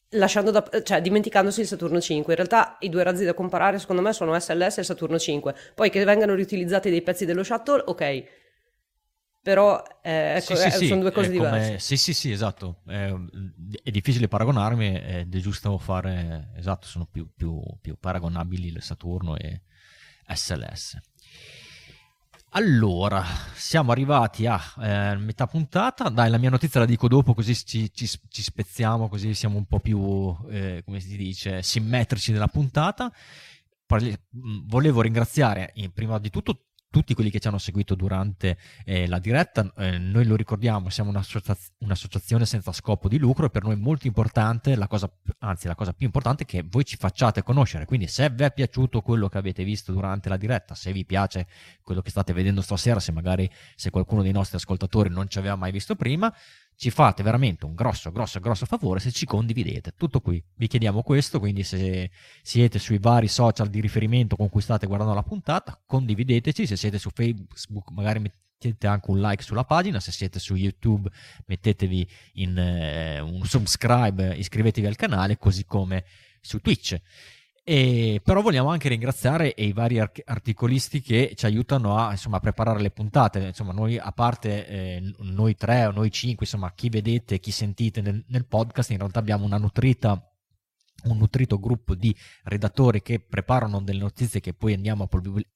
da, 0.08 0.82
cioè, 0.82 1.00
dimenticandosi 1.00 1.60
il 1.60 1.66
Saturno 1.66 2.00
5. 2.00 2.32
In 2.32 2.36
realtà 2.36 2.76
i 2.80 2.88
due 2.88 3.02
razzi 3.02 3.24
da 3.24 3.32
comparare, 3.32 3.78
secondo 3.78 4.02
me, 4.02 4.12
sono 4.12 4.38
SLS 4.38 4.78
e 4.78 4.82
Saturno 4.82 5.18
5. 5.18 5.54
Poi 5.74 5.88
che 5.88 6.04
vengano 6.04 6.34
riutilizzati 6.34 6.90
dei 6.90 7.02
pezzi 7.02 7.24
dello 7.24 7.42
shuttle, 7.42 7.82
ok 7.86 8.38
però 9.42 9.82
eh, 10.02 10.34
ecco, 10.36 10.54
sì, 10.54 10.70
sì, 10.70 10.84
eh, 10.84 10.88
sono 10.88 11.00
due 11.00 11.12
cose 11.12 11.28
come... 11.28 11.38
diverse. 11.38 11.78
Sì, 11.78 11.96
sì, 11.96 12.12
sì, 12.12 12.30
esatto. 12.30 12.82
È, 12.86 13.12
è, 13.82 13.90
difficile 13.90 14.28
paragonarmi 14.28 15.00
ed 15.00 15.34
è 15.34 15.38
giusto 15.38 15.78
fare, 15.78 16.50
esatto, 16.56 16.86
sono 16.86 17.06
più, 17.10 17.28
più, 17.34 17.62
più 17.80 17.96
paragonabili 17.98 18.68
il 18.68 18.82
Saturno 18.82 19.36
e 19.36 19.62
SLS. 20.28 20.98
Allora, 22.54 23.24
siamo 23.54 23.92
arrivati 23.92 24.46
a 24.46 24.60
eh, 24.80 25.16
metà 25.16 25.46
puntata. 25.46 26.08
Dai, 26.08 26.28
la 26.28 26.38
mia 26.38 26.50
notizia 26.50 26.80
la 26.80 26.86
dico 26.86 27.06
dopo, 27.08 27.32
così 27.32 27.54
ci, 27.54 27.92
ci, 27.94 28.06
ci 28.06 28.42
spezziamo, 28.42 29.08
così 29.08 29.34
siamo 29.34 29.56
un 29.56 29.66
po' 29.66 29.78
più, 29.78 30.36
eh, 30.50 30.82
come 30.84 30.98
si 31.00 31.16
dice, 31.16 31.62
simmetrici 31.62 32.32
nella 32.32 32.48
puntata. 32.48 33.12
Parli- 33.86 34.16
volevo 34.66 35.00
ringraziare 35.00 35.72
prima 35.94 36.18
di 36.18 36.30
tutto 36.30 36.66
tutti 36.90 37.14
quelli 37.14 37.30
che 37.30 37.38
ci 37.38 37.46
hanno 37.46 37.58
seguito 37.58 37.94
durante 37.94 38.58
eh, 38.84 39.06
la 39.06 39.20
diretta, 39.20 39.72
eh, 39.76 39.96
noi 39.98 40.24
lo 40.24 40.34
ricordiamo, 40.34 40.90
siamo 40.90 41.10
un'associaz- 41.10 41.72
un'associazione 41.78 42.44
senza 42.44 42.72
scopo 42.72 43.08
di 43.08 43.16
lucro 43.16 43.46
e 43.46 43.50
per 43.50 43.62
noi 43.62 43.74
è 43.74 43.76
molto 43.76 44.08
importante, 44.08 44.74
la 44.74 44.88
cosa, 44.88 45.10
anzi 45.38 45.68
la 45.68 45.76
cosa 45.76 45.92
più 45.92 46.06
importante 46.06 46.42
è 46.42 46.46
che 46.46 46.64
voi 46.68 46.84
ci 46.84 46.96
facciate 46.96 47.44
conoscere, 47.44 47.84
quindi 47.84 48.08
se 48.08 48.28
vi 48.30 48.42
è 48.42 48.52
piaciuto 48.52 49.02
quello 49.02 49.28
che 49.28 49.38
avete 49.38 49.62
visto 49.62 49.92
durante 49.92 50.28
la 50.28 50.36
diretta, 50.36 50.74
se 50.74 50.92
vi 50.92 51.04
piace 51.04 51.46
quello 51.82 52.02
che 52.02 52.10
state 52.10 52.32
vedendo 52.32 52.60
stasera, 52.60 52.98
se 52.98 53.12
magari 53.12 53.48
se 53.76 53.90
qualcuno 53.90 54.22
dei 54.22 54.32
nostri 54.32 54.56
ascoltatori 54.56 55.10
non 55.10 55.28
ci 55.28 55.38
aveva 55.38 55.54
mai 55.54 55.70
visto 55.70 55.94
prima, 55.94 56.34
ci 56.80 56.88
fate 56.88 57.22
veramente 57.22 57.66
un 57.66 57.74
grosso, 57.74 58.10
grosso, 58.10 58.40
grosso 58.40 58.64
favore 58.64 59.00
se 59.00 59.12
ci 59.12 59.26
condividete. 59.26 59.92
Tutto 59.98 60.22
qui. 60.22 60.42
Vi 60.54 60.66
chiediamo 60.66 61.02
questo, 61.02 61.38
quindi 61.38 61.62
se 61.62 62.10
siete 62.40 62.78
sui 62.78 62.96
vari 62.96 63.28
social 63.28 63.68
di 63.68 63.82
riferimento 63.82 64.34
con 64.34 64.48
cui 64.48 64.62
state 64.62 64.86
guardando 64.86 65.12
la 65.12 65.22
puntata, 65.22 65.78
condivideteci. 65.84 66.66
Se 66.66 66.78
siete 66.78 66.98
su 66.98 67.10
Facebook, 67.10 67.90
magari 67.90 68.20
mettete 68.20 68.86
anche 68.86 69.10
un 69.10 69.20
like 69.20 69.42
sulla 69.42 69.64
pagina. 69.64 70.00
Se 70.00 70.10
siete 70.10 70.38
su 70.38 70.54
YouTube, 70.54 71.10
mettetevi 71.44 72.08
in 72.36 72.56
eh, 72.56 73.20
un 73.20 73.44
subscribe, 73.44 74.34
iscrivetevi 74.36 74.86
al 74.86 74.96
canale, 74.96 75.36
così 75.36 75.66
come 75.66 76.06
su 76.40 76.60
Twitch. 76.60 76.98
E, 77.62 78.20
però 78.24 78.40
vogliamo 78.40 78.70
anche 78.70 78.88
ringraziare 78.88 79.52
i 79.56 79.72
vari 79.72 79.98
articolisti 79.98 81.00
che 81.00 81.32
ci 81.36 81.46
aiutano 81.46 81.96
a, 81.96 82.10
insomma, 82.10 82.38
a 82.38 82.40
preparare 82.40 82.80
le 82.80 82.90
puntate. 82.90 83.38
Insomma, 83.40 83.72
noi, 83.72 83.98
a 83.98 84.12
parte 84.12 84.66
eh, 84.66 85.14
noi 85.18 85.54
tre 85.54 85.86
o 85.86 85.90
noi 85.90 86.10
cinque, 86.10 86.46
insomma, 86.46 86.72
chi 86.72 86.88
vedete, 86.88 87.38
chi 87.38 87.50
sentite 87.50 88.00
nel, 88.00 88.24
nel 88.28 88.46
podcast, 88.46 88.90
in 88.90 88.98
realtà 88.98 89.18
abbiamo 89.18 89.44
una 89.44 89.58
nutrita 89.58 90.29
un 91.04 91.18
nutrito 91.18 91.58
gruppo 91.58 91.94
di 91.94 92.14
redattori 92.44 93.02
che 93.02 93.20
preparano 93.20 93.80
delle 93.80 94.00
notizie 94.00 94.40
che 94.40 94.52
poi 94.52 94.74
andiamo 94.74 95.08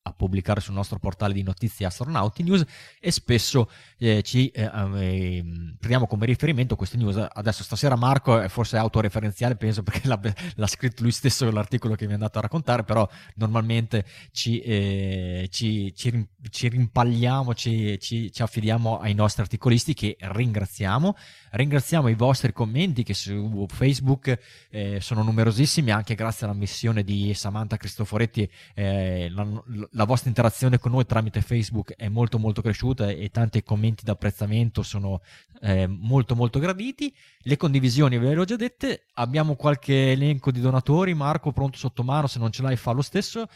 a, 0.02 0.12
pubblicare 0.12 0.60
sul 0.60 0.74
nostro 0.74 0.98
portale 0.98 1.34
di 1.34 1.42
notizie 1.42 1.86
Astronauti 1.86 2.42
News 2.42 2.64
e 3.00 3.10
spesso 3.10 3.70
eh, 3.98 4.22
ci 4.22 4.48
eh, 4.48 4.62
eh, 4.64 5.44
prendiamo 5.78 6.06
come 6.06 6.26
riferimento 6.26 6.76
queste 6.76 6.96
news. 6.96 7.16
Adesso 7.16 7.62
stasera 7.62 7.96
Marco 7.96 8.38
è 8.38 8.48
forse 8.48 8.76
autoreferenziale, 8.76 9.56
penso 9.56 9.82
perché 9.82 10.06
l'ha, 10.08 10.20
l'ha 10.54 10.66
scritto 10.66 11.02
lui 11.02 11.12
stesso 11.12 11.50
l'articolo 11.50 11.94
che 11.94 12.06
mi 12.06 12.12
è 12.12 12.14
andato 12.14 12.38
a 12.38 12.42
raccontare, 12.42 12.84
però 12.84 13.08
normalmente 13.36 14.04
ci, 14.32 14.60
eh, 14.60 15.48
ci, 15.50 15.94
ci, 15.94 16.26
ci 16.50 16.68
rimpagliamo, 16.68 17.54
ci, 17.54 17.98
ci, 18.00 18.30
affidiamo 18.36 18.98
ai 18.98 19.14
nostri 19.14 19.42
articolisti 19.42 19.94
che 19.94 20.16
ringraziamo. 20.18 21.16
Ringraziamo 21.52 22.08
i 22.08 22.14
vostri 22.14 22.52
commenti 22.52 23.02
che 23.02 23.14
su 23.14 23.66
Facebook 23.68 24.38
eh, 24.70 25.00
sono 25.00 25.22
numerosissimi 25.34 25.90
anche 25.90 26.14
grazie 26.14 26.46
alla 26.46 26.54
missione 26.54 27.02
di 27.02 27.34
Samantha 27.34 27.76
Cristoforetti. 27.76 28.48
Eh, 28.74 29.28
la, 29.30 29.46
la, 29.90 30.04
vostra 30.04 30.28
interazione 30.28 30.78
con 30.78 30.92
noi 30.92 31.04
tramite 31.04 31.40
Facebook 31.40 31.94
è 31.96 32.08
molto 32.08 32.38
molto 32.38 32.62
cresciuta 32.62 33.10
e 33.10 33.30
tanti 33.30 33.62
commenti 33.64 34.04
d'apprezzamento 34.04 34.82
sono 34.82 35.20
eh, 35.60 35.86
molto 35.88 36.36
molto 36.36 36.60
graditi. 36.60 37.12
Le 37.40 37.56
condivisioni 37.56 38.16
ve 38.16 38.32
le 38.32 38.40
ho 38.40 38.44
già 38.44 38.56
dette, 38.56 39.06
abbiamo 39.14 39.56
qualche 39.56 40.12
elenco 40.12 40.52
di 40.52 40.60
donatori, 40.60 41.12
Marco 41.14 41.52
pronto 41.52 41.76
sotto 41.76 42.04
mano, 42.04 42.28
se 42.28 42.38
non 42.38 42.52
ce 42.52 42.62
l'hai 42.62 42.76
fa 42.76 42.92
lo 42.92 43.02
stesso. 43.02 43.48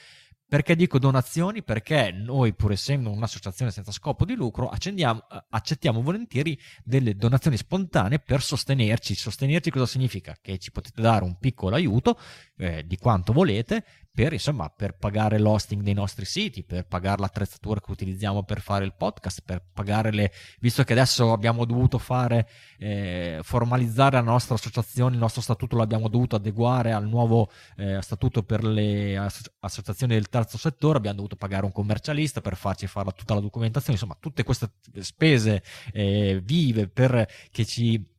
Perché 0.48 0.76
dico 0.76 0.98
donazioni? 0.98 1.62
Perché 1.62 2.10
noi, 2.10 2.54
pur 2.54 2.72
essendo 2.72 3.10
un'associazione 3.10 3.70
senza 3.70 3.92
scopo 3.92 4.24
di 4.24 4.34
lucro, 4.34 4.70
accettiamo 4.70 6.00
volentieri 6.00 6.58
delle 6.82 7.14
donazioni 7.16 7.58
spontanee 7.58 8.18
per 8.18 8.40
sostenerci. 8.40 9.14
Sostenerci 9.14 9.70
cosa 9.70 9.84
significa? 9.84 10.38
Che 10.40 10.56
ci 10.56 10.72
potete 10.72 11.02
dare 11.02 11.24
un 11.24 11.36
piccolo 11.38 11.74
aiuto 11.74 12.18
eh, 12.56 12.82
di 12.86 12.96
quanto 12.96 13.34
volete 13.34 13.84
per, 14.12 14.32
insomma, 14.32 14.68
per 14.68 14.96
pagare 14.96 15.38
l'hosting 15.38 15.82
dei 15.82 15.94
nostri 15.94 16.24
siti, 16.24 16.64
per 16.64 16.86
pagare 16.86 17.20
l'attrezzatura 17.20 17.80
che 17.80 17.90
utilizziamo 17.90 18.42
per 18.42 18.60
fare 18.60 18.84
il 18.84 18.94
podcast, 18.94 19.42
per 19.44 19.62
pagare 19.72 20.10
le... 20.10 20.32
visto 20.60 20.82
che 20.82 20.92
adesso 20.92 21.32
abbiamo 21.32 21.64
dovuto 21.64 21.98
fare, 21.98 22.48
eh, 22.78 23.38
formalizzare 23.42 24.16
la 24.16 24.22
nostra 24.22 24.56
associazione, 24.56 25.14
il 25.14 25.20
nostro 25.20 25.40
statuto 25.40 25.76
l'abbiamo 25.76 26.08
dovuto 26.08 26.36
adeguare 26.36 26.92
al 26.92 27.06
nuovo 27.06 27.50
eh, 27.76 28.02
statuto 28.02 28.42
per 28.42 28.64
le 28.64 29.16
asso- 29.16 29.52
associazioni 29.60 30.14
del 30.14 30.28
terzo 30.28 30.58
settore, 30.58 30.98
abbiamo 30.98 31.16
dovuto 31.16 31.36
pagare 31.36 31.64
un 31.64 31.72
commercialista 31.72 32.40
per 32.40 32.56
farci 32.56 32.88
fare 32.88 33.12
tutta 33.14 33.34
la 33.34 33.40
documentazione, 33.40 33.94
insomma 33.94 34.16
tutte 34.18 34.42
queste 34.42 34.70
spese 34.98 35.62
eh, 35.92 36.40
vive 36.42 36.88
per 36.88 37.28
che 37.50 37.64
ci 37.64 38.16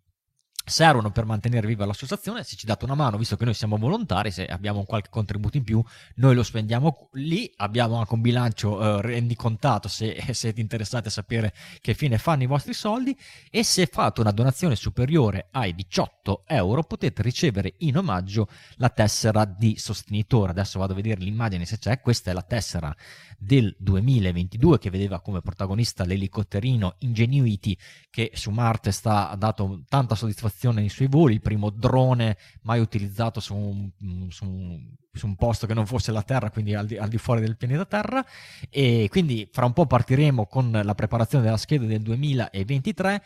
servono 0.70 1.12
per 1.12 1.26
mantenere 1.26 1.68
viva 1.68 1.86
l'associazione, 1.86 2.44
se 2.44 2.56
ci 2.56 2.66
date 2.66 2.86
una 2.86 2.96
mano, 2.96 3.18
visto 3.18 3.36
che 3.36 3.46
noi 3.46 3.54
siamo 3.54 3.78
volontari, 3.78 4.32
se 4.32 4.46
abbiamo 4.46 4.84
qualche 4.84 5.10
contributo 5.10 5.58
in 5.58 5.64
più, 5.64 5.84
noi 6.16 6.36
lo 6.36 6.44
spendiamo 6.44 7.10
lì, 7.14 7.52
abbiamo 7.58 7.98
anche 7.98 8.14
un 8.14 8.22
bilancio 8.22 9.00
eh, 9.00 9.02
rendicontato 9.02 9.88
se 9.88 10.24
siete 10.32 10.62
interessati 10.62 11.08
a 11.08 11.12
sapere 11.12 11.54
che 11.82 11.94
fine 11.94 12.18
fanno 12.18 12.44
i 12.44 12.46
vostri 12.46 12.74
soldi 12.74 13.18
e 13.50 13.64
se 13.64 13.88
fate 13.88 14.22
una 14.22 14.32
donazione 14.32 14.76
superiore 14.76 15.48
ai 15.52 15.74
18 15.74 16.44
euro 16.46 16.84
potete 16.84 17.22
ricevere 17.22 17.74
in 17.80 17.98
omaggio 17.98 18.48
la 18.76 18.90
tessera 18.90 19.46
di 19.46 19.76
sostenitore. 19.78 20.52
Adesso 20.52 20.80
vado 20.80 20.94
a 20.94 20.96
vedere 20.96 21.22
l'immagine 21.22 21.66
se 21.66 21.80
c'è, 21.80 22.00
questa 22.00 22.32
è 22.32 22.34
la 22.34 22.44
tessera 22.44 22.96
del 23.38 23.74
2022 23.80 24.78
che 24.78 24.90
vedeva 24.90 25.22
come 25.22 25.42
protagonista 25.42 26.04
l'elicotterino 26.04 26.96
Ingenuity 27.00 27.78
che 28.10 28.32
su 28.34 28.52
Marte 28.52 28.92
sta, 28.92 29.34
dato 29.38 29.84
tanta 29.88 30.16
soddisfazione 30.16 30.58
nei 30.68 30.90
suoi 30.90 31.08
voli, 31.08 31.36
il 31.36 31.42
primo 31.42 31.70
drone 31.70 32.38
mai 32.64 32.80
utilizzato 32.80 33.40
su 33.40 33.56
un, 33.56 34.30
su 34.30 34.46
un, 34.46 34.86
su 35.14 35.26
un 35.26 35.36
posto 35.36 35.66
che 35.66 35.74
non 35.74 35.86
fosse 35.86 36.12
la 36.12 36.22
Terra, 36.22 36.52
quindi 36.52 36.76
al 36.76 36.86
di, 36.86 36.98
al 36.98 37.08
di, 37.08 37.18
fuori 37.18 37.42
del 37.42 37.58
pianeta 37.58 37.86
Terra. 37.86 38.26
E 38.70 39.08
quindi 39.10 39.48
fra 39.52 39.66
un 39.66 39.74
po' 39.74 39.86
partiremo 39.86 40.46
con 40.46 40.80
la 40.84 40.96
preparazione 40.96 41.44
della 41.44 41.58
scheda 41.58 41.86
del 41.86 42.02
2023 42.02 43.24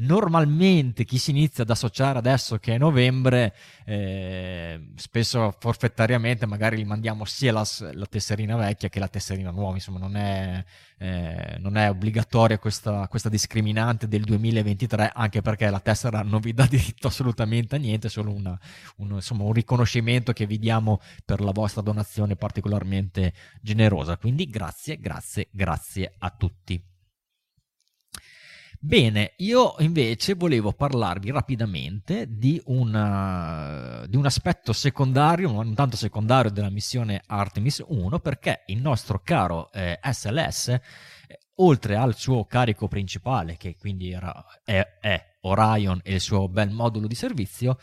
Normalmente 0.00 1.04
chi 1.04 1.18
si 1.18 1.30
inizia 1.30 1.64
ad 1.64 1.70
associare 1.70 2.18
adesso 2.18 2.58
che 2.58 2.74
è 2.74 2.78
novembre, 2.78 3.54
eh, 3.84 4.92
spesso 4.96 5.54
forfettariamente 5.58 6.46
magari 6.46 6.78
gli 6.78 6.86
mandiamo 6.86 7.24
sia 7.24 7.52
la, 7.52 7.66
la, 7.92 8.06
tesserina 8.06 8.56
vecchia 8.56 8.88
che 8.88 8.98
la 8.98 9.08
tesserina 9.08 9.50
nuova, 9.50 9.74
insomma 9.74 9.98
non 9.98 10.16
è, 10.16 10.64
eh, 10.98 11.56
non 11.58 11.76
è 11.76 11.90
obbligatoria 11.90 12.58
questa, 12.58 13.06
questa, 13.08 13.28
discriminante 13.28 14.08
del 14.08 14.24
2023, 14.24 15.12
anche 15.14 15.42
perché 15.42 15.68
la 15.68 15.80
tessera 15.80 16.22
non 16.22 16.40
vi 16.40 16.54
dà 16.54 16.64
diritto 16.70 17.08
assolutamente 17.08 17.76
a 17.76 17.78
niente, 17.78 18.06
è 18.06 18.10
solo 18.10 18.32
una, 18.32 18.58
un, 18.96 19.10
insomma, 19.12 19.44
un 19.44 19.52
riconoscimento 19.52 20.32
che 20.32 20.46
vi 20.46 20.58
diamo 20.58 21.00
per 21.24 21.40
la 21.40 21.52
vostra 21.52 21.82
donazione 21.82 22.36
particolarmente 22.36 23.32
generosa. 23.60 24.16
Quindi 24.16 24.46
grazie, 24.46 24.98
grazie, 24.98 25.48
grazie 25.50 26.14
a 26.18 26.30
tutti. 26.30 26.89
Bene, 28.82 29.34
io 29.36 29.74
invece 29.80 30.32
volevo 30.32 30.72
parlarvi 30.72 31.30
rapidamente 31.30 32.24
di, 32.30 32.58
una, 32.64 34.06
di, 34.08 34.16
un 34.16 34.24
aspetto 34.24 34.72
secondario, 34.72 35.50
non 35.50 35.74
tanto 35.74 35.98
secondario 35.98 36.50
della 36.50 36.70
missione 36.70 37.20
Artemis 37.26 37.84
1, 37.86 38.20
perché 38.20 38.62
il 38.68 38.80
nostro 38.80 39.20
caro 39.22 39.70
eh, 39.70 40.00
SLS, 40.02 40.68
eh, 40.68 40.80
oltre 41.56 41.96
al 41.96 42.14
suo 42.16 42.46
carico 42.46 42.88
principale, 42.88 43.58
che 43.58 43.76
quindi 43.76 44.12
era, 44.12 44.42
è, 44.64 44.80
è 44.98 45.36
Orion 45.42 46.00
e 46.02 46.14
il 46.14 46.20
suo 46.20 46.48
bel 46.48 46.70
modulo 46.70 47.06
di 47.06 47.14
servizio, 47.14 47.76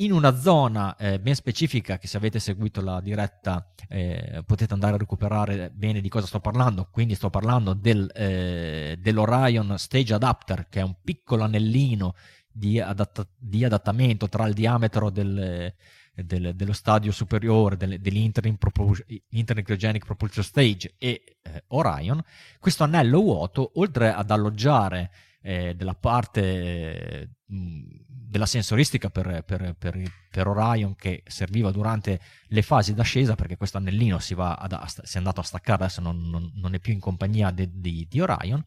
in 0.00 0.12
una 0.12 0.36
zona 0.36 0.96
eh, 0.96 1.20
ben 1.20 1.34
specifica 1.34 1.98
che 1.98 2.06
se 2.06 2.16
avete 2.16 2.38
seguito 2.38 2.80
la 2.80 3.00
diretta 3.00 3.72
eh, 3.88 4.42
potete 4.46 4.72
andare 4.72 4.94
a 4.94 4.98
recuperare 4.98 5.70
bene 5.70 6.00
di 6.00 6.08
cosa 6.08 6.26
sto 6.26 6.40
parlando, 6.40 6.88
quindi 6.90 7.14
sto 7.14 7.28
parlando 7.28 7.74
del, 7.74 8.10
eh, 8.14 8.96
dell'Orion 8.98 9.78
Stage 9.78 10.14
Adapter 10.14 10.68
che 10.68 10.80
è 10.80 10.82
un 10.82 10.96
piccolo 11.02 11.42
anellino 11.42 12.14
di, 12.50 12.80
adatta- 12.80 13.26
di 13.36 13.64
adattamento 13.64 14.28
tra 14.28 14.46
il 14.46 14.54
diametro 14.54 15.10
del, 15.10 15.74
del, 16.14 16.54
dello 16.54 16.72
stadio 16.72 17.12
superiore 17.12 17.76
del, 17.76 18.00
dell'Internet 18.00 19.64
Cryogenic 19.64 20.04
Propulsion 20.04 20.44
Stage 20.44 20.94
e 20.98 21.38
eh, 21.42 21.64
Orion, 21.68 22.22
questo 22.58 22.84
anello 22.84 23.20
vuoto 23.20 23.72
oltre 23.74 24.12
ad 24.12 24.30
alloggiare 24.30 25.10
eh, 25.42 25.74
della 25.74 25.94
parte 25.94 27.39
della 27.50 28.46
sensoristica 28.46 29.10
per, 29.10 29.42
per, 29.44 29.74
per, 29.76 30.00
per, 30.30 30.46
Orion 30.46 30.94
che 30.94 31.24
serviva 31.26 31.72
durante 31.72 32.20
le 32.46 32.62
fasi 32.62 32.94
d'ascesa 32.94 33.34
perché 33.34 33.56
questo 33.56 33.78
anellino 33.78 34.20
si, 34.20 34.34
ad, 34.38 34.84
si 34.84 35.16
è 35.16 35.18
andato 35.18 35.40
a 35.40 35.44
staccare 35.44 35.82
adesso 35.82 36.00
non, 36.00 36.28
non, 36.28 36.52
non 36.54 36.74
è 36.74 36.78
più 36.78 36.92
in 36.92 37.00
compagnia 37.00 37.50
de, 37.50 37.68
di 37.72 38.20
Orion 38.20 38.64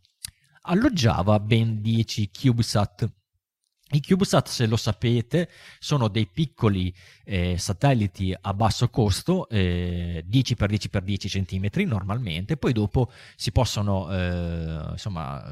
alloggiava 0.64 1.40
ben 1.40 1.82
10 1.82 2.30
CubeSat. 2.30 3.12
I 3.92 4.02
CubeSat, 4.02 4.48
se 4.48 4.66
lo 4.66 4.76
sapete, 4.76 5.50
sono 5.78 6.08
dei 6.08 6.26
piccoli 6.26 6.94
eh, 7.26 7.58
satelliti 7.58 8.36
a 8.40 8.54
basso 8.54 8.90
costo, 8.90 9.48
eh, 9.50 10.26
10x10x10 10.28 11.44
cm 11.44 11.88
normalmente, 11.88 12.58
poi 12.58 12.74
dopo 12.74 13.12
si 13.36 13.52
possono 13.52 14.12
eh, 14.12 14.92
insomma, 14.92 15.44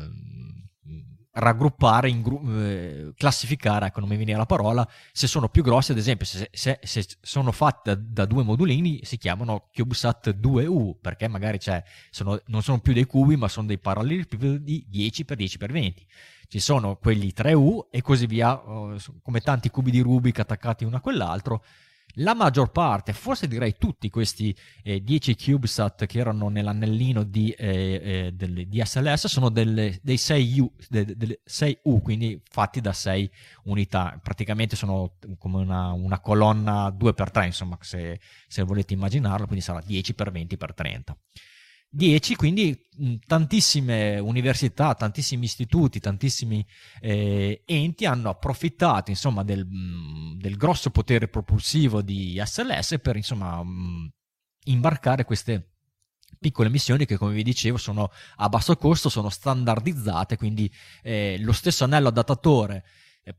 raggruppare, 1.33 2.21
gru- 2.21 2.47
eh, 2.49 3.13
classificare, 3.15 3.87
ecco 3.87 4.01
non 4.01 4.09
mi 4.09 4.17
viene 4.17 4.35
la 4.35 4.45
parola, 4.45 4.87
se 5.11 5.27
sono 5.27 5.47
più 5.47 5.63
grossi, 5.63 5.91
ad 5.91 5.97
esempio 5.97 6.25
se, 6.25 6.49
se, 6.51 6.79
se 6.81 7.05
sono 7.21 7.51
fatte 7.51 7.97
da, 7.99 8.25
due 8.25 8.43
modulini 8.43 8.99
si 9.03 9.17
chiamano 9.17 9.69
CubeSat 9.73 10.35
2U, 10.35 10.95
perché 10.99 11.27
magari 11.27 11.59
sono, 12.09 12.41
non 12.47 12.61
sono 12.61 12.79
più 12.79 12.93
dei 12.93 13.05
cubi 13.05 13.37
ma 13.37 13.47
sono 13.47 13.67
dei 13.67 13.77
parallelepipedi 13.79 14.87
10x10x20. 14.91 15.93
Ci 16.47 16.59
sono 16.59 16.97
quelli 16.97 17.31
3U 17.33 17.87
e 17.89 18.01
così 18.01 18.25
via, 18.25 18.53
oh, 18.53 18.97
come 19.21 19.39
tanti 19.39 19.69
cubi 19.69 19.89
di 19.89 20.01
Rubik 20.01 20.39
attaccati 20.39 20.83
uno 20.83 20.97
a 20.97 20.99
quell'altro, 20.99 21.63
la 22.15 22.33
maggior 22.33 22.71
parte, 22.71 23.13
forse 23.13 23.47
direi 23.47 23.75
tutti 23.77 24.09
questi 24.09 24.55
eh, 24.83 25.01
10 25.03 25.35
CubeSat 25.35 26.05
che 26.05 26.19
erano 26.19 26.49
nell'anellino 26.49 27.23
di, 27.23 27.51
eh, 27.51 28.01
eh, 28.03 28.31
del, 28.33 28.67
di 28.67 28.81
SLS 28.83 29.27
sono 29.27 29.49
delle, 29.49 29.99
dei 30.01 30.15
6U, 30.15 30.69
de, 30.89 31.05
de, 31.15 31.41
6U, 31.47 32.01
quindi 32.01 32.41
fatti 32.49 32.81
da 32.81 32.93
6 32.93 33.31
unità. 33.63 34.19
Praticamente 34.21 34.75
sono 34.75 35.13
come 35.37 35.57
una, 35.57 35.91
una 35.91 36.19
colonna 36.19 36.89
2x3, 36.89 37.45
insomma, 37.45 37.77
se, 37.81 38.19
se 38.47 38.63
volete 38.63 38.93
immaginarlo, 38.93 39.45
quindi 39.45 39.63
sarà 39.63 39.79
10x20x30. 39.79 41.15
10, 41.93 42.35
quindi 42.35 42.79
tantissime 43.27 44.17
università, 44.17 44.93
tantissimi 44.93 45.43
istituti, 45.43 45.99
tantissimi 45.99 46.65
eh, 47.01 47.63
enti 47.65 48.05
hanno 48.05 48.29
approfittato 48.29 49.09
insomma, 49.09 49.43
del, 49.43 49.67
del, 50.37 50.55
grosso 50.55 50.89
potere 50.89 51.27
propulsivo 51.27 52.01
di 52.01 52.41
SLS 52.43 52.97
per 53.01 53.17
insomma, 53.17 53.61
imbarcare 54.65 55.25
queste 55.25 55.71
piccole 56.39 56.69
missioni 56.69 57.05
che 57.05 57.17
come 57.17 57.33
vi 57.33 57.43
dicevo 57.43 57.75
sono 57.75 58.09
a 58.37 58.47
basso 58.47 58.77
costo, 58.77 59.09
sono 59.09 59.29
standardizzate, 59.29 60.37
quindi 60.37 60.71
eh, 61.03 61.35
lo 61.41 61.51
stesso 61.51 61.83
anello 61.83 62.07
adattatore 62.07 62.85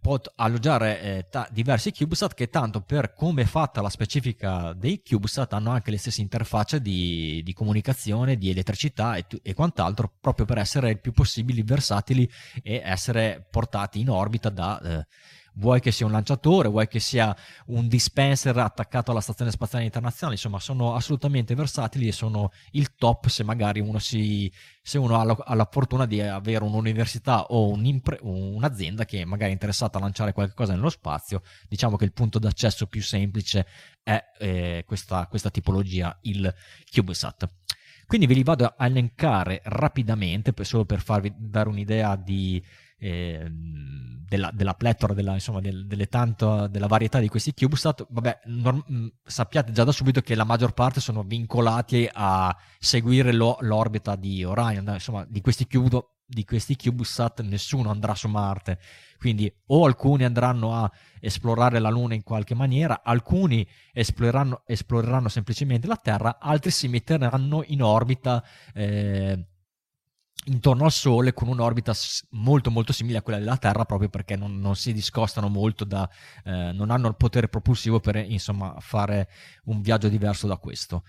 può 0.00 0.18
alloggiare 0.36 1.00
eh, 1.00 1.26
ta- 1.28 1.48
diversi 1.50 1.92
CubeSat 1.92 2.34
che 2.34 2.48
tanto 2.48 2.80
per 2.80 3.14
come 3.14 3.42
è 3.42 3.44
fatta 3.46 3.80
la 3.80 3.88
specifica 3.88 4.72
dei 4.72 5.02
CubeSat 5.02 5.52
hanno 5.54 5.70
anche 5.70 5.90
le 5.90 5.98
stesse 5.98 6.20
interfacce 6.20 6.80
di, 6.80 7.42
di 7.44 7.52
comunicazione, 7.52 8.36
di 8.36 8.50
elettricità 8.50 9.16
e, 9.16 9.26
t- 9.26 9.40
e, 9.42 9.54
quant'altro 9.54 10.12
proprio 10.20 10.46
per 10.46 10.58
essere 10.58 10.90
il 10.90 11.00
più 11.00 11.12
possibile 11.12 11.62
versatili 11.64 12.30
e 12.62 12.80
essere 12.84 13.44
portati 13.50 14.00
in 14.00 14.08
orbita 14.08 14.50
da 14.50 14.80
eh, 14.80 15.06
vuoi 15.54 15.80
che 15.80 15.92
sia 15.92 16.06
un 16.06 16.12
lanciatore, 16.12 16.68
vuoi 16.68 16.88
che 16.88 17.00
sia 17.00 17.34
un 17.66 17.88
dispenser 17.88 18.56
attaccato 18.56 19.10
alla 19.10 19.20
Stazione 19.20 19.50
Spaziale 19.50 19.84
Internazionale, 19.84 20.34
insomma 20.36 20.58
sono 20.60 20.94
assolutamente 20.94 21.54
versatili 21.54 22.08
e 22.08 22.12
sono 22.12 22.50
il 22.72 22.94
top 22.94 23.26
se 23.28 23.44
magari 23.44 23.80
uno, 23.80 23.98
si, 23.98 24.50
se 24.82 24.98
uno 24.98 25.18
ha, 25.18 25.24
la, 25.24 25.36
ha 25.38 25.54
la 25.54 25.68
fortuna 25.70 26.06
di 26.06 26.20
avere 26.20 26.64
un'università 26.64 27.44
o 27.46 27.70
un'azienda 27.72 29.04
che 29.04 29.24
magari 29.24 29.50
è 29.50 29.54
interessata 29.54 29.98
a 29.98 30.00
lanciare 30.00 30.32
qualcosa 30.32 30.74
nello 30.74 30.90
spazio, 30.90 31.42
diciamo 31.68 31.96
che 31.96 32.04
il 32.04 32.12
punto 32.12 32.38
d'accesso 32.38 32.86
più 32.86 33.02
semplice 33.02 33.66
è 34.02 34.22
eh, 34.38 34.84
questa, 34.86 35.26
questa 35.26 35.50
tipologia, 35.50 36.16
il 36.22 36.52
CubeSat. 36.90 37.48
Quindi 38.06 38.26
ve 38.26 38.34
li 38.34 38.42
vado 38.42 38.74
a 38.76 38.86
elencare 38.86 39.62
rapidamente, 39.64 40.52
solo 40.64 40.84
per 40.84 41.00
farvi 41.00 41.32
dare 41.34 41.68
un'idea 41.68 42.14
di, 42.16 42.62
eh, 43.02 43.50
della, 44.28 44.50
della, 44.54 44.74
pletora, 44.74 45.12
della, 45.12 45.34
insomma, 45.34 45.60
del, 45.60 45.86
delle 45.86 46.06
tanto, 46.06 46.68
della 46.68 46.86
varietà 46.86 47.18
di 47.18 47.28
questi 47.28 47.52
CubeSat, 47.52 48.06
vabbè, 48.08 48.42
norm- 48.44 48.84
mm, 48.90 49.06
sappiate 49.24 49.72
già 49.72 49.82
da 49.82 49.92
subito 49.92 50.20
che 50.20 50.36
la 50.36 50.44
maggior 50.44 50.72
parte 50.72 51.00
sono 51.00 51.22
vincolati 51.24 52.08
a 52.10 52.56
seguire 52.78 53.32
lo, 53.32 53.56
l'orbita 53.60 54.14
di 54.14 54.44
Orion, 54.44 54.88
insomma, 54.92 55.26
di 55.28 55.40
questi 55.40 55.66
cube 55.66 56.06
di 56.24 56.46
questi 56.46 56.76
CubeSat 56.76 57.42
nessuno 57.42 57.90
andrà 57.90 58.14
su 58.14 58.26
Marte, 58.26 58.78
quindi 59.18 59.52
o 59.66 59.84
alcuni 59.84 60.24
andranno 60.24 60.74
a 60.74 60.90
esplorare 61.20 61.78
la 61.78 61.90
Luna 61.90 62.14
in 62.14 62.22
qualche 62.22 62.54
maniera, 62.54 63.02
alcuni 63.04 63.68
esploreranno, 63.92 64.62
esploreranno 64.64 65.28
semplicemente 65.28 65.86
la 65.86 65.96
Terra, 65.96 66.38
altri 66.40 66.70
si 66.70 66.88
metteranno 66.88 67.62
in 67.66 67.82
orbita 67.82 68.42
eh, 68.72 69.51
intorno 70.46 70.84
al 70.84 70.92
Sole 70.92 71.32
con 71.32 71.48
un'orbita 71.48 71.92
molto 72.30 72.70
molto 72.70 72.92
simile 72.92 73.18
a 73.18 73.22
quella 73.22 73.38
della 73.38 73.56
Terra 73.56 73.84
proprio 73.84 74.08
perché 74.08 74.36
non, 74.36 74.60
non 74.60 74.74
si 74.74 74.92
discostano 74.92 75.48
molto 75.48 75.84
da 75.84 76.08
eh, 76.44 76.72
non 76.72 76.90
hanno 76.90 77.08
il 77.08 77.16
potere 77.16 77.48
propulsivo 77.48 78.00
per 78.00 78.16
insomma 78.16 78.76
fare 78.80 79.28
un 79.64 79.80
viaggio 79.80 80.08
diverso 80.08 80.46
da 80.46 80.56
questo. 80.56 81.04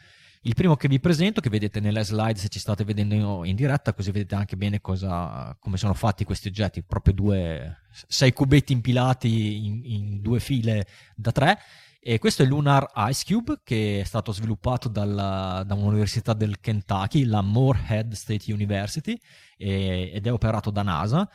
Il 0.45 0.55
primo 0.55 0.75
che 0.75 0.89
vi 0.89 0.99
presento 0.99 1.39
che 1.39 1.49
vedete 1.49 1.79
nelle 1.79 2.03
slide 2.03 2.37
se 2.37 2.49
ci 2.49 2.59
state 2.59 2.83
vedendo 2.83 3.45
in 3.45 3.55
diretta 3.55 3.93
così 3.93 4.11
vedete 4.11 4.35
anche 4.35 4.57
bene 4.57 4.81
cosa, 4.81 5.55
come 5.59 5.77
sono 5.77 5.93
fatti 5.93 6.25
questi 6.25 6.49
oggetti 6.49 6.83
proprio 6.83 7.13
due 7.13 7.77
sei 8.07 8.33
cubetti 8.33 8.73
impilati 8.73 9.65
in, 9.65 9.81
in 9.85 10.21
due 10.21 10.41
file 10.41 10.85
da 11.15 11.31
tre 11.31 11.59
e 12.05 12.19
questo 12.19 12.43
è 12.43 12.45
Lunar 12.45 12.91
Ice 13.09 13.23
Cube 13.25 13.61
che 13.63 14.01
è 14.01 14.03
stato 14.03 14.33
sviluppato 14.33 14.89
dalla, 14.89 15.63
da 15.65 15.73
un'università 15.73 16.33
del 16.33 16.59
Kentucky, 16.59 17.23
la 17.23 17.41
Moorhead 17.41 18.11
State 18.11 18.51
University, 18.51 19.17
e, 19.57 20.11
ed 20.13 20.27
è 20.27 20.31
operato 20.31 20.69
da 20.69 20.81
NASA. 20.81 21.29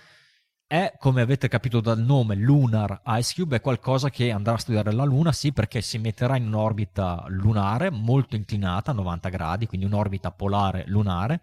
È, 0.66 0.92
come 0.98 1.22
avete 1.22 1.48
capito 1.48 1.80
dal 1.80 1.98
nome, 1.98 2.34
Lunar 2.34 3.00
Ice 3.18 3.32
Cube, 3.34 3.56
è 3.56 3.60
qualcosa 3.62 4.10
che 4.10 4.30
andrà 4.30 4.52
a 4.52 4.58
studiare 4.58 4.92
la 4.92 5.04
Luna, 5.04 5.32
sì, 5.32 5.52
perché 5.52 5.80
si 5.80 5.96
metterà 5.96 6.36
in 6.36 6.46
un'orbita 6.46 7.24
lunare 7.28 7.88
molto 7.90 8.36
inclinata, 8.36 8.92
90 8.92 9.28
gradi, 9.30 9.66
quindi 9.66 9.86
un'orbita 9.86 10.32
polare 10.32 10.84
lunare, 10.88 11.40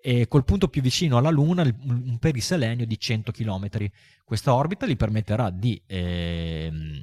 e 0.00 0.28
col 0.28 0.44
punto 0.44 0.68
più 0.68 0.80
vicino 0.80 1.16
alla 1.16 1.30
Luna 1.30 1.62
un 1.62 2.18
periselenio 2.20 2.86
di 2.86 2.96
100 2.96 3.32
km. 3.32 3.68
Questa 4.24 4.54
orbita 4.54 4.86
gli 4.86 4.96
permetterà 4.96 5.50
di 5.50 5.82
eh, 5.86 7.02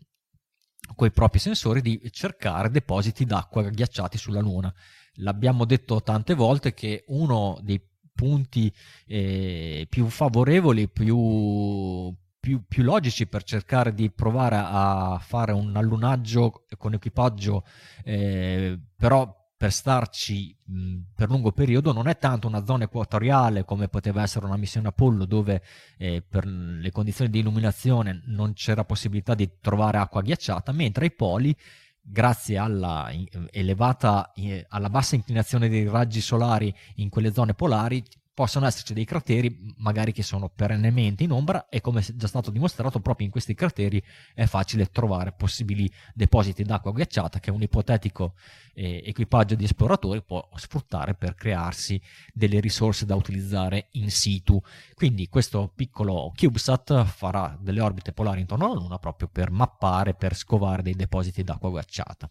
con 0.95 1.07
i 1.07 1.11
propri 1.11 1.39
sensori 1.39 1.81
di 1.81 1.99
cercare 2.11 2.69
depositi 2.69 3.25
d'acqua 3.25 3.63
ghiacciati 3.63 4.17
sulla 4.17 4.39
Luna. 4.39 4.73
L'abbiamo 5.15 5.65
detto 5.65 6.01
tante 6.01 6.33
volte 6.33 6.73
che 6.73 7.03
uno 7.07 7.57
dei 7.61 7.81
punti 8.13 8.73
eh, 9.05 9.85
più 9.89 10.07
favorevoli, 10.07 10.89
più, 10.89 12.13
più, 12.39 12.63
più, 12.67 12.83
logici 12.83 13.27
per 13.27 13.43
cercare 13.43 13.93
di 13.93 14.09
provare 14.09 14.57
a 14.59 15.19
fare 15.21 15.51
un 15.51 15.75
allunaggio 15.75 16.65
con 16.77 16.93
equipaggio, 16.93 17.63
eh, 18.03 18.79
però 18.95 19.33
per 19.57 19.73
starci 19.73 20.55
mh, 20.63 20.97
per 21.15 21.29
lungo 21.29 21.51
periodo 21.51 21.91
non 21.91 22.07
è 22.07 22.17
tanto 22.17 22.47
una 22.47 22.63
zona 22.63 22.83
equatoriale 22.83 23.65
come 23.65 23.87
poteva 23.87 24.21
essere 24.21 24.45
una 24.45 24.55
missione 24.55 24.89
Apollo 24.89 25.25
dove 25.25 25.63
eh, 25.97 26.21
per 26.21 26.45
le 26.45 26.91
condizioni 26.91 27.31
di 27.31 27.39
illuminazione 27.39 28.21
non 28.25 28.53
c'era 28.53 28.85
possibilità 28.85 29.33
di 29.33 29.49
trovare 29.59 29.97
acqua 29.97 30.21
ghiacciata, 30.21 30.71
mentre 30.71 31.05
ai 31.05 31.11
poli 31.11 31.55
grazie 31.99 32.57
alla 32.57 33.11
elevata 33.51 34.31
eh, 34.33 34.65
alla 34.69 34.89
bassa 34.89 35.15
inclinazione 35.15 35.67
dei 35.67 35.89
raggi 35.89 36.21
solari 36.21 36.73
in 36.95 37.09
quelle 37.09 37.33
zone 37.33 37.53
polari 37.53 38.03
possono 38.37 38.67
esserci 38.67 38.93
dei 38.93 39.03
crateri 39.03 39.73
magari 39.77 40.11
che 40.11 40.21
sono 40.21 40.47
perennemente 40.47 41.23
in 41.23 41.31
ombra 41.31 41.69
e 41.69 41.81
come 41.81 42.01
è 42.01 42.05
già 42.13 42.27
stato 42.27 42.51
dimostrato 42.51 42.99
proprio 42.99 43.25
in 43.25 43.31
questi 43.31 43.55
crateri 43.55 43.99
è 44.35 44.45
facile 44.45 44.91
trovare 44.91 45.31
possibili 45.31 45.91
depositi 46.13 46.61
d'acqua 46.61 46.91
ghiacciata 46.91 47.39
che 47.39 47.49
un 47.49 47.63
ipotetico 47.63 48.35
eh, 48.75 49.01
equipaggio 49.03 49.55
di 49.55 49.63
esploratori 49.63 50.21
può 50.21 50.47
sfruttare 50.53 51.15
per 51.15 51.33
crearsi 51.33 51.99
delle 52.31 52.59
risorse 52.59 53.07
da 53.07 53.15
utilizzare 53.15 53.87
in 53.93 54.11
situ. 54.11 54.61
Quindi 54.93 55.29
questo 55.29 55.71
piccolo 55.75 56.31
CubeSat 56.35 57.05
farà 57.05 57.57
delle 57.59 57.81
orbite 57.81 58.13
polari 58.13 58.41
intorno 58.41 58.65
alla 58.65 58.75
Luna 58.75 58.99
proprio 58.99 59.29
per 59.29 59.49
mappare, 59.49 60.13
per 60.13 60.35
scovare 60.35 60.83
dei 60.83 60.93
depositi 60.93 61.43
d'acqua 61.43 61.71
ghiacciata. 61.71 62.29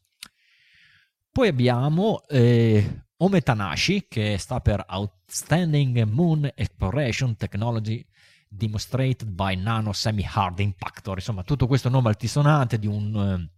Poi 1.33 1.49
abbiamo 1.49 2.23
eh, 2.29 3.06
Ometanashi, 3.19 4.07
che 4.09 4.37
sta 4.39 4.61
per 4.61 4.85
Outstanding 4.89 6.03
Moon 6.05 6.51
Exploration 6.55 7.37
Technology 7.37 8.05
Demonstrated 8.49 9.29
by 9.29 9.57
Nano 9.57 9.93
Semi-Hard 9.93 10.61
Impactor. 10.61 11.17
Insomma, 11.17 11.43
tutto 11.43 11.67
questo 11.67 11.89
nome 11.89 12.09
altisonante 12.09 12.79
di 12.79 12.87
un... 12.87 13.17
Eh, 13.17 13.55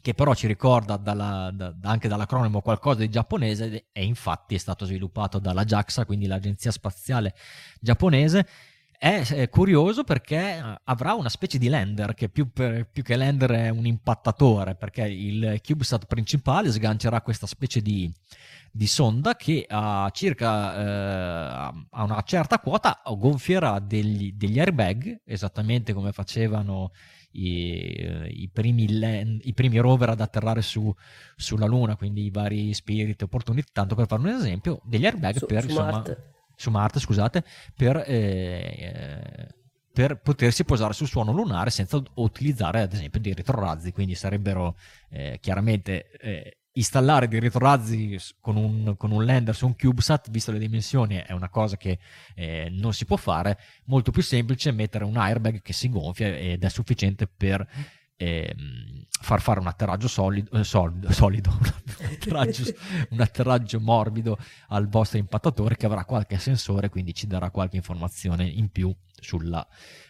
che 0.00 0.14
però 0.14 0.34
ci 0.34 0.46
ricorda 0.46 0.96
dalla, 0.96 1.50
da, 1.52 1.74
anche 1.82 2.06
dall'acronimo 2.06 2.60
qualcosa 2.60 3.00
di 3.00 3.10
giapponese 3.10 3.88
e 3.90 4.04
infatti 4.04 4.54
è 4.54 4.58
stato 4.58 4.84
sviluppato 4.84 5.40
dalla 5.40 5.64
JAXA, 5.64 6.04
quindi 6.04 6.26
l'agenzia 6.28 6.70
spaziale 6.70 7.34
giapponese, 7.80 8.46
è, 8.98 9.26
è, 9.26 9.48
curioso 9.48 10.04
perché 10.04 10.56
eh, 10.56 10.80
avrà 10.84 11.14
una 11.14 11.28
specie 11.28 11.58
di 11.58 11.68
lander 11.68 12.14
che 12.14 12.28
più, 12.28 12.50
per, 12.52 12.88
più, 12.88 13.02
che 13.02 13.16
lander 13.16 13.50
è 13.50 13.68
un 13.68 13.86
impattatore 13.86 14.74
perché 14.74 15.02
il 15.02 15.60
CubeSat 15.64 16.06
principale 16.06 16.70
sgancerà 16.70 17.20
questa 17.20 17.46
specie 17.46 17.80
di, 17.80 18.10
di 18.70 18.86
sonda 18.86 19.36
che 19.36 19.66
a 19.68 20.10
circa 20.12 20.76
eh, 20.76 21.74
a 21.90 22.02
una 22.02 22.22
certa 22.22 22.58
quota 22.58 23.02
gonfierà 23.16 23.78
degli, 23.78 24.32
degli 24.32 24.58
airbag 24.58 25.20
esattamente 25.24 25.92
come 25.92 26.12
facevano 26.12 26.92
i, 27.32 27.94
eh, 27.98 28.28
i, 28.28 28.48
primi 28.52 28.98
land, 28.98 29.40
i, 29.44 29.52
primi 29.52 29.78
rover 29.78 30.10
ad 30.10 30.20
atterrare 30.20 30.62
su, 30.62 30.94
sulla 31.36 31.66
Luna, 31.66 31.96
quindi 31.96 32.24
i 32.24 32.30
vari 32.30 32.72
Spirit, 32.72 33.20
Opportunity, 33.22 33.70
tanto 33.72 33.94
per 33.94 34.06
fare 34.06 34.22
un 34.22 34.28
esempio, 34.28 34.80
degli 34.84 35.04
airbag 35.04 35.36
su, 35.36 35.46
per 35.46 35.62
su 35.62 35.68
insomma, 35.68 35.90
Marte 35.90 36.34
su 36.56 36.70
Marte, 36.70 36.98
scusate, 36.98 37.44
per, 37.74 38.02
eh, 38.06 39.48
per, 39.92 40.20
potersi 40.20 40.64
posare 40.64 40.94
sul 40.94 41.06
suono 41.06 41.32
lunare 41.32 41.70
senza 41.70 42.02
utilizzare 42.14 42.80
ad 42.80 42.92
esempio 42.92 43.20
dei 43.20 43.34
retrorazzi, 43.34 43.92
quindi 43.92 44.14
sarebbero 44.14 44.76
eh, 45.10 45.38
chiaramente 45.40 46.10
eh, 46.18 46.56
installare 46.76 47.28
dei 47.28 47.40
retrorazzi 47.40 48.18
con 48.40 48.56
un, 48.56 48.96
con 48.96 49.10
un, 49.10 49.24
lander 49.24 49.54
su 49.54 49.66
un 49.66 49.76
CubeSat, 49.76 50.30
visto 50.30 50.52
le 50.52 50.58
dimensioni, 50.58 51.16
è 51.16 51.32
una 51.32 51.48
cosa 51.48 51.76
che 51.76 51.98
eh, 52.34 52.68
non 52.70 52.92
si 52.92 53.04
può 53.04 53.16
fare, 53.16 53.58
molto 53.84 54.10
più 54.10 54.22
semplice 54.22 54.72
mettere 54.72 55.04
un 55.04 55.16
airbag 55.16 55.62
che 55.62 55.72
si 55.72 55.88
gonfia 55.88 56.28
ed 56.28 56.64
è 56.64 56.68
sufficiente 56.68 57.26
per 57.26 57.66
eh, 58.16 58.54
far 59.20 59.40
fare 59.40 59.60
un 59.60 59.66
atterraggio 59.66 60.08
solido, 60.08 60.58
eh, 60.58 60.64
solido, 60.64 61.12
solido 61.12 61.50
un, 61.58 62.06
atterraggio, 62.06 62.74
un, 63.10 63.20
atterraggio, 63.20 63.80
morbido 63.80 64.38
al 64.68 64.88
vostro 64.88 65.18
impattatore 65.18 65.76
che 65.76 65.86
avrà 65.86 66.04
qualche 66.04 66.38
sensore, 66.38 66.88
quindi 66.88 67.14
ci 67.14 67.26
darà 67.26 67.50
qualche 67.50 67.76
informazione 67.76 68.46
in 68.46 68.70
più 68.70 68.94
sulla, 69.20 69.66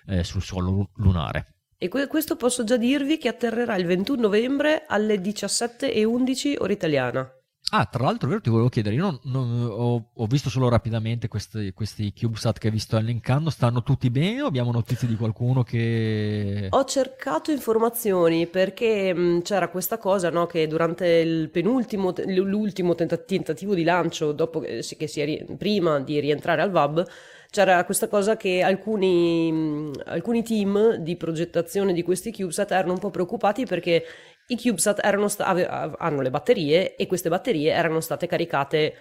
eh, 0.06 0.24
sul 0.24 0.42
suolo 0.42 0.90
lunare. 0.96 1.54
E 1.78 1.88
que- 1.88 2.06
questo 2.06 2.36
posso 2.36 2.64
già 2.64 2.76
dirvi 2.76 3.18
che 3.18 3.28
atterrerà 3.28 3.76
il 3.76 3.86
21 3.86 4.20
novembre 4.20 4.84
alle 4.86 5.20
17.11 5.20 6.56
ora 6.58 6.72
italiana. 6.72 7.35
Ah, 7.72 7.84
tra 7.84 8.04
l'altro, 8.04 8.28
vero, 8.28 8.40
ti 8.40 8.48
volevo 8.48 8.68
chiedere, 8.68 8.94
io 8.94 9.02
non, 9.02 9.18
non, 9.24 9.68
ho, 9.68 10.10
ho, 10.12 10.26
visto 10.26 10.48
solo 10.48 10.68
rapidamente 10.68 11.26
questi, 11.26 11.72
questi 11.72 12.12
CubeSat 12.12 12.58
che 12.58 12.70
vi 12.70 12.78
sto 12.78 12.96
elencando, 12.96 13.50
stanno 13.50 13.82
tutti 13.82 14.08
bene 14.08 14.42
o 14.42 14.46
abbiamo 14.46 14.70
notizie 14.70 15.08
di 15.08 15.16
qualcuno 15.16 15.64
che... 15.64 16.68
Ho 16.70 16.84
cercato 16.84 17.50
informazioni 17.50 18.46
perché 18.46 19.12
mh, 19.12 19.42
c'era 19.42 19.68
questa 19.68 19.98
cosa 19.98 20.30
no, 20.30 20.46
che 20.46 20.68
durante 20.68 21.06
il 21.08 21.50
penultimo, 21.50 22.14
l'ultimo 22.26 22.94
tentativo 22.94 23.74
di 23.74 23.82
lancio, 23.82 24.30
dopo 24.30 24.60
che, 24.60 24.84
che 24.96 25.06
si, 25.08 25.44
prima 25.58 25.98
di 25.98 26.20
rientrare 26.20 26.62
al 26.62 26.70
VAB, 26.70 27.04
c'era 27.50 27.84
questa 27.84 28.06
cosa 28.06 28.36
che 28.36 28.62
alcuni, 28.62 29.90
alcuni, 30.04 30.42
team 30.44 30.96
di 30.96 31.16
progettazione 31.16 31.92
di 31.92 32.02
questi 32.02 32.32
CubeSat 32.32 32.70
erano 32.70 32.92
un 32.92 32.98
po' 32.98 33.10
preoccupati 33.10 33.64
perché 33.64 34.04
i 34.48 34.56
CubeSat 34.56 35.26
sta- 35.26 35.46
ave- 35.46 35.66
hanno 35.98 36.20
le 36.20 36.30
batterie 36.30 36.94
e 36.96 37.06
queste 37.06 37.28
batterie 37.28 37.72
erano 37.72 38.00
state 38.00 38.26
caricate 38.26 38.78
eh, 38.78 38.94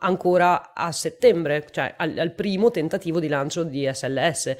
ancora 0.00 0.72
a 0.74 0.92
settembre, 0.92 1.66
cioè 1.70 1.94
al, 1.96 2.18
al 2.18 2.32
primo 2.32 2.70
tentativo 2.70 3.20
di 3.20 3.28
lancio 3.28 3.64
di 3.64 3.88
SLS 3.90 4.56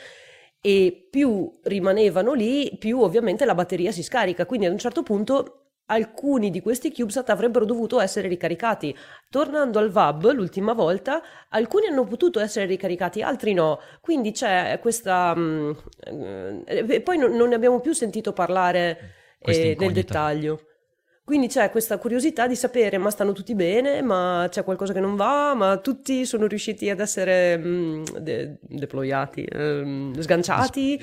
e 0.60 1.08
più 1.10 1.50
rimanevano 1.64 2.32
lì, 2.32 2.74
più 2.78 3.00
ovviamente 3.00 3.44
la 3.44 3.54
batteria 3.54 3.92
si 3.92 4.02
scarica. 4.02 4.46
Quindi 4.46 4.64
ad 4.66 4.72
un 4.72 4.78
certo 4.78 5.02
punto 5.02 5.64
alcuni 5.86 6.50
di 6.50 6.62
questi 6.62 6.90
CubeSat 6.90 7.28
avrebbero 7.28 7.66
dovuto 7.66 8.00
essere 8.00 8.28
ricaricati. 8.28 8.96
Tornando 9.28 9.78
al 9.78 9.90
VAB 9.90 10.32
l'ultima 10.32 10.72
volta, 10.72 11.20
alcuni 11.50 11.86
hanno 11.88 12.04
potuto 12.04 12.40
essere 12.40 12.64
ricaricati, 12.64 13.20
altri 13.20 13.52
no. 13.52 13.78
Quindi 14.00 14.32
c'è 14.32 14.78
questa... 14.80 15.34
Mh, 15.34 15.76
mm, 16.10 16.60
eh, 16.64 16.86
e 16.88 17.00
poi 17.02 17.18
non, 17.18 17.32
non 17.32 17.50
ne 17.50 17.54
abbiamo 17.56 17.80
più 17.80 17.92
sentito 17.92 18.32
parlare 18.32 19.22
eh, 19.44 19.76
nel 19.78 19.92
dettaglio. 19.92 20.60
Quindi 21.24 21.48
c'è 21.48 21.70
questa 21.70 21.96
curiosità 21.96 22.46
di 22.46 22.54
sapere 22.54 22.98
ma 22.98 23.10
stanno 23.10 23.32
tutti 23.32 23.54
bene, 23.54 24.02
ma 24.02 24.46
c'è 24.50 24.62
qualcosa 24.62 24.92
che 24.92 25.00
non 25.00 25.16
va, 25.16 25.54
ma 25.54 25.78
tutti 25.78 26.26
sono 26.26 26.46
riusciti 26.46 26.90
ad 26.90 27.00
essere 27.00 27.56
mh, 27.56 27.68
mm, 27.68 28.04
de- 28.18 28.58
deployati, 28.60 29.42
ehm, 29.50 30.20
sganciati. 30.20 31.00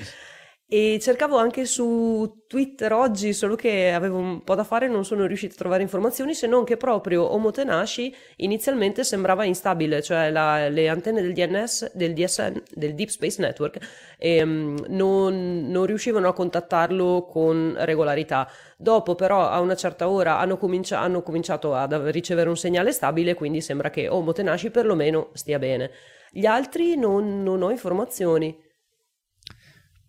E 0.74 0.98
cercavo 0.98 1.36
anche 1.36 1.66
su 1.66 2.44
Twitter 2.46 2.94
oggi, 2.94 3.34
solo 3.34 3.56
che 3.56 3.92
avevo 3.92 4.16
un 4.16 4.42
po' 4.42 4.54
da 4.54 4.64
fare 4.64 4.86
e 4.86 4.88
non 4.88 5.04
sono 5.04 5.26
riuscita 5.26 5.52
a 5.52 5.58
trovare 5.58 5.82
informazioni, 5.82 6.32
se 6.32 6.46
non 6.46 6.64
che 6.64 6.78
proprio 6.78 7.30
Omotenashi 7.34 8.16
inizialmente 8.36 9.04
sembrava 9.04 9.44
instabile, 9.44 10.00
cioè 10.00 10.30
la, 10.30 10.70
le 10.70 10.88
antenne 10.88 11.20
del 11.20 11.34
DNS, 11.34 11.92
del 11.94 12.14
DSN, 12.14 12.62
del 12.70 12.94
Deep 12.94 13.10
Space 13.10 13.42
Network, 13.42 14.16
ehm, 14.16 14.86
non, 14.88 15.66
non, 15.68 15.84
riuscivano 15.84 16.28
a 16.28 16.32
contattarlo 16.32 17.26
con 17.26 17.74
regolarità. 17.80 18.48
Dopo 18.78 19.14
però 19.14 19.50
a 19.50 19.60
una 19.60 19.76
certa 19.76 20.08
ora 20.08 20.38
hanno, 20.38 20.56
cominci- 20.56 20.94
hanno 20.94 21.20
cominciato 21.22 21.74
a 21.74 21.86
ricevere 22.10 22.48
un 22.48 22.56
segnale 22.56 22.92
stabile, 22.92 23.34
quindi 23.34 23.60
sembra 23.60 23.90
che 23.90 24.08
Omotenashi 24.08 24.70
perlomeno 24.70 25.32
stia 25.34 25.58
bene. 25.58 25.90
Gli 26.30 26.46
altri 26.46 26.96
non, 26.96 27.42
non 27.42 27.60
ho 27.60 27.70
informazioni. 27.70 28.70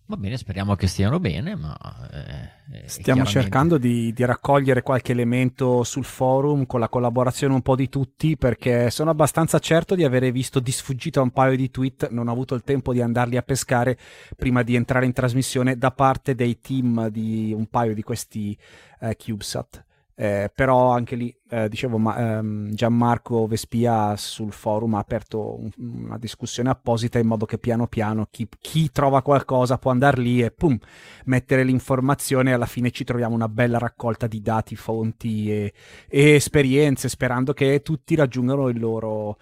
Va 0.06 0.16
bene, 0.18 0.36
speriamo 0.36 0.74
che 0.74 0.86
stiano 0.86 1.18
bene, 1.18 1.56
ma... 1.56 1.74
Eh, 2.10 2.18
eh 2.18 2.88
Stiamo 2.88 3.22
chiaramente... 3.22 3.30
cercando 3.30 3.78
di, 3.78 4.12
di, 4.12 4.24
raccogliere 4.26 4.82
qualche 4.82 5.12
elemento 5.12 5.82
sul 5.82 6.04
forum 6.04 6.66
con 6.66 6.78
la 6.78 6.90
collaborazione 6.90 7.54
un 7.54 7.62
po' 7.62 7.74
di 7.74 7.88
tutti, 7.88 8.36
perché 8.36 8.90
sono 8.90 9.08
abbastanza 9.08 9.58
certo 9.58 9.94
di 9.94 10.04
avere 10.04 10.30
visto 10.30 10.60
di 10.60 10.72
sfuggita 10.72 11.22
un 11.22 11.30
paio 11.30 11.56
di 11.56 11.70
tweet, 11.70 12.10
non 12.10 12.28
ho 12.28 12.32
avuto 12.32 12.54
il 12.54 12.62
tempo 12.64 12.92
di 12.92 13.00
andarli 13.00 13.38
a 13.38 13.42
pescare 13.42 13.96
prima 14.36 14.62
di 14.62 14.74
entrare 14.74 15.06
in 15.06 15.12
trasmissione 15.14 15.78
da 15.78 15.90
parte 15.90 16.34
dei 16.34 16.60
team 16.60 17.08
di 17.08 17.54
un 17.56 17.66
paio 17.66 17.94
di 17.94 18.02
questi 18.02 18.56
eh, 19.00 19.16
CubeSat. 19.16 19.84
Eh, 20.16 20.48
però 20.54 20.90
anche 20.92 21.16
lì, 21.16 21.36
eh, 21.50 21.68
dicevo, 21.68 21.98
ma, 21.98 22.38
ehm, 22.38 22.72
Gianmarco 22.72 23.48
Vespia 23.48 24.14
sul 24.16 24.52
forum 24.52 24.94
ha 24.94 24.98
aperto 25.00 25.58
un, 25.58 25.70
una 26.04 26.18
discussione 26.18 26.68
apposita 26.70 27.18
in 27.18 27.26
modo 27.26 27.46
che 27.46 27.58
piano 27.58 27.88
piano 27.88 28.28
chi, 28.30 28.46
chi 28.60 28.92
trova 28.92 29.22
qualcosa 29.22 29.76
può 29.76 29.90
andare 29.90 30.20
lì 30.22 30.40
e 30.40 30.52
pum, 30.52 30.78
mettere 31.24 31.64
l'informazione 31.64 32.50
e 32.50 32.52
alla 32.52 32.66
fine 32.66 32.92
ci 32.92 33.02
troviamo 33.02 33.34
una 33.34 33.48
bella 33.48 33.78
raccolta 33.78 34.28
di 34.28 34.40
dati, 34.40 34.76
fonti 34.76 35.50
e, 35.50 35.72
e 36.08 36.34
esperienze, 36.34 37.08
sperando 37.08 37.52
che 37.52 37.82
tutti 37.82 38.14
raggiungano 38.14 38.68
il 38.68 38.78
loro, 38.78 39.38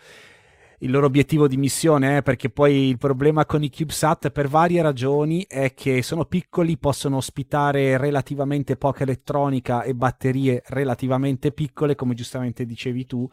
il 0.83 0.91
loro 0.91 1.07
obiettivo 1.07 1.47
di 1.47 1.57
missione, 1.57 2.19
eh, 2.19 2.23
perché 2.23 2.51
poi 2.51 2.89
il 2.89 2.99
problema 2.99 3.47
con 3.47 3.63
i 3.63 3.71
CubeSat 3.71 4.31
per 4.31 4.49
varie 4.49 4.83
ragioni 4.83 5.45
è 5.49 5.75
che 5.75 6.03
sono 6.03 6.25
piccoli, 6.25 6.77
possono 6.77 7.17
ospitare 7.17 7.97
relativamente 7.97 8.77
poca 8.77 9.05
elettronica 9.05 9.83
e 9.83 9.95
batterie 9.95 10.63
relativamente 10.67 11.53
piccole, 11.53 11.95
come 11.95 12.15
giustamente 12.15 12.67
dicevi 12.67 13.07
tu. 13.07 13.29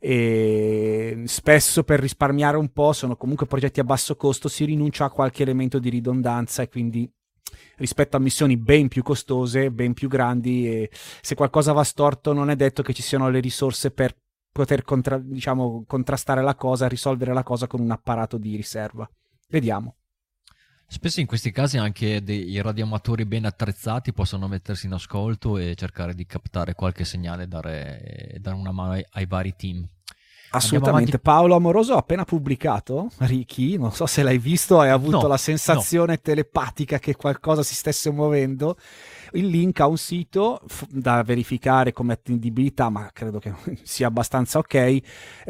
E 0.00 1.24
spesso 1.26 1.84
per 1.84 2.00
risparmiare 2.00 2.56
un 2.56 2.72
po' 2.72 2.92
sono 2.92 3.16
comunque 3.16 3.46
progetti 3.46 3.80
a 3.80 3.84
basso 3.84 4.16
costo, 4.16 4.48
si 4.48 4.64
rinuncia 4.64 5.04
a 5.04 5.10
qualche 5.10 5.42
elemento 5.42 5.78
di 5.78 5.90
ridondanza 5.90 6.62
e 6.62 6.68
quindi 6.68 7.10
rispetto 7.76 8.16
a 8.16 8.20
missioni 8.20 8.56
ben 8.56 8.88
più 8.88 9.02
costose, 9.02 9.70
ben 9.70 9.92
più 9.92 10.08
grandi 10.08 10.68
e 10.68 10.90
se 11.20 11.34
qualcosa 11.34 11.72
va 11.72 11.82
storto 11.82 12.32
non 12.32 12.50
è 12.50 12.56
detto 12.56 12.82
che 12.82 12.92
ci 12.94 13.02
siano 13.02 13.28
le 13.28 13.40
risorse 13.40 13.90
per 13.90 14.14
poter 14.50 14.82
contra- 14.82 15.18
diciamo, 15.18 15.84
contrastare 15.86 16.42
la 16.42 16.54
cosa, 16.54 16.88
risolvere 16.88 17.32
la 17.32 17.42
cosa 17.42 17.66
con 17.66 17.80
un 17.80 17.90
apparato 17.90 18.38
di 18.38 18.56
riserva. 18.56 19.08
Vediamo. 19.48 19.96
Spesso 20.90 21.20
in 21.20 21.26
questi 21.26 21.50
casi 21.50 21.76
anche 21.76 22.22
dei 22.22 22.58
radioamatori 22.62 23.26
ben 23.26 23.44
attrezzati 23.44 24.14
possono 24.14 24.48
mettersi 24.48 24.86
in 24.86 24.94
ascolto 24.94 25.58
e 25.58 25.74
cercare 25.74 26.14
di 26.14 26.24
captare 26.24 26.72
qualche 26.72 27.04
segnale 27.04 27.42
e 27.42 27.46
dare, 27.46 28.36
dare 28.40 28.56
una 28.56 28.72
mano 28.72 28.92
ai, 28.92 29.04
ai 29.10 29.26
vari 29.26 29.54
team. 29.54 29.86
Assolutamente. 30.50 31.18
Paolo 31.18 31.56
Amoroso 31.56 31.94
ha 31.94 31.98
appena 31.98 32.24
pubblicato 32.24 33.10
Ricky, 33.18 33.76
non 33.76 33.92
so 33.92 34.06
se 34.06 34.22
l'hai 34.22 34.38
visto, 34.38 34.80
hai 34.80 34.88
avuto 34.88 35.20
no, 35.20 35.26
la 35.26 35.36
sensazione 35.36 36.14
no. 36.14 36.20
telepatica 36.22 36.98
che 36.98 37.14
qualcosa 37.16 37.62
si 37.62 37.74
stesse 37.74 38.10
muovendo. 38.10 38.78
Il 39.32 39.46
link 39.46 39.80
a 39.80 39.86
un 39.86 39.96
sito 39.96 40.60
f- 40.66 40.86
da 40.88 41.22
verificare 41.22 41.92
come 41.92 42.12
attendibilità, 42.12 42.88
ma 42.88 43.10
credo 43.12 43.38
che 43.38 43.52
sia 43.82 44.06
abbastanza 44.06 44.58
ok, 44.58 44.74
eh, 44.74 45.02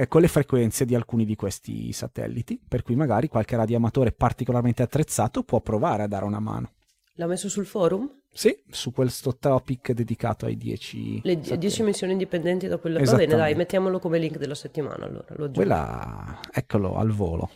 con 0.08 0.20
le 0.20 0.28
frequenze 0.28 0.84
di 0.84 0.94
alcuni 0.94 1.24
di 1.24 1.36
questi 1.36 1.92
satelliti, 1.92 2.60
per 2.66 2.82
cui 2.82 2.96
magari 2.96 3.28
qualche 3.28 3.56
radioamatore 3.56 4.12
particolarmente 4.12 4.82
attrezzato 4.82 5.42
può 5.42 5.60
provare 5.60 6.02
a 6.04 6.06
dare 6.06 6.24
una 6.24 6.40
mano. 6.40 6.72
L'ha 7.14 7.26
messo 7.26 7.48
sul 7.48 7.66
forum? 7.66 8.08
Sì, 8.32 8.56
su 8.70 8.92
questo 8.92 9.36
topic 9.36 9.90
dedicato 9.92 10.46
ai 10.46 10.56
10 10.56 11.22
Le 11.24 11.40
10 11.40 11.82
missioni 11.82 12.12
indipendenti 12.12 12.68
dopo 12.68 12.86
il... 12.86 13.02
Va 13.02 13.16
bene, 13.16 13.34
dai, 13.34 13.54
mettiamolo 13.56 13.98
come 13.98 14.18
link 14.18 14.38
della 14.38 14.54
settimana 14.54 15.06
allora. 15.06 15.26
Lo 15.30 15.50
Quella, 15.50 16.38
eccolo, 16.52 16.96
al 16.96 17.10
volo. 17.10 17.50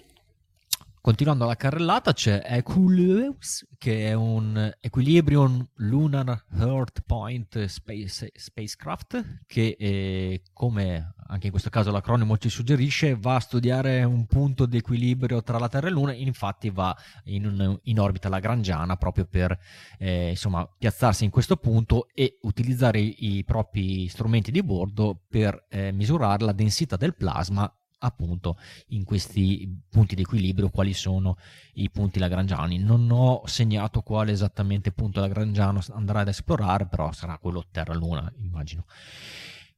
Continuando 1.02 1.46
la 1.46 1.56
carrellata 1.56 2.12
c'è 2.12 2.42
Equuleus, 2.44 3.66
che 3.76 4.06
è 4.06 4.12
un 4.12 4.72
Equilibrium 4.78 5.68
Lunar 5.78 6.44
Earth 6.60 7.00
Point 7.04 7.64
Space, 7.64 8.30
Spacecraft, 8.32 9.40
che 9.48 9.76
eh, 9.80 10.42
come 10.52 11.14
anche 11.26 11.46
in 11.46 11.50
questo 11.50 11.70
caso 11.70 11.90
l'acronimo 11.90 12.38
ci 12.38 12.48
suggerisce, 12.48 13.16
va 13.16 13.34
a 13.34 13.40
studiare 13.40 14.04
un 14.04 14.26
punto 14.26 14.64
di 14.64 14.76
equilibrio 14.76 15.42
tra 15.42 15.58
la 15.58 15.68
Terra 15.68 15.88
e 15.88 15.90
Luna, 15.90 16.12
infatti 16.12 16.70
va 16.70 16.96
in, 17.24 17.80
in 17.82 17.98
orbita 17.98 18.28
lagrangiana 18.28 18.94
proprio 18.96 19.24
per 19.24 19.58
eh, 19.98 20.28
insomma, 20.28 20.64
piazzarsi 20.78 21.24
in 21.24 21.30
questo 21.30 21.56
punto 21.56 22.06
e 22.14 22.38
utilizzare 22.42 23.00
i, 23.00 23.38
i 23.38 23.44
propri 23.44 24.06
strumenti 24.06 24.52
di 24.52 24.62
bordo 24.62 25.20
per 25.28 25.66
eh, 25.68 25.90
misurare 25.90 26.44
la 26.44 26.52
densità 26.52 26.96
del 26.96 27.16
plasma 27.16 27.68
appunto 28.04 28.58
in 28.88 29.04
questi 29.04 29.68
punti 29.88 30.14
di 30.14 30.22
equilibrio 30.22 30.68
quali 30.68 30.92
sono 30.92 31.36
i 31.74 31.90
punti 31.90 32.18
lagrangiani. 32.18 32.78
Non 32.78 33.10
ho 33.10 33.42
segnato 33.46 34.02
quale 34.02 34.32
esattamente 34.32 34.92
punto 34.92 35.20
lagrangiano 35.20 35.80
andrà 35.90 36.20
ad 36.20 36.28
esplorare, 36.28 36.86
però 36.86 37.12
sarà 37.12 37.38
quello 37.38 37.64
Terra-Luna, 37.70 38.32
immagino. 38.38 38.84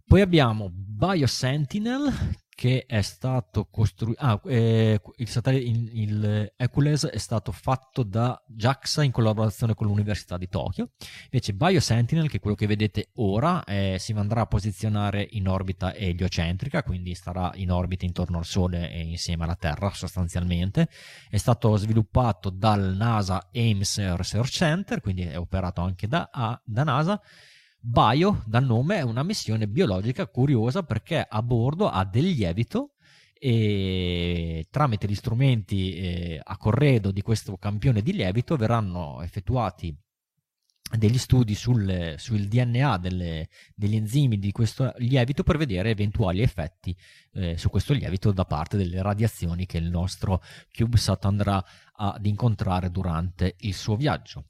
Poi 0.07 0.21
abbiamo 0.21 0.71
BioSentinel 0.71 2.13
che 2.55 2.85
è 2.87 3.03
stato 3.03 3.67
costruito. 3.67 4.21
Ah, 4.21 4.41
eh, 4.47 5.01
il 5.17 5.29
satellite, 5.29 5.69
il, 5.69 5.91
il 5.93 6.53
Hercules 6.57 7.07
è 7.07 7.19
stato 7.19 7.53
fatto 7.53 8.03
da 8.03 8.41
JAXA 8.47 9.03
in 9.03 9.11
collaborazione 9.11 9.75
con 9.75 9.87
l'Università 9.87 10.39
di 10.39 10.49
Tokyo. 10.49 10.91
Invece 11.25 11.55
BioSentinel, 11.55 12.29
che 12.29 12.37
è 12.37 12.41
quello 12.41 12.57
che 12.57 12.67
vedete 12.67 13.11
ora, 13.15 13.65
eh, 13.65 13.97
si 13.99 14.13
andrà 14.13 14.43
a 14.43 14.47
posizionare 14.47 15.27
in 15.33 15.49
orbita 15.49 15.95
eliocentrica, 15.95 16.83
quindi 16.83 17.15
starà 17.15 17.51
in 17.57 17.71
orbita 17.71 18.05
intorno 18.05 18.39
al 18.39 18.45
Sole 18.45 18.91
e 18.91 19.01
insieme 19.01 19.45
alla 19.45 19.57
Terra 19.57 19.91
sostanzialmente. 19.91 20.89
È 21.29 21.37
stato 21.37 21.77
sviluppato 21.77 22.51
dal 22.51 22.95
NASA 22.97 23.49
Ames 23.53 23.99
Research 24.17 24.51
Center, 24.51 25.01
quindi 25.01 25.23
è 25.23 25.39
operato 25.39 25.81
anche 25.81 26.07
da, 26.07 26.31
da 26.65 26.85
NASA 26.85 27.21
Bio, 27.87 28.43
dal 28.47 28.65
nome, 28.65 28.97
è 28.97 29.03
una 29.03 29.23
missione 29.23 29.69
biologica 29.69 30.27
curiosa 30.27 30.85
perché 30.85 31.23
a 31.29 31.43
bordo 31.43 31.87
ha 31.87 32.07
del 32.07 32.25
lievito 32.25 32.95
e 33.35 34.67
tramite 34.71 35.07
gli 35.07 35.15
strumenti 35.15 35.95
eh, 35.95 36.41
a 36.43 36.57
corredo 36.57 37.11
di 37.11 37.21
questo 37.21 37.59
campione 37.59 38.01
di 38.01 38.15
lievito 38.15 38.57
verranno 38.57 39.21
effettuati 39.21 39.95
degli 40.97 41.19
studi 41.19 41.55
sul, 41.55 42.15
sul 42.17 42.49
DNA 42.49 42.97
delle, 42.97 43.49
degli 43.75 43.97
enzimi 43.97 44.39
di 44.39 44.51
questo 44.51 44.95
lievito 44.97 45.43
per 45.43 45.59
vedere 45.59 45.91
eventuali 45.91 46.41
effetti 46.41 46.97
eh, 47.33 47.59
su 47.59 47.69
questo 47.69 47.93
lievito 47.93 48.33
da 48.33 48.47
parte 48.47 48.79
delle 48.79 49.03
radiazioni 49.03 49.67
che 49.67 49.77
il 49.77 49.91
nostro 49.91 50.43
CubeSat 50.75 51.25
andrà 51.27 51.63
ad 51.97 52.25
incontrare 52.25 52.91
durante 52.91 53.57
il 53.59 53.75
suo 53.75 53.95
viaggio. 53.95 54.47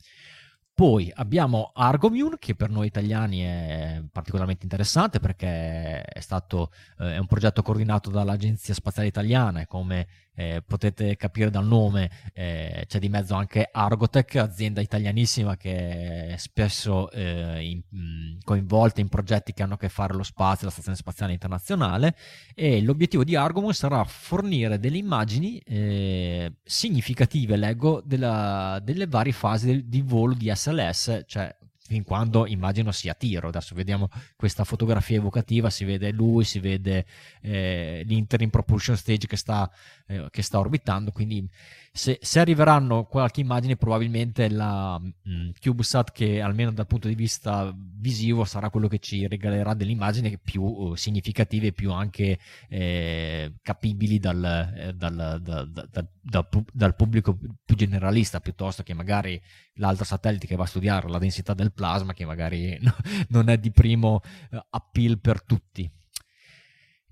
Poi 0.75 1.09
abbiamo 1.15 1.71
Argomune, 1.73 2.35
che 2.41 2.57
per 2.57 2.69
noi 2.69 2.89
italiani 2.89 3.43
è 3.43 4.03
particolarmente 4.11 4.65
interessante 4.65 5.21
perché 5.21 6.03
è 6.03 6.19
stato 6.19 6.73
eh, 6.99 7.15
è 7.15 7.19
un 7.19 7.27
progetto 7.27 7.63
coordinato 7.63 8.11
dall'Agenzia 8.11 8.75
Spaziale 8.75 9.07
Italiana 9.07 9.61
e 9.61 9.67
come 9.69 10.09
eh, 10.35 10.63
potete 10.67 11.17
capire 11.17 11.51
dal 11.51 11.67
nome 11.67 12.11
eh, 12.33 12.85
c'è 12.87 12.99
di 12.99 13.09
mezzo 13.09 13.35
anche 13.35 13.69
Argotech, 13.71 14.37
azienda 14.37 14.81
italianissima 14.81 15.57
che 15.57 16.29
è 16.29 16.37
spesso 16.37 17.11
eh, 17.11 17.63
in, 17.63 18.39
coinvolta 18.43 19.01
in 19.01 19.09
progetti 19.09 19.53
che 19.53 19.63
hanno 19.63 19.75
a 19.75 19.79
che 19.79 19.89
fare 19.89 20.09
con 20.09 20.19
lo 20.19 20.23
spazio, 20.25 20.67
la 20.67 20.73
Stazione 20.73 20.97
Spaziale 20.97 21.33
Internazionale 21.33 22.17
e 22.55 22.83
l'obiettivo 22.83 23.25
di 23.25 23.37
Argomon 23.37 23.75
sarà 23.75 24.03
fornire 24.05 24.79
delle 24.79 24.99
immagini 24.99 25.59
eh, 25.59 26.53
significative, 26.63 27.57
leggo, 27.57 28.03
della, 28.05 28.81
delle 28.83 29.07
varie 29.07 29.33
fasi 29.33 29.67
del, 29.67 29.85
di 29.85 30.03
volo 30.03 30.35
di 30.35 30.51
SLS, 30.55 31.23
cioè 31.27 31.55
fin 31.87 32.03
quando 32.03 32.47
immagino 32.47 32.93
sia 32.93 33.15
tiro. 33.15 33.49
Adesso 33.49 33.75
vediamo 33.75 34.09
questa 34.37 34.65
fotografia 34.65 35.17
evocativa, 35.17 35.71
si 35.71 35.85
vede 35.85 36.11
lui, 36.13 36.45
si 36.45 36.59
vede 36.59 37.05
eh, 37.41 38.03
l'Interim 38.07 38.51
Propulsion 38.51 38.97
Stage 38.97 39.27
che 39.27 39.37
sta, 39.37 39.71
eh, 40.07 40.27
che 40.31 40.43
sta 40.43 40.59
orbitando, 40.59 41.13
quindi 41.13 41.49
se, 41.91 42.19
se, 42.21 42.41
arriveranno 42.41 43.05
qualche 43.05 43.41
immagine 43.41 43.77
probabilmente 43.77 44.51
la 44.51 44.99
mh, 44.99 45.13
mm, 45.29 45.51
CubeSat 45.61 46.13
che 46.13 46.41
almeno 46.41 46.73
dal 46.73 46.87
punto 46.87 47.09
di 47.09 47.15
vista 47.15 47.73
visivo 47.75 48.45
sarà 48.45 48.69
quello 48.69 48.89
che 48.89 48.99
ci 48.99 49.27
regalerà 49.27 49.73
delle 49.75 49.93
immagini 49.93 50.37
più 50.39 50.63
uh, 50.63 50.95
significative 50.95 51.73
più 51.73 51.93
anche 51.93 52.39
eh, 52.69 53.55
capibili 53.63 54.19
dal, 54.19 54.73
eh, 54.77 54.93
dal, 54.93 55.41
da, 55.41 55.87
da, 56.21 56.49
dal, 56.73 56.97
pubblico 56.97 57.39
più 57.65 57.77
generalista 57.77 58.41
piuttosto 58.41 58.83
che 58.83 58.93
magari 58.93 59.41
l'altro 59.75 60.05
satellite 60.05 60.47
che 60.47 60.57
va 60.57 60.65
a 60.65 60.67
studiare 60.67 61.09
la 61.09 61.19
densità 61.19 61.55
del 61.55 61.73
plasma 61.73 62.13
che 62.13 62.27
magari 62.27 62.77
no, 62.81 62.95
non 63.31 63.49
è 63.49 63.57
di 63.57 63.71
primo 63.71 64.21
uh, 64.51 64.59
appeal 64.69 65.19
per 65.19 65.43
tutti. 65.43 65.91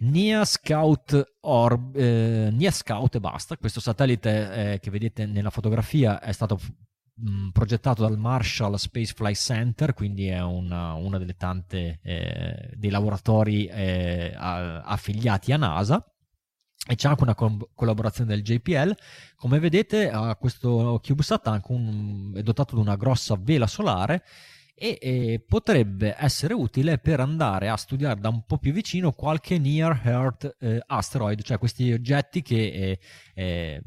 Nia 0.02 0.44
Scout, 0.44 1.36
Orb, 1.40 1.96
eh, 1.96 2.48
Nia 2.52 2.70
Scout 2.70 3.14
e 3.14 3.20
basta. 3.20 3.56
Questo 3.56 3.80
satellite 3.80 4.72
eh, 4.72 4.78
che 4.80 4.90
vedete 4.90 5.26
nella 5.26 5.50
fotografia 5.50 6.20
è 6.20 6.32
stato 6.32 6.58
mh, 7.14 7.30
mm, 7.30 7.48
progettato 7.50 8.02
dal 8.02 8.18
Marshall 8.18 8.74
Space 8.74 9.12
Flight 9.14 9.36
Center, 9.36 9.94
quindi 9.94 10.26
è 10.26 10.42
una, 10.42 10.94
una 10.94 11.18
delle 11.18 11.36
tante 11.36 12.00
eh, 12.02 12.70
dei 12.74 12.90
laboratori 12.90 13.66
eh, 13.66 14.32
a, 14.36 14.80
affiliati 14.82 15.52
a 15.52 15.56
NASA 15.56 16.04
e 16.84 16.96
c'è 16.96 17.06
anche 17.06 17.22
una 17.22 17.36
co- 17.36 17.70
collaborazione 17.72 18.34
del 18.34 18.42
JPL. 18.42 18.96
Come 19.36 19.60
vedete, 19.60 20.10
questo 20.40 21.00
CubeSat 21.00 21.60
un, 21.68 22.32
è 22.34 22.42
dotato 22.42 22.74
di 22.74 22.80
una 22.80 22.96
grossa 22.96 23.36
vela 23.38 23.68
solare 23.68 24.24
e, 24.82 24.98
e, 25.00 25.44
potrebbe 25.46 26.16
essere 26.18 26.54
utile 26.54 26.98
per 26.98 27.20
andare 27.20 27.68
a 27.68 27.76
studiare 27.76 28.18
da 28.18 28.30
un 28.30 28.42
po' 28.44 28.58
più 28.58 28.72
vicino 28.72 29.12
qualche 29.12 29.56
near 29.56 30.00
Earth 30.02 30.56
eh, 30.58 30.82
asteroid, 30.84 31.40
cioè 31.42 31.56
questi 31.58 31.92
oggetti 31.92 32.42
che 32.42 32.56
eh, 32.56 32.98
eh, 33.34 33.82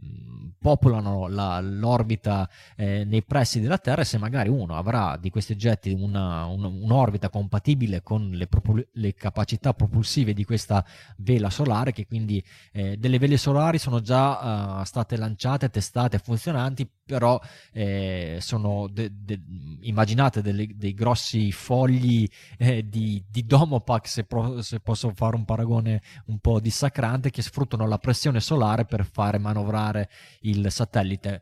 popolano 0.57 1.27
la, 1.27 1.59
l'orbita 1.59 2.49
eh, 2.77 3.03
nei 3.03 3.23
pressi 3.23 3.59
della 3.59 3.77
Terra 3.77 4.01
e 4.01 4.05
se 4.05 4.17
magari 4.17 4.47
uno 4.49 4.77
avrà 4.77 5.17
di 5.19 5.29
questi 5.29 5.51
oggetti 5.51 5.91
una, 5.91 6.45
un, 6.45 6.63
un'orbita 6.63 7.29
compatibile 7.29 8.01
con 8.01 8.29
le, 8.29 8.47
propul- 8.47 8.87
le, 8.93 9.13
capacità 9.13 9.73
propulsive 9.73 10.33
di 10.33 10.45
questa 10.45 10.83
vela 11.17 11.49
solare, 11.49 11.91
che 11.91 12.07
quindi 12.07 12.43
eh, 12.71 12.95
delle 12.97 13.19
vele 13.19 13.37
solari 13.37 13.77
sono 13.77 13.99
già 14.01 14.79
uh, 14.79 14.83
state 14.85 15.17
lanciate, 15.17 15.69
testate, 15.69 16.19
funzionanti, 16.19 16.89
però 17.05 17.39
eh, 17.71 18.37
sono 18.39 18.87
de- 18.87 19.11
de- 19.13 19.41
immaginate 19.81 20.41
delle, 20.41 20.67
dei 20.85 20.93
grossi 20.93 21.51
fogli 21.51 22.27
eh, 22.57 22.87
di, 22.87 23.23
di 23.27 23.45
Domopac, 23.45 24.07
se, 24.07 24.23
pro- 24.23 24.61
se, 24.61 24.79
posso 24.79 25.11
fare 25.15 25.35
un 25.35 25.43
paragone 25.43 26.01
un 26.25 26.37
po' 26.37 26.59
dissacrante, 26.59 27.31
che 27.31 27.41
sfruttano 27.41 27.87
la 27.87 27.97
pressione 27.97 28.39
solare 28.39 28.85
per 28.85 29.05
fare 29.05 29.39
manovrare 29.39 30.09
il 30.41 30.69
satellite 30.69 31.41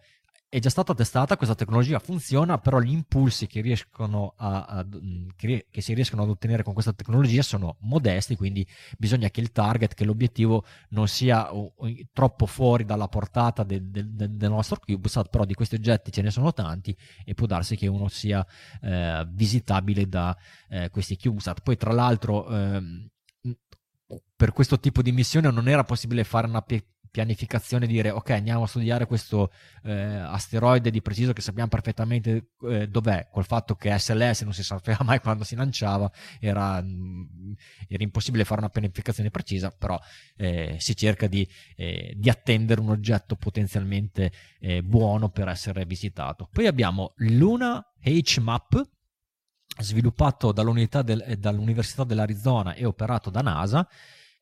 è 0.53 0.59
già 0.59 0.69
stata 0.69 0.93
testata, 0.93 1.35
questa 1.35 1.55
tecnologia 1.55 1.97
funziona, 1.97 2.59
però 2.59 2.79
gli 2.79 2.91
impulsi 2.91 3.47
che, 3.47 3.75
a, 3.97 4.65
a, 4.65 4.87
che, 5.35 5.65
che, 5.67 5.81
si 5.81 5.95
riescono 5.95 6.21
ad 6.21 6.29
ottenere 6.29 6.61
con 6.61 6.73
questa 6.73 6.93
tecnologia 6.93 7.41
sono 7.41 7.77
modesti, 7.79 8.35
quindi 8.35 8.63
bisogna 8.95 9.31
che 9.31 9.41
il 9.41 9.51
target, 9.51 9.95
che 9.95 10.05
l'obiettivo 10.05 10.63
non 10.89 11.07
sia 11.07 11.51
uh, 11.51 11.73
troppo 12.11 12.45
fuori 12.45 12.85
dalla 12.85 13.07
portata 13.07 13.63
del, 13.63 13.89
del, 13.89 14.11
del, 14.11 14.49
nostro 14.51 14.79
CubeSat, 14.79 15.29
però 15.29 15.43
di 15.43 15.55
questi 15.55 15.73
oggetti 15.73 16.11
ce 16.11 16.21
ne 16.21 16.29
sono 16.29 16.53
tanti 16.53 16.95
e 17.25 17.33
può 17.33 17.47
darsi 17.47 17.75
che 17.75 17.87
uno 17.87 18.07
sia 18.07 18.45
eh, 18.79 19.25
visitabile 19.31 20.07
da 20.07 20.37
eh, 20.69 20.91
questi 20.91 21.17
CubeSat. 21.17 21.61
Poi 21.61 21.77
tra 21.77 21.93
l'altro... 21.93 22.47
Eh, 22.47 23.07
per 24.35 24.51
questo 24.51 24.79
tipo 24.79 25.01
di 25.01 25.11
missione 25.11 25.49
non 25.49 25.67
era 25.67 25.83
possibile 25.83 26.23
fare 26.23 26.45
una 26.45 26.61
pianificazione 27.13 27.85
dire 27.85 28.09
ok 28.09 28.31
andiamo 28.31 28.63
a 28.63 28.67
studiare 28.67 29.05
questo 29.05 29.51
eh, 29.83 29.93
asteroide 29.93 30.89
di 30.89 30.99
preciso 30.99 31.31
che 31.31 31.41
sappiamo 31.41 31.69
perfettamente 31.69 32.53
eh, 32.67 32.87
dov'è 32.87 33.27
col 33.31 33.45
fatto 33.45 33.75
che 33.75 33.95
SLS 33.95 34.41
non 34.41 34.53
si 34.53 34.63
sapeva 34.63 34.97
mai 35.05 35.19
quando 35.19 35.43
si 35.43 35.55
lanciava 35.55 36.11
era, 36.39 36.81
mh, 36.81 36.87
mm, 36.87 37.53
era 37.87 38.01
impossibile 38.01 38.45
fare 38.45 38.61
una 38.61 38.69
pianificazione 38.69 39.29
precisa 39.29 39.69
però 39.69 39.99
eh, 40.37 40.77
si 40.79 40.95
cerca 40.95 41.27
di, 41.27 41.47
eh, 41.75 42.15
di, 42.17 42.29
attendere 42.31 42.81
un 42.81 42.89
oggetto 42.89 43.35
potenzialmente 43.35 44.31
eh, 44.59 44.81
buono 44.81 45.29
per 45.29 45.49
essere 45.49 45.85
visitato. 45.85 46.49
Poi 46.51 46.65
abbiamo 46.65 47.13
Luna 47.17 47.85
HMAP 48.01 48.89
sviluppato 49.79 50.51
del, 50.51 51.35
dall'Università 51.37 52.03
dell'Arizona 52.03 52.73
e 52.73 52.85
operato 52.85 53.29
da 53.29 53.41
NASA 53.41 53.87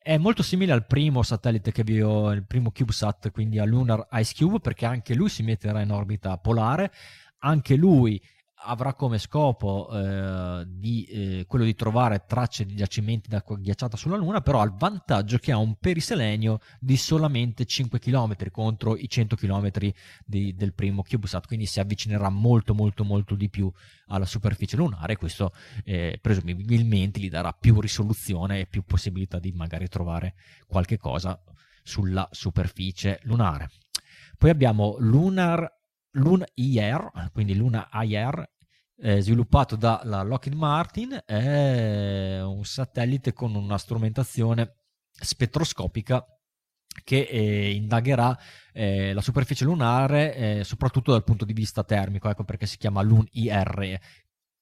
è 0.02 0.18
molto 0.18 0.42
simile 0.42 0.72
al 0.72 0.86
primo 0.86 1.22
satellite 1.22 1.70
che 1.72 1.84
vi 1.84 2.02
ho, 2.02 2.32
il 2.32 2.44
primo 2.44 2.72
CubeSat, 2.72 3.30
quindi 3.30 3.58
a 3.58 3.64
Lunar 3.64 4.06
Ice 4.12 4.34
Cube, 4.36 4.58
perché 4.58 4.84
anche 4.84 5.14
lui 5.14 5.28
si 5.28 5.42
metterà 5.42 5.80
in 5.80 5.90
orbita 5.90 6.36
polare, 6.38 6.92
anche 7.38 7.76
lui 7.76 8.20
avrà 8.64 8.94
come 8.94 9.18
scopo 9.18 9.88
eh, 9.92 10.64
di, 10.66 11.04
eh, 11.04 11.44
quello 11.46 11.64
di 11.64 11.74
trovare 11.74 12.24
tracce 12.26 12.64
di 12.64 12.74
giacimenti 12.74 13.28
d'acqua 13.28 13.56
ghiacciata 13.56 13.96
sulla 13.96 14.16
Luna, 14.16 14.40
però 14.40 14.60
ha 14.60 14.64
il 14.64 14.74
vantaggio 14.76 15.38
che 15.38 15.52
ha 15.52 15.58
un 15.58 15.76
periselenio 15.76 16.58
di 16.78 16.96
solamente 16.96 17.64
5 17.64 17.98
km 17.98 18.50
contro 18.50 18.96
i 18.96 19.08
100 19.08 19.36
km 19.36 19.70
di, 20.24 20.54
del 20.54 20.74
primo 20.74 21.02
CubeSat, 21.02 21.46
quindi 21.46 21.66
si 21.66 21.80
avvicinerà 21.80 22.28
molto 22.28 22.74
molto 22.74 23.04
molto 23.04 23.34
di 23.34 23.50
più 23.50 23.70
alla 24.06 24.26
superficie 24.26 24.76
lunare 24.76 25.14
e 25.14 25.16
questo 25.16 25.52
eh, 25.84 26.18
presumibilmente 26.20 27.20
gli 27.20 27.28
darà 27.28 27.52
più 27.52 27.80
risoluzione 27.80 28.60
e 28.60 28.66
più 28.66 28.84
possibilità 28.84 29.38
di 29.38 29.52
magari 29.52 29.88
trovare 29.88 30.34
qualche 30.66 30.98
cosa 30.98 31.40
sulla 31.82 32.28
superficie 32.30 33.18
lunare. 33.24 33.70
Poi 34.38 34.50
abbiamo 34.50 34.96
Lunar 34.98 35.80
Luna 36.16 36.46
IR, 36.54 37.30
quindi 37.32 37.54
Luna 37.54 37.88
IR, 37.92 38.50
eh, 39.02 39.20
sviluppato 39.20 39.74
dalla 39.74 40.22
Lockheed 40.22 40.54
Martin, 40.54 41.22
è 41.26 42.40
un 42.40 42.64
satellite 42.64 43.32
con 43.32 43.54
una 43.56 43.76
strumentazione 43.76 44.76
spettroscopica 45.10 46.24
che 47.02 47.22
eh, 47.22 47.72
indagherà 47.72 48.38
eh, 48.72 49.12
la 49.12 49.20
superficie 49.20 49.64
lunare 49.64 50.34
eh, 50.34 50.64
soprattutto 50.64 51.10
dal 51.10 51.24
punto 51.24 51.44
di 51.44 51.52
vista 51.52 51.82
termico, 51.82 52.28
ecco 52.28 52.44
perché 52.44 52.66
si 52.66 52.76
chiama 52.76 53.02
LUN-IR. 53.02 53.98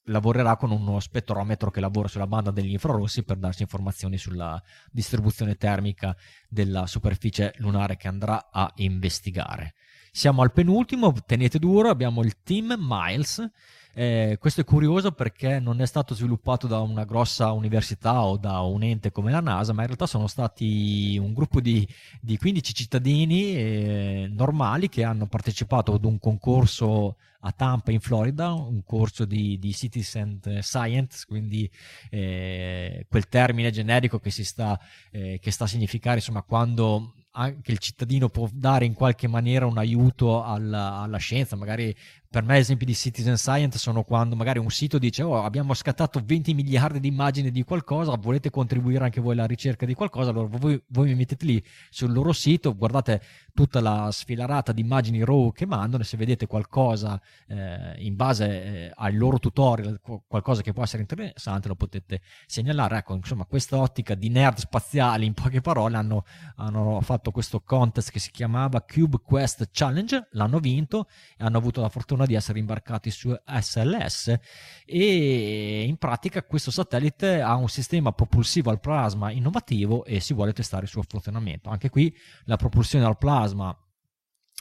Lavorerà 0.04 0.56
con 0.56 0.70
uno 0.70 0.98
spettrometro 0.98 1.70
che 1.70 1.80
lavora 1.80 2.08
sulla 2.08 2.26
banda 2.26 2.50
degli 2.50 2.72
infrarossi 2.72 3.22
per 3.22 3.36
darci 3.36 3.62
informazioni 3.62 4.16
sulla 4.16 4.60
distribuzione 4.90 5.56
termica 5.56 6.16
della 6.48 6.86
superficie 6.86 7.52
lunare 7.58 7.96
che 7.96 8.08
andrà 8.08 8.48
a 8.50 8.72
investigare. 8.76 9.74
Siamo 10.12 10.42
al 10.42 10.52
penultimo, 10.52 11.14
tenete 11.24 11.58
duro, 11.60 11.88
abbiamo 11.88 12.22
il 12.22 12.42
Team 12.42 12.74
Miles. 12.78 13.48
Eh, 13.92 14.38
questo 14.40 14.60
è 14.60 14.64
curioso 14.64 15.12
perché 15.12 15.60
non 15.60 15.80
è 15.80 15.86
stato 15.86 16.14
sviluppato 16.14 16.66
da 16.66 16.80
una 16.80 17.04
grossa 17.04 17.52
università 17.52 18.24
o 18.24 18.36
da 18.36 18.60
un 18.60 18.82
ente 18.82 19.12
come 19.12 19.30
la 19.30 19.40
NASA, 19.40 19.72
ma 19.72 19.82
in 19.82 19.86
realtà 19.86 20.06
sono 20.06 20.26
stati 20.26 21.16
un 21.16 21.32
gruppo 21.32 21.60
di, 21.60 21.86
di 22.20 22.36
15 22.36 22.74
cittadini 22.74 23.54
eh, 23.54 24.30
normali 24.32 24.88
che 24.88 25.04
hanno 25.04 25.26
partecipato 25.26 25.94
ad 25.94 26.04
un 26.04 26.18
concorso 26.18 27.16
a 27.40 27.52
Tampa 27.52 27.92
in 27.92 28.00
Florida, 28.00 28.52
un 28.52 28.82
corso 28.84 29.24
di, 29.24 29.58
di 29.58 29.72
citizen 29.72 30.40
science, 30.60 31.24
quindi 31.26 31.70
eh, 32.10 33.06
quel 33.08 33.28
termine 33.28 33.70
generico 33.70 34.18
che, 34.18 34.30
sta, 34.30 34.78
eh, 35.10 35.38
che 35.40 35.50
sta 35.50 35.64
a 35.64 35.68
significare 35.68 36.16
insomma 36.16 36.42
quando 36.42 37.14
anche 37.32 37.72
il 37.72 37.78
cittadino 37.78 38.28
può 38.28 38.48
dare 38.52 38.84
in 38.84 38.94
qualche 38.94 39.28
maniera 39.28 39.66
un 39.66 39.78
aiuto 39.78 40.42
alla, 40.42 40.96
alla 41.00 41.18
scienza, 41.18 41.56
magari 41.56 41.94
per 42.30 42.44
me 42.44 42.58
esempi 42.58 42.84
di 42.84 42.94
citizen 42.94 43.36
science 43.36 43.76
sono 43.76 44.04
quando 44.04 44.36
magari 44.36 44.60
un 44.60 44.70
sito 44.70 44.98
dice 44.98 45.24
oh 45.24 45.42
abbiamo 45.42 45.74
scattato 45.74 46.22
20 46.24 46.54
miliardi 46.54 47.00
di 47.00 47.08
immagini 47.08 47.50
di 47.50 47.64
qualcosa, 47.64 48.14
volete 48.14 48.50
contribuire 48.50 49.02
anche 49.02 49.20
voi 49.20 49.32
alla 49.32 49.46
ricerca 49.46 49.84
di 49.84 49.94
qualcosa, 49.94 50.30
allora 50.30 50.46
voi, 50.48 50.80
voi 50.86 51.08
mi 51.08 51.16
mettete 51.16 51.44
lì 51.44 51.64
sul 51.88 52.12
loro 52.12 52.32
sito, 52.32 52.76
guardate 52.76 53.20
tutta 53.52 53.80
la 53.80 54.10
sfilarata 54.12 54.72
di 54.72 54.80
immagini 54.80 55.24
RAW 55.24 55.52
che 55.52 55.66
mandano 55.66 56.02
e 56.02 56.06
se 56.06 56.16
vedete 56.16 56.46
qualcosa 56.46 57.20
eh, 57.48 57.94
in 57.98 58.14
base 58.14 58.46
eh, 58.46 58.92
al 58.94 59.16
loro 59.16 59.38
tutorial, 59.38 60.00
qualcosa 60.00 60.62
che 60.62 60.72
può 60.72 60.82
essere 60.82 61.02
interessante 61.02 61.68
lo 61.68 61.74
potete 61.74 62.20
segnalare. 62.46 62.98
Ecco, 62.98 63.14
insomma, 63.14 63.44
questa 63.44 63.76
ottica 63.76 64.14
di 64.14 64.28
nerd 64.28 64.58
spaziali, 64.58 65.26
in 65.26 65.34
poche 65.34 65.60
parole, 65.60 65.96
hanno, 65.96 66.24
hanno 66.56 67.00
fatto 67.02 67.30
questo 67.30 67.60
contest 67.60 68.10
che 68.10 68.18
si 68.18 68.30
chiamava 68.30 68.82
Cube 68.82 69.18
Quest 69.22 69.68
Challenge, 69.72 70.28
l'hanno 70.32 70.58
vinto 70.58 71.08
e 71.36 71.44
hanno 71.44 71.58
avuto 71.58 71.80
la 71.80 71.88
fortuna 71.88 72.19
fortuna 72.20 72.26
di 72.26 72.34
essere 72.34 72.58
imbarcati 72.58 73.10
su 73.10 73.34
SLS 73.44 74.38
e 74.84 75.84
in 75.86 75.96
pratica 75.96 76.42
questo 76.42 76.70
satellite 76.70 77.40
ha 77.40 77.54
un 77.54 77.68
sistema 77.68 78.12
propulsivo 78.12 78.70
al 78.70 78.80
plasma 78.80 79.30
innovativo 79.30 80.04
e 80.04 80.20
si 80.20 80.34
vuole 80.34 80.52
testare 80.52 80.84
il 80.84 80.90
suo 80.90 81.02
funzionamento. 81.06 81.70
Anche 81.70 81.88
qui 81.88 82.14
la 82.44 82.56
propulsione 82.56 83.04
al 83.04 83.18
plasma 83.18 83.76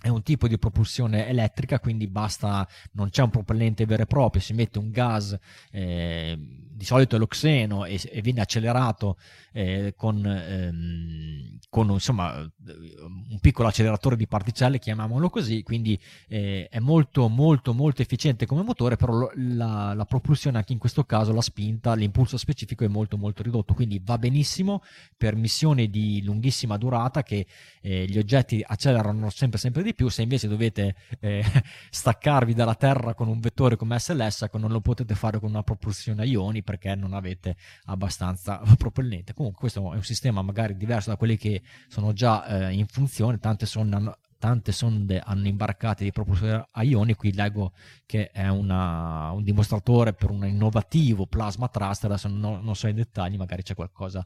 è 0.02 0.08
un 0.08 0.24
tipo 0.24 0.48
di 0.48 0.58
propulsione 0.58 1.28
elettrica, 1.28 1.80
quindi 1.80 2.08
basta, 2.08 2.66
non 2.94 3.10
c'è 3.10 3.22
un 3.22 3.32
propellente 3.32 3.86
vero 3.86 4.04
e 4.04 4.06
proprio, 4.06 4.42
si 4.42 4.54
mette 4.54 4.80
un 4.80 4.92
gas, 4.92 5.38
eh, 5.72 6.38
di 6.80 6.86
solito 6.86 7.18
è 7.18 7.20
l'oxeno, 7.20 7.84
e, 7.84 8.00
e 8.10 8.22
viene 8.22 8.40
accelerato 8.40 9.18
eh, 9.52 9.94
con, 9.98 10.26
ehm, 10.26 11.60
con 11.70 11.90
insomma, 11.90 12.38
un 12.40 13.40
piccolo 13.42 13.68
acceleratore 13.68 14.16
di 14.16 14.26
particelle, 14.28 14.80
chiamiamolo 14.80 15.30
così, 15.30 15.62
quindi 15.64 16.00
eh, 16.30 16.70
è 16.70 16.80
molto 16.80 17.28
molto 17.28 17.74
molto 17.74 18.02
efficiente 18.02 18.46
come 18.46 18.64
motore, 18.64 18.96
però 18.96 19.30
la, 19.36 19.94
la, 19.94 20.06
propulsione 20.06 20.58
anche 20.58 20.72
in 20.72 20.80
questo 20.80 21.04
caso, 21.04 21.34
la 21.34 21.42
spinta, 21.42 21.94
l'impulso 21.94 22.38
specifico 22.38 22.86
è 22.86 22.88
molto 22.88 23.18
molto 23.18 23.44
ridotto, 23.44 23.74
quindi 23.74 24.02
va 24.02 24.18
benissimo 24.18 24.82
per 25.18 25.36
missioni 25.36 25.90
di 25.90 26.24
lunghissima 26.24 26.78
durata 26.78 27.22
che 27.22 27.46
eh, 27.82 28.06
gli 28.06 28.18
oggetti 28.18 28.64
accelerano 28.66 29.30
sempre 29.30 29.60
sempre 29.60 29.84
di 29.84 29.90
di 29.90 29.94
più, 29.94 30.10
se 30.10 30.22
invece 30.22 30.48
dovete 30.48 30.96
eh, 31.20 31.44
staccarvi 31.90 32.54
dalla 32.54 32.76
Terra 32.76 33.14
con 33.14 33.28
un 33.28 33.40
vettore 33.40 33.76
come 33.76 34.00
SLS, 34.00 34.44
ecco, 34.44 34.58
non 34.58 34.72
lo 34.72 34.80
potete 34.82 35.16
fare 35.16 35.40
con 35.40 35.50
una 35.50 35.64
propulsione 35.64 36.22
a 36.22 36.26
ioni 36.26 36.64
perché 36.70 36.94
non 36.94 37.14
avete 37.14 37.56
abbastanza 37.86 38.62
propellente. 38.78 39.34
Comunque 39.34 39.60
questo 39.60 39.92
è 39.92 39.96
un 39.96 40.04
sistema 40.04 40.44
magari 40.44 40.78
diverso 40.78 41.10
da 41.10 41.16
quelli 41.18 41.36
che 41.36 41.64
sono 41.88 42.14
già 42.14 42.46
eh, 42.46 42.74
in 42.74 42.86
funzione, 42.86 43.40
tante 43.40 43.66
sonde 43.66 44.18
tante 44.40 44.72
sonde 44.72 45.20
hanno 45.20 45.48
imbarcate 45.48 46.06
di 46.06 46.12
propulsore 46.12 46.66
a 46.72 46.84
ioni. 46.84 47.14
Qui 47.14 47.34
leggo 47.34 47.74
che 48.06 48.32
è 48.32 48.48
una, 48.48 49.32
un 49.32 49.44
dimostratore 49.44 50.14
per 50.14 50.30
un 50.30 50.46
innovativo 50.46 51.26
plasma 51.26 51.68
thruster. 51.68 52.10
Adesso 52.10 52.30
non, 52.30 52.64
non 52.64 52.76
so 52.76 52.88
i 52.88 52.94
dettagli, 52.94 53.36
magari 53.36 53.64
c'è 53.64 53.76
qualcosa 53.76 54.26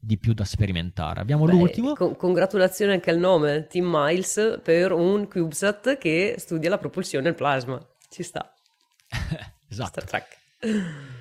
di 0.00 0.18
più 0.18 0.32
da 0.32 0.44
sperimentare. 0.44 1.20
Abbiamo 1.20 1.44
Beh, 1.44 1.52
l'ultimo. 1.52 1.94
Con- 1.94 2.16
congratulazioni 2.16 2.92
anche 2.92 3.10
al 3.10 3.18
nome, 3.18 3.68
Tim 3.68 3.86
Miles, 3.88 4.58
per 4.62 4.90
un 4.90 5.28
CubeSat 5.28 5.96
che 5.96 6.34
studia 6.38 6.68
la 6.68 6.78
propulsione 6.78 7.28
al 7.28 7.36
plasma. 7.36 7.80
Ci 8.08 8.24
sta. 8.24 8.52
esatto. 9.68 10.00
Star 10.00 10.04
Trek. 10.04 11.20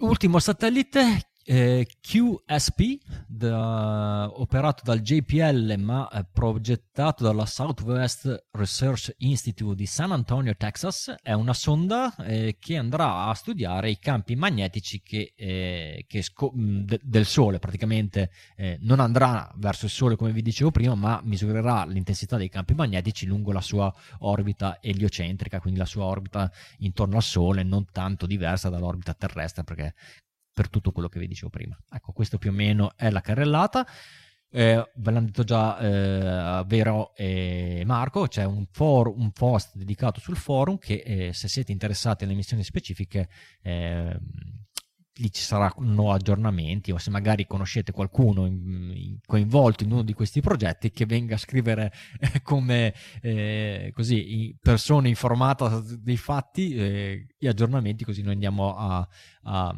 Ultimo 0.00 0.38
satellite 0.40 1.26
eh, 1.50 1.86
QSP, 2.02 2.98
da, 3.26 4.30
operato 4.34 4.82
dal 4.84 5.00
JPL 5.00 5.76
ma 5.78 6.06
eh, 6.10 6.26
progettato 6.30 7.24
dalla 7.24 7.46
Southwest 7.46 8.48
Research 8.50 9.14
Institute 9.18 9.74
di 9.74 9.86
San 9.86 10.12
Antonio, 10.12 10.54
Texas, 10.56 11.14
è 11.22 11.32
una 11.32 11.54
sonda 11.54 12.14
eh, 12.16 12.58
che 12.60 12.76
andrà 12.76 13.24
a 13.24 13.34
studiare 13.34 13.88
i 13.88 13.98
campi 13.98 14.36
magnetici 14.36 15.00
che, 15.00 15.32
eh, 15.34 16.04
che 16.06 16.20
sco- 16.20 16.52
de- 16.54 17.00
del 17.02 17.24
Sole, 17.24 17.58
praticamente 17.58 18.30
eh, 18.54 18.76
non 18.82 19.00
andrà 19.00 19.50
verso 19.56 19.86
il 19.86 19.90
Sole 19.90 20.16
come 20.16 20.32
vi 20.32 20.42
dicevo 20.42 20.70
prima, 20.70 20.94
ma 20.94 21.18
misurerà 21.24 21.86
l'intensità 21.86 22.36
dei 22.36 22.50
campi 22.50 22.74
magnetici 22.74 23.24
lungo 23.24 23.52
la 23.52 23.62
sua 23.62 23.90
orbita 24.18 24.80
eliocentrica, 24.82 25.60
quindi 25.60 25.78
la 25.78 25.86
sua 25.86 26.04
orbita 26.04 26.52
intorno 26.80 27.16
al 27.16 27.22
Sole, 27.22 27.62
non 27.62 27.86
tanto 27.90 28.26
diversa 28.26 28.68
dall'orbita 28.68 29.14
terrestre, 29.14 29.64
perché 29.64 29.94
per 30.58 30.68
tutto 30.68 30.90
quello 30.90 31.08
che 31.08 31.20
vi 31.20 31.28
dicevo 31.28 31.50
prima. 31.50 31.78
Ecco, 31.88 32.10
questo 32.10 32.36
più 32.36 32.50
o 32.50 32.52
meno 32.52 32.96
è 32.96 33.10
la 33.10 33.20
carrellata. 33.20 33.86
Eh, 34.50 34.90
ve 34.92 35.10
l'hanno 35.12 35.26
detto 35.26 35.44
già 35.44 35.78
eh, 35.78 36.64
Vero 36.66 37.14
e 37.14 37.84
Marco, 37.86 38.26
c'è 38.26 38.42
un, 38.42 38.66
for- 38.72 39.12
un, 39.14 39.30
post 39.30 39.76
dedicato 39.76 40.18
sul 40.18 40.36
forum 40.36 40.78
che 40.78 41.02
eh, 41.04 41.32
se 41.32 41.46
siete 41.46 41.70
interessati 41.70 42.24
alle 42.24 42.34
missioni 42.34 42.64
specifiche 42.64 43.28
eh, 43.62 44.18
lì 45.18 45.32
ci 45.32 45.42
saranno 45.42 46.12
aggiornamenti 46.12 46.90
o 46.90 46.98
se 46.98 47.10
magari 47.10 47.46
conoscete 47.46 47.92
qualcuno 47.92 48.46
in, 48.46 48.92
in, 48.94 49.18
coinvolto 49.24 49.84
in 49.84 49.92
uno 49.92 50.02
di 50.02 50.12
questi 50.12 50.40
progetti 50.40 50.90
che 50.90 51.06
venga 51.06 51.34
a 51.34 51.38
scrivere 51.38 51.92
eh, 52.18 52.42
come 52.42 52.94
eh, 53.20 53.90
così 53.94 54.56
persona 54.60 55.08
informata 55.08 55.80
dei 55.80 56.16
fatti 56.16 56.74
eh, 56.74 57.26
gli 57.38 57.46
aggiornamenti 57.46 58.04
così 58.04 58.22
noi 58.22 58.32
andiamo 58.32 58.76
a, 58.76 59.08
a, 59.42 59.74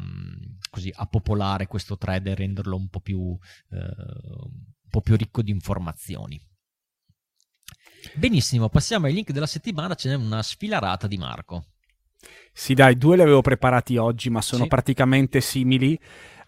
così, 0.69 0.91
a, 0.93 1.05
popolare 1.05 1.67
questo 1.67 1.97
thread 1.97 2.27
e 2.27 2.35
renderlo 2.35 2.75
un 2.75 2.87
po' 2.87 2.99
più, 2.99 3.37
eh, 3.71 3.77
un 3.77 4.89
po' 4.89 5.01
più 5.01 5.15
ricco 5.15 5.41
di 5.41 5.51
informazioni. 5.51 6.39
Benissimo, 8.15 8.69
passiamo 8.69 9.05
ai 9.05 9.13
link 9.13 9.31
della 9.31 9.45
settimana, 9.45 9.95
ce 9.95 10.09
n'è 10.09 10.15
una 10.15 10.41
sfilarata 10.41 11.07
di 11.07 11.17
Marco. 11.17 11.65
Sì, 12.53 12.73
dai, 12.73 12.97
due 12.97 13.15
li 13.15 13.21
avevo 13.21 13.41
preparati 13.41 13.97
oggi, 13.97 14.29
ma 14.29 14.41
sono 14.41 14.63
sì. 14.63 14.69
praticamente 14.69 15.41
simili. 15.41 15.97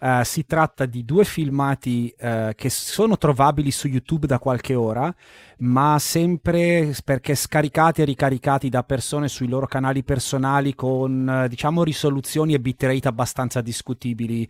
Uh, 0.00 0.22
si 0.22 0.44
tratta 0.44 0.84
di 0.84 1.02
due 1.02 1.24
filmati 1.24 2.14
uh, 2.20 2.50
che 2.54 2.68
sono 2.68 3.16
trovabili 3.16 3.70
su 3.70 3.88
YouTube 3.88 4.26
da 4.26 4.38
qualche 4.38 4.74
ora, 4.74 5.12
ma 5.58 5.98
sempre 5.98 6.94
perché 7.02 7.34
scaricati 7.34 8.02
e 8.02 8.04
ricaricati 8.04 8.68
da 8.68 8.82
persone 8.82 9.28
sui 9.28 9.48
loro 9.48 9.66
canali 9.66 10.04
personali 10.04 10.74
con, 10.74 11.44
uh, 11.44 11.48
diciamo, 11.48 11.82
risoluzioni 11.82 12.52
e 12.52 12.60
bitrate 12.60 13.08
abbastanza 13.08 13.62
discutibili. 13.62 14.46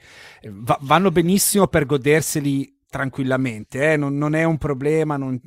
Va- 0.50 0.78
vanno 0.80 1.12
benissimo 1.12 1.68
per 1.68 1.86
goderseli 1.86 2.80
tranquillamente, 2.90 3.92
eh? 3.92 3.96
non, 3.96 4.16
non, 4.16 4.34
è 4.34 4.42
un 4.42 4.58
problema. 4.58 5.16
Non 5.16 5.40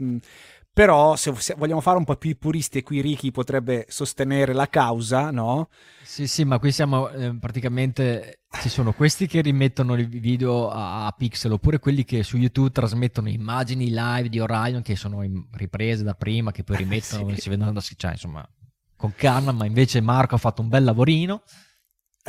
però 0.77 1.15
se, 1.15 1.33
se, 1.37 1.55
vogliamo 1.57 1.81
fare 1.81 1.97
un 1.97 2.03
po' 2.03 2.15
più 2.17 2.37
puristi 2.37 2.77
e 2.77 2.83
qui 2.83 3.01
Ricky 3.01 3.31
potrebbe 3.31 3.87
sostenere 3.89 4.53
la 4.53 4.69
causa, 4.69 5.31
no? 5.31 5.69
Sì, 6.03 6.27
sì, 6.27 6.43
ma 6.43 6.59
qui 6.59 6.71
siamo 6.71 7.09
eh, 7.09 7.35
praticamente 7.39 8.41
ci 8.61 8.69
sono 8.69 8.93
questi 8.93 9.25
che 9.25 9.41
rimettono 9.41 9.97
i 9.97 10.05
video 10.05 10.69
a, 10.69 11.07
a, 11.07 11.11
pixel 11.13 11.53
oppure 11.53 11.79
quelli 11.79 12.05
che 12.05 12.21
su 12.21 12.37
YouTube 12.37 12.69
trasmettono 12.69 13.27
immagini 13.27 13.89
live 13.89 14.29
di 14.29 14.39
Orion 14.39 14.83
che 14.83 14.95
sono 14.95 15.23
riprese 15.53 16.03
da 16.03 16.13
prima 16.13 16.51
che 16.51 16.63
poi 16.63 16.77
rimettono 16.85 17.33
sì. 17.33 17.41
si 17.41 17.49
vedono 17.49 17.73
da 17.73 17.81
cioè 17.81 18.11
insomma 18.11 18.47
con 18.95 19.13
calma, 19.15 19.51
ma 19.51 19.65
invece 19.65 19.99
Marco 19.99 20.35
ha 20.35 20.39
fatto 20.39 20.61
un 20.61 20.67
bel 20.67 20.83
lavorino 20.83 21.41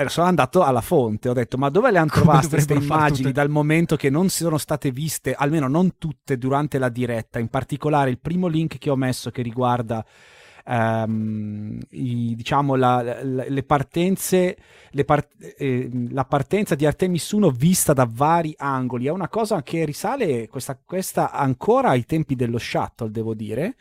sono 0.07 0.27
andato 0.27 0.63
alla 0.63 0.81
fonte, 0.81 1.29
ho 1.29 1.33
detto 1.33 1.59
ma 1.59 1.69
dove 1.69 1.91
le 1.91 1.99
hanno 1.99 2.11
trovate 2.11 2.49
queste 2.49 2.75
immagini 2.75 3.29
tutte... 3.29 3.33
dal 3.33 3.49
momento 3.49 3.97
che 3.97 4.11
non 4.11 4.29
sono 4.29 4.57
state 4.57 4.93
viste, 4.93 5.35
almeno 5.35 5.67
non 5.67 5.99
tutte 5.99 6.39
durante 6.39 6.79
la 6.79 6.89
diretta, 6.89 7.39
in 7.39 7.49
particolare 7.49 8.11
il 8.11 8.19
primo 8.19 8.47
link 8.47 8.79
che 8.79 8.91
ho 8.91 8.97
messo 8.97 9.31
che 9.31 9.43
riguarda 9.43 10.05
ehm, 10.69 11.79
i, 11.91 12.35
diciamo 12.37 12.75
la, 12.75 13.03
la, 13.03 13.45
le 13.49 13.63
partenze, 13.63 14.57
le 14.91 15.05
part- 15.05 15.55
eh, 15.57 15.89
la 16.11 16.25
partenza 16.25 16.75
di 16.75 16.85
Artemis 16.85 17.31
1 17.33 17.51
vista 17.51 17.93
da 17.93 18.07
vari 18.11 18.55
angoli. 18.59 19.07
È 19.07 19.11
una 19.11 19.29
cosa 19.29 19.63
che 19.63 19.85
risale 19.85 20.49
questa, 20.49 20.79
questa 20.85 21.33
ancora 21.33 21.91
ai 21.91 22.05
tempi 22.05 22.37
dello 22.37 22.59
shuttle, 22.59 23.11
devo 23.11 23.35
dire, 23.35 23.77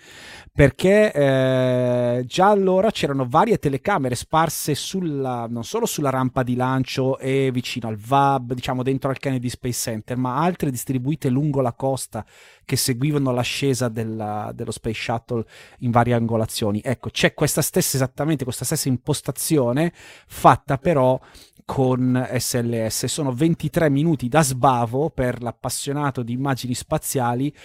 perché 0.52 1.12
eh, 1.12 2.24
già 2.26 2.50
allora 2.50 2.90
c'erano 2.92 3.28
varie 3.28 3.58
telecamere 3.58 4.16
sparse 4.16 4.74
sulla, 4.74 5.48
non 5.50 5.64
solo 5.64 5.86
sulla 5.86 6.10
rampa 6.10 6.44
di 6.44 6.56
lancio 6.56 7.20
e 7.20 7.52
vicino 7.52 7.90
al 7.90 7.98
VAB, 7.98 8.54
diciamo 8.54 8.84
dentro 8.84 9.10
al 9.10 9.18
Kennedy 9.18 9.50
Space 9.50 9.92
Center, 9.92 10.16
ma 10.18 10.38
altre 10.38 10.72
distribuite 10.72 11.30
lungo 11.30 11.62
la 11.62 11.74
costa 11.74 12.26
che 12.68 12.76
seguivano 12.76 13.32
l'ascesa 13.32 13.88
della, 13.88 14.52
dello 14.54 14.72
Space 14.72 15.02
Shuttle 15.02 15.46
in 15.80 15.92
varie 15.92 16.14
angolazioni. 16.14 16.82
Ecco, 16.84 17.10
c'è 17.10 17.34
questa 17.34 17.62
stessa, 17.62 17.96
esattamente 17.96 18.44
questa 18.44 18.66
stessa 18.66 18.90
impostazione 18.90 19.94
fatta 19.96 20.78
però 20.78 21.18
con 21.64 22.28
SLS. 22.30 23.06
Sono 23.06 23.32
23 23.32 23.90
minuti 23.90 24.28
da 24.28 24.42
sbavo 24.44 25.10
per 25.10 25.42
l'appassionato 25.42 26.24
di 26.24 26.34
immagini 26.34 26.74
spaziali 26.74 27.56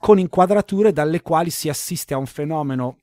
con 0.00 0.18
inquadrature 0.18 0.92
dalle 0.92 1.22
quali 1.22 1.50
si 1.50 1.68
assiste 1.68 2.14
a 2.14 2.18
un 2.18 2.26
fenomeno 2.26 2.98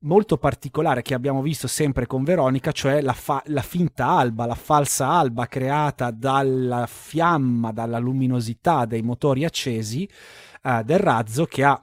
molto 0.00 0.36
particolare 0.36 1.02
che 1.02 1.14
abbiamo 1.14 1.42
visto 1.42 1.66
sempre 1.66 2.06
con 2.06 2.22
Veronica, 2.22 2.72
cioè 2.72 3.00
la, 3.00 3.12
fa- 3.12 3.42
la, 3.46 3.62
finta 3.62 4.06
alba, 4.06 4.46
la 4.46 4.54
falsa 4.54 5.08
alba 5.08 5.46
creata 5.46 6.10
dalla 6.10 6.86
fiamma, 6.86 7.72
dalla 7.72 7.98
luminosità 7.98 8.84
dei 8.84 9.02
motori 9.02 9.44
accesi 9.44 10.08
uh, 10.62 10.82
del 10.82 10.98
razzo 10.98 11.46
che 11.46 11.64
ha 11.64 11.80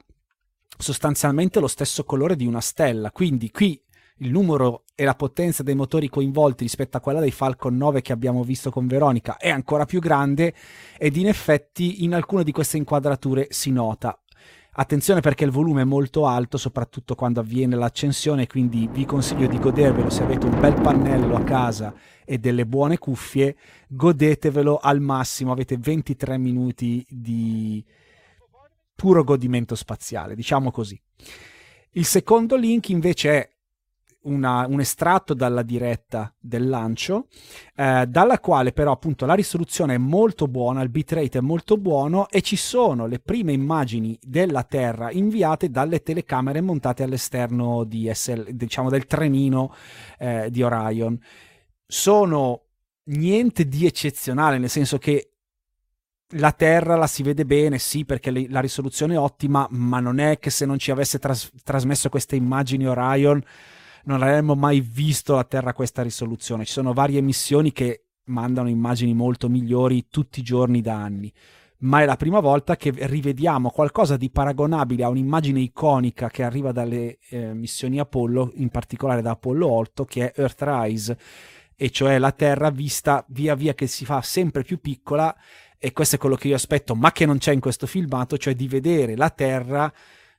sostanzialmente 0.78 1.59
lo 1.59 1.68
stesso 1.68 2.03
colore 2.03 2.36
di 2.36 2.45
una 2.45 2.61
stella. 2.61 3.11
Quindi 3.11 3.51
qui 3.51 3.82
il 4.20 4.32
numero 4.32 4.84
e 4.95 5.03
la 5.03 5.16
potenza 5.16 5.61
dei 5.61 5.76
motori 5.76 6.07
coinvolti 6.07 6.63
rispetto 6.63 6.95
a 6.95 7.01
quella 7.01 7.20
dei 7.20 7.32
Falcon 7.32 7.76
9 7.76 8.01
che 8.01 8.13
abbiamo 8.13 8.43
visto 8.43 8.72
con 8.72 8.88
Veronica 8.88 9.36
è 9.36 9.49
ancora 9.49 9.84
più 9.84 9.99
grande 9.99 10.53
ed 10.97 11.18
in 11.18 11.28
effetti 11.28 12.05
in 12.05 12.13
alcune 12.13 12.45
di 12.45 12.53
queste 12.53 12.78
inquadrature 12.78 13.47
si 13.49 13.72
nota 13.72 14.18
Attenzione 14.78 15.21
perché 15.21 15.45
il 15.45 15.51
volume 15.51 15.84
è 15.84 15.86
molto 15.86 16.28
alto, 16.28 16.57
soprattutto 16.57 17.15
quando 17.15 17.39
avviene 17.39 17.78
l'accensione, 17.78 18.45
quindi 18.45 18.89
vi 18.91 19.05
consiglio 19.05 19.47
di 19.47 19.57
godervelo 19.57 20.09
se 20.09 20.23
avete 20.23 20.47
un 20.47 20.59
bel 20.59 20.73
pannello 20.73 21.38
a 21.38 21.43
casa 21.43 21.93
e 22.26 22.39
delle 22.39 22.65
buone 22.65 22.97
cuffie, 22.97 23.55
godetevelo 23.88 24.78
al 24.78 24.99
massimo, 24.99 25.53
avete 25.53 25.78
23 25.78 26.38
minuti 26.38 27.05
di 27.09 27.82
puro 28.93 29.23
godimento 29.23 29.76
spaziale, 29.76 30.36
diciamo 30.36 30.71
così. 30.71 31.01
Il 31.91 32.05
secondo 32.05 32.57
link 32.57 32.89
invece 32.89 33.30
è 33.30 33.55
una, 34.26 34.65
un 34.67 34.80
estratto 34.80 35.34
dalla 35.34 35.63
diretta 35.63 36.34
del 36.39 36.67
lancio, 36.67 37.28
eh, 37.76 38.05
dalla 38.07 38.39
quale 38.39 38.71
però 38.71 38.91
appunto 38.91 39.26
la 39.26 39.34
risoluzione 39.34 39.95
è 39.95 39.97
molto 39.97 40.47
buona, 40.47 40.82
il 40.82 40.89
bitrate 40.89 41.39
è 41.39 41.41
molto 41.41 41.78
buono 41.78 42.28
e 42.30 42.41
ci 42.41 42.55
sono 42.55 43.07
le 43.07 43.19
prime 43.19 43.53
immagini 43.53 44.17
della 44.21 44.63
Terra 44.63 45.11
inviate 45.11 45.69
dalle 45.69 46.01
telecamere 46.01 46.61
montate 46.61 47.03
all'esterno 47.03 47.84
di 47.84 48.09
SL, 48.13 48.51
diciamo 48.51 48.89
del 48.89 49.05
trenino 49.05 49.73
eh, 50.19 50.49
di 50.49 50.61
Orion. 50.61 51.19
Sono 51.86 52.61
niente 53.05 53.67
di 53.67 53.86
eccezionale, 53.86 54.57
nel 54.57 54.69
senso 54.69 54.97
che 54.97 55.30
la 56.30 56.51
Terra 56.51 56.95
la 56.95 57.07
si 57.07 57.21
vede 57.23 57.45
bene, 57.45 57.78
sì, 57.78 58.03
perché 58.03 58.32
le, 58.32 58.47
la 58.49 58.59
risoluzione 58.59 59.13
è 59.13 59.19
ottima, 59.19 59.67
ma 59.69 59.99
non 59.99 60.19
è 60.19 60.39
che 60.39 60.49
se 60.49 60.65
non 60.65 60.80
ci 60.80 60.91
avesse 60.91 61.19
tras- 61.19 61.51
trasmesso 61.63 62.09
queste 62.09 62.36
immagini 62.36 62.88
Orion 62.88 63.41
non 64.06 64.22
avremmo 64.22 64.56
mai 64.56 64.82
visto 64.82 65.36
la 65.36 65.43
Terra 65.43 65.72
a 65.72 65.74
questa 65.74 66.01
risoluzione. 66.01 66.66
Ci 66.66 66.72
sono 66.72 66.93
varie 66.93 67.22
missioni 67.22 67.72
che 67.72 68.06
mandano 68.26 68.70
immagini 68.70 69.14
molto 69.14 69.49
migliori 69.49 70.08
tutti 70.10 70.39
i 70.39 70.43
giorni 70.43 70.82
da 70.82 70.95
anni. 70.95 71.32
Ma 71.78 72.01
è 72.01 72.06
la 72.06 72.16
prima 72.16 72.39
volta 72.39 72.78
che 72.78 72.91
rivediamo 72.95 73.70
qualcosa 73.70 74.18
di 74.18 74.32
paragonabile 74.32 75.03
a 75.03 75.10
un'immagine 75.10 75.60
iconica 75.60 76.30
che 76.30 76.43
arriva 76.43 76.72
dalle 76.72 77.18
eh, 77.30 77.53
missioni 77.53 77.99
Apollo, 77.99 78.53
in 78.56 78.70
particolare 78.70 79.22
da 79.22 79.32
Apollo 79.32 79.68
8, 79.68 80.06
che 80.06 80.32
è 80.32 80.39
Earthrise, 80.39 81.18
e 81.76 81.89
cioè 81.89 82.18
la 82.18 82.32
Terra 82.32 82.70
vista 82.70 83.24
via 83.28 83.53
via 83.56 83.74
che 83.74 83.88
si 83.88 84.06
fa 84.06 84.22
sempre 84.22 84.64
più 84.64 84.80
piccola 84.80 85.36
e 85.78 85.91
questo 85.91 86.16
è 86.16 86.20
quello 86.20 86.36
che 86.36 86.47
io 86.47 86.56
aspetto, 86.56 86.95
ma 86.95 87.12
che 87.12 87.26
non 87.26 87.38
c'è 87.38 87.51
in 87.51 87.60
questo 87.60 87.86
filmato, 87.86 88.38
cioè 88.38 88.56
di 88.56 88.68
vedere 88.68 89.16
la 89.16 89.30
Terra 89.30 89.91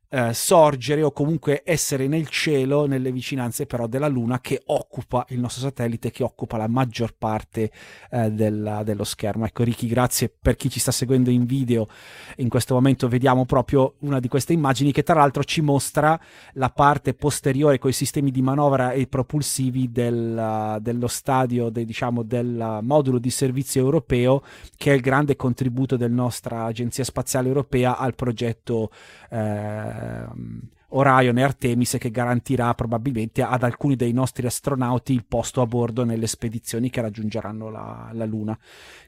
eh, 0.09 0.33
sorgere 0.33 1.03
o 1.03 1.11
comunque 1.11 1.63
essere 1.65 2.07
nel 2.07 2.29
cielo, 2.29 2.87
nelle 2.87 3.11
vicinanze 3.11 3.67
però 3.67 3.87
della 3.87 4.09
Luna 4.09 4.41
che 4.41 4.63
occupa 4.67 5.27
il 5.31 5.41
nostro 5.41 5.63
satellite, 5.63 6.11
che 6.11 6.23
occupa 6.23 6.57
la 6.57 6.69
maggior 6.69 7.15
parte 7.17 7.71
eh, 8.11 8.31
della, 8.31 8.83
dello 8.83 9.05
schermo. 9.05 9.47
Ecco 9.47 9.65
Ricky, 9.65 9.87
grazie 9.87 10.29
per 10.29 10.57
chi 10.57 10.71
ci 10.71 10.81
sta 10.81 10.93
seguendo 10.93 11.31
in 11.31 11.45
video. 11.45 11.89
In 12.37 12.49
questo 12.49 12.75
momento 12.75 13.09
vediamo 13.09 13.45
proprio 13.45 13.95
una 14.01 14.21
di 14.21 14.29
queste 14.29 14.53
immagini 14.53 14.93
che 14.93 15.03
tra 15.03 15.15
l'altro 15.15 15.43
ci 15.45 15.61
mostra 15.61 16.19
la 16.53 16.71
parte 16.71 17.15
posteriore 17.15 17.79
con 17.79 17.91
i 17.91 17.95
sistemi 17.95 18.31
di 18.31 18.43
manovra 18.43 18.93
e 18.93 19.07
propulsivi 19.07 19.91
del, 19.91 20.79
dello 20.81 21.09
stadio, 21.09 21.69
de, 21.69 21.85
diciamo 21.85 22.23
del 22.23 22.79
modulo 22.83 23.19
di 23.19 23.31
servizio 23.31 23.83
europeo, 23.83 24.43
che 24.77 24.93
è 24.93 24.95
il 24.95 25.01
grande 25.01 25.37
contributo 25.37 25.97
della 25.97 26.15
nostra 26.15 26.65
agenzia 26.65 27.05
spaziale 27.05 27.49
europea 27.49 27.97
al 27.97 28.15
progetto 28.15 28.91
eh, 29.31 29.96
Ehm, 29.97 30.61
Orion 30.91 31.37
e 31.37 31.43
Artemis 31.43 31.97
che 31.99 32.11
garantirà 32.11 32.73
probabilmente 32.75 33.43
ad 33.43 33.65
alcuni 33.65 33.97
dei 33.97 34.13
nostri 34.13 34.47
astronauti 34.47 35.13
il 35.13 35.25
posto 35.27 35.61
a 35.61 35.67
bordo 35.67 36.05
nelle 36.05 36.29
spedizioni 36.29 36.91
che 36.91 37.01
raggiungeranno 37.01 37.69
la, 37.71 38.11
la 38.13 38.25
Luna. 38.25 38.57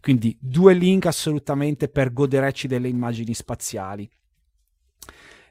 Quindi 0.01 0.37
due 0.41 0.75
link 0.75 1.07
assolutamente 1.07 1.89
per 1.89 2.13
godereci 2.13 2.67
delle 2.67 2.89
immagini 2.89 3.33
spaziali. 3.33 4.11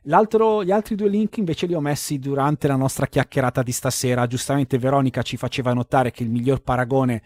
L'altro, 0.03 0.63
gli 0.63 0.71
altri 0.71 0.95
due 0.95 1.09
link 1.09 1.37
invece 1.37 1.65
li 1.65 1.73
ho 1.73 1.81
messi 1.81 2.19
durante 2.19 2.67
la 2.67 2.75
nostra 2.75 3.07
chiacchierata 3.07 3.63
di 3.63 3.71
stasera. 3.71 4.27
Giustamente 4.27 4.77
Veronica 4.77 5.21
ci 5.21 5.37
faceva 5.37 5.73
notare 5.73 6.11
che 6.11 6.23
il 6.23 6.29
miglior 6.29 6.61
paragone 6.61 7.21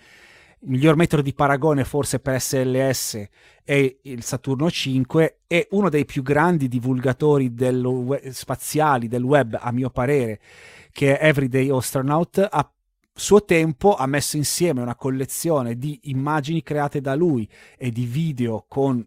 il 0.63 0.69
miglior 0.69 0.95
metodo 0.95 1.23
di 1.23 1.33
paragone 1.33 1.83
forse 1.83 2.19
per 2.19 2.39
SLS 2.39 3.27
è 3.63 3.97
il 4.03 4.23
Saturno 4.23 4.69
5 4.69 5.39
e 5.47 5.67
uno 5.71 5.89
dei 5.89 6.05
più 6.05 6.21
grandi 6.21 6.67
divulgatori 6.67 7.53
del 7.53 7.83
web, 7.83 8.29
spaziali 8.29 9.07
del 9.07 9.23
web 9.23 9.57
a 9.59 9.71
mio 9.71 9.89
parere 9.89 10.39
che 10.91 11.17
è 11.17 11.27
Everyday 11.27 11.69
Astronaut. 11.69 12.47
A 12.49 12.71
suo 13.13 13.43
tempo 13.43 13.95
ha 13.95 14.05
messo 14.05 14.37
insieme 14.37 14.81
una 14.81 14.95
collezione 14.95 15.77
di 15.77 15.99
immagini 16.03 16.61
create 16.61 17.01
da 17.01 17.15
lui 17.15 17.49
e 17.75 17.89
di 17.89 18.05
video 18.05 18.65
con 18.67 19.03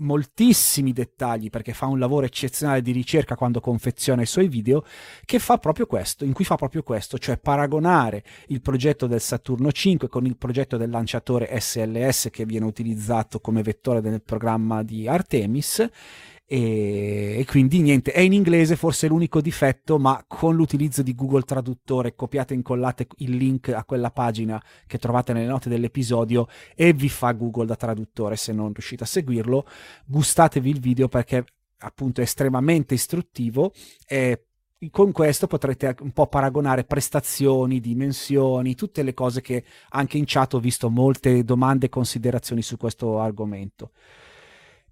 moltissimi 0.00 0.92
dettagli 0.92 1.50
perché 1.50 1.72
fa 1.72 1.86
un 1.86 1.98
lavoro 1.98 2.26
eccezionale 2.26 2.82
di 2.82 2.92
ricerca 2.92 3.34
quando 3.34 3.60
confeziona 3.60 4.22
i 4.22 4.26
suoi 4.26 4.48
video 4.48 4.84
che 5.24 5.38
fa 5.38 5.58
proprio 5.58 5.86
questo, 5.86 6.24
in 6.24 6.32
cui 6.32 6.44
fa 6.44 6.56
proprio 6.56 6.82
questo, 6.82 7.18
cioè 7.18 7.38
paragonare 7.38 8.22
il 8.48 8.60
progetto 8.60 9.06
del 9.06 9.20
Saturno 9.20 9.72
5 9.72 10.08
con 10.08 10.26
il 10.26 10.36
progetto 10.36 10.76
del 10.76 10.90
lanciatore 10.90 11.58
SLS 11.58 12.28
che 12.30 12.44
viene 12.44 12.66
utilizzato 12.66 13.40
come 13.40 13.62
vettore 13.62 14.00
nel 14.00 14.22
programma 14.22 14.82
di 14.82 15.08
Artemis 15.08 15.88
e, 16.52 17.36
e, 17.38 17.44
quindi 17.44 17.80
niente, 17.80 18.10
è 18.10 18.18
in 18.18 18.32
inglese 18.32 18.74
forse 18.74 19.06
l'unico 19.06 19.40
difetto, 19.40 20.00
ma 20.00 20.24
con 20.26 20.56
l'utilizzo 20.56 21.00
di 21.00 21.14
Google 21.14 21.42
Traduttore 21.42 22.16
copiate 22.16 22.54
e 22.54 22.56
incollate 22.56 23.06
il 23.18 23.36
link 23.36 23.68
a 23.68 23.84
quella 23.84 24.10
pagina 24.10 24.60
che 24.88 24.98
trovate 24.98 25.32
nelle 25.32 25.46
note 25.46 25.68
dell'episodio 25.68 26.48
e 26.74 26.92
vi 26.92 27.08
fa 27.08 27.30
Google 27.30 27.66
da 27.66 27.76
traduttore 27.76 28.34
se 28.34 28.52
non 28.52 28.72
riuscite 28.72 29.04
a 29.04 29.06
seguirlo. 29.06 29.64
Gustatevi 30.06 30.70
il 30.70 30.80
video 30.80 31.06
perché 31.06 31.44
appunto 31.78 32.20
è 32.20 32.24
estremamente 32.24 32.94
istruttivo 32.94 33.72
e 34.04 34.46
con 34.90 35.12
questo 35.12 35.46
potrete 35.46 35.94
un 36.00 36.10
po' 36.10 36.26
paragonare 36.26 36.82
prestazioni, 36.82 37.78
dimensioni, 37.78 38.74
tutte 38.74 39.04
le 39.04 39.14
cose 39.14 39.40
che 39.40 39.62
anche 39.90 40.18
in 40.18 40.24
chat 40.26 40.54
ho 40.54 40.58
visto 40.58 40.90
molte 40.90 41.44
domande 41.44 41.86
e 41.86 41.90
considerazioni 41.90 42.60
su 42.60 42.76
questo 42.76 43.20
argomento. 43.20 43.92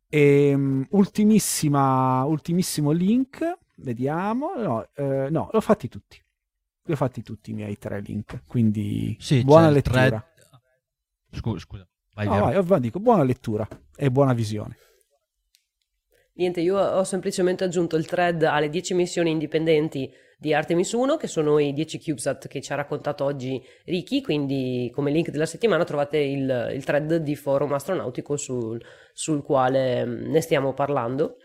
E, 0.08 0.86
ultimissima, 0.90 2.24
ultimissimo 2.24 2.90
link, 2.90 3.58
vediamo. 3.76 4.54
No, 4.56 4.88
eh, 4.94 5.28
no, 5.30 5.50
l'ho 5.52 5.60
fatti 5.60 5.88
tutti. 5.88 6.22
Li 6.84 6.92
ho 6.92 6.96
fatti 6.96 7.22
tutti 7.22 7.50
i 7.50 7.54
miei 7.54 7.76
tre 7.76 8.00
link. 8.00 8.42
Quindi 8.46 9.16
sì, 9.20 9.44
buona 9.44 9.68
lettura. 9.70 10.06
Tre... 10.06 10.24
Scusa, 11.30 11.58
scusa. 11.58 11.88
Vai, 12.14 12.26
no, 12.26 12.38
vai, 12.38 12.62
vai, 12.62 12.80
dico, 12.80 12.98
buona 12.98 13.22
lettura 13.22 13.68
e 13.96 14.10
buona 14.10 14.32
visione. 14.32 14.76
Niente, 16.32 16.60
io 16.60 16.78
ho 16.78 17.04
semplicemente 17.04 17.64
aggiunto 17.64 17.96
il 17.96 18.06
thread 18.06 18.42
alle 18.44 18.70
10 18.70 18.94
missioni 18.94 19.30
indipendenti 19.30 20.10
di 20.40 20.54
Artemis 20.54 20.92
1, 20.92 21.16
che 21.16 21.26
sono 21.26 21.58
i 21.58 21.72
10 21.72 22.00
CubeSat 22.00 22.46
che 22.46 22.60
ci 22.60 22.72
ha 22.72 22.76
raccontato 22.76 23.24
oggi 23.24 23.60
Ricky, 23.86 24.20
quindi 24.20 24.88
come 24.94 25.10
link 25.10 25.30
della 25.30 25.46
settimana 25.46 25.82
trovate 25.82 26.18
il, 26.18 26.70
il 26.74 26.84
thread 26.84 27.16
di 27.16 27.34
forum 27.34 27.72
astronautico 27.72 28.36
sul, 28.36 28.80
sul 29.12 29.42
quale 29.42 30.06
mm, 30.06 30.30
ne 30.30 30.40
stiamo 30.40 30.74
parlando. 30.74 31.38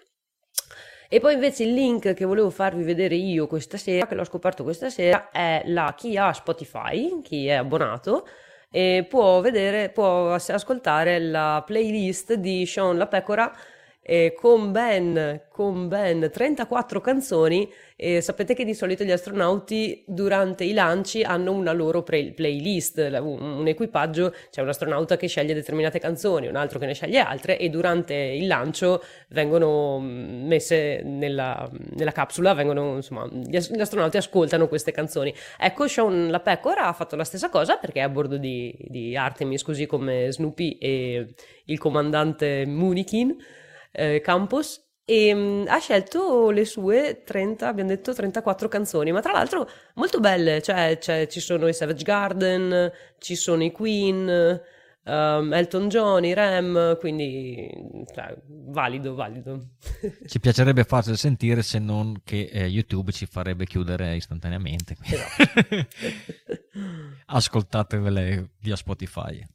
E 1.09 1.19
poi 1.19 1.33
invece 1.33 1.63
il 1.63 1.73
link 1.73 2.13
che 2.13 2.25
volevo 2.25 2.51
farvi 2.51 2.83
vedere 2.83 3.15
io 3.15 3.47
questa 3.47 3.77
sera, 3.77 4.05
che 4.05 4.13
l'ho 4.13 4.23
scoperto 4.23 4.63
questa 4.63 4.91
sera, 4.91 5.31
è 5.31 5.63
la 5.65 5.95
chi 5.97 6.15
ha 6.15 6.31
Spotify, 6.31 7.19
chi 7.23 7.47
è 7.47 7.53
abbonato, 7.53 8.27
e 8.69 9.07
può 9.09 9.41
vedere, 9.41 9.89
può 9.89 10.33
ascoltare 10.33 11.19
la 11.19 11.63
playlist 11.65 12.33
di 12.35 12.65
Sean 12.67 12.97
La 12.97 13.07
Pecora 13.07 13.51
eh, 14.03 14.35
con, 14.37 14.71
ben, 14.71 15.43
con, 15.49 15.87
ben, 15.87 16.29
34 16.29 17.01
canzoni. 17.01 17.71
E 17.95 18.19
sapete 18.19 18.53
che 18.53 18.65
di 18.65 18.73
solito 18.73 19.05
gli 19.05 19.11
astronauti 19.11 20.03
durante 20.05 20.65
i 20.65 20.73
lanci 20.73 21.23
hanno 21.23 21.53
una 21.53 21.71
loro 21.71 22.03
pre- 22.03 22.33
playlist, 22.33 22.97
un, 22.97 23.41
un, 23.41 23.67
equipaggio, 23.67 24.33
c'è 24.49 24.61
un 24.61 24.67
astronauta 24.67 25.15
che 25.15 25.27
sceglie 25.27 25.53
determinate 25.53 25.99
canzoni, 25.99 26.47
un 26.47 26.57
altro 26.57 26.79
che 26.79 26.85
ne 26.85 26.93
sceglie 26.93 27.19
altre 27.19 27.57
e 27.57 27.69
durante 27.69 28.13
il 28.13 28.47
lancio 28.47 29.01
vengono 29.29 29.99
mm, 29.99 30.47
messe 30.47 31.01
nella, 31.03 31.69
nella 31.95 32.11
capsula, 32.11 32.53
vengono, 32.53 32.95
insomma, 32.95 33.25
gli, 33.31 33.57
gli, 33.57 33.79
astronauti 33.79 34.17
ascoltano 34.17 34.67
queste 34.67 34.91
canzoni. 34.91 35.33
Ecco, 35.57 35.87
Sean 35.87 36.29
La 36.29 36.41
Pecora 36.41 36.87
ha 36.87 36.93
fatto 36.93 37.15
la 37.15 37.23
stessa 37.23 37.49
cosa 37.49 37.77
perché 37.77 37.99
è 37.99 38.03
a 38.03 38.09
bordo 38.09 38.35
di, 38.35 38.75
di 38.79 39.15
Artemis, 39.15 39.63
così 39.63 39.85
come 39.85 40.29
Snoopy 40.29 40.77
e 40.77 41.27
il 41.65 41.77
comandante 41.77 42.65
Munikin 42.65 43.37
eh, 43.93 44.19
campus 44.21 44.81
e 45.05 45.33
mh, 45.33 45.39
mm, 45.39 45.65
ha 45.67 45.79
scelto 45.79 46.49
le 46.49 46.65
sue 46.65 47.23
30, 47.25 47.67
abbiamo 47.67 47.89
detto 47.89 48.13
34 48.13 48.67
canzoni, 48.67 49.11
ma 49.11 49.21
tra 49.21 49.31
l'altro 49.31 49.69
molto 49.95 50.19
belle, 50.19 50.61
cioè, 50.61 50.97
cioè 50.99 51.27
ci 51.27 51.39
sono 51.39 51.67
i 51.67 51.73
Savage 51.73 52.03
Garden, 52.03 52.91
ci 53.19 53.35
sono 53.35 53.63
i 53.63 53.71
Queen, 53.71 54.61
um, 55.05 55.53
Elton 55.53 55.89
John, 55.89 56.23
i 56.23 56.33
Rem, 56.33 56.97
quindi 56.99 57.69
cioè, 58.13 58.35
valido, 58.47 59.13
valido. 59.13 59.71
Ci 60.25 60.39
piacerebbe 60.39 60.83
farcelo 60.83 61.15
sentire 61.15 61.61
se 61.61 61.79
non 61.79 62.21
che 62.23 62.49
eh, 62.51 62.65
YouTube 62.65 63.11
ci 63.11 63.25
farebbe 63.25 63.65
chiudere 63.65 64.15
istantaneamente. 64.15 64.95
Esatto. 65.01 65.87
Ascoltatevele 67.27 68.51
via 68.59 68.75
Spotify. 68.75 69.45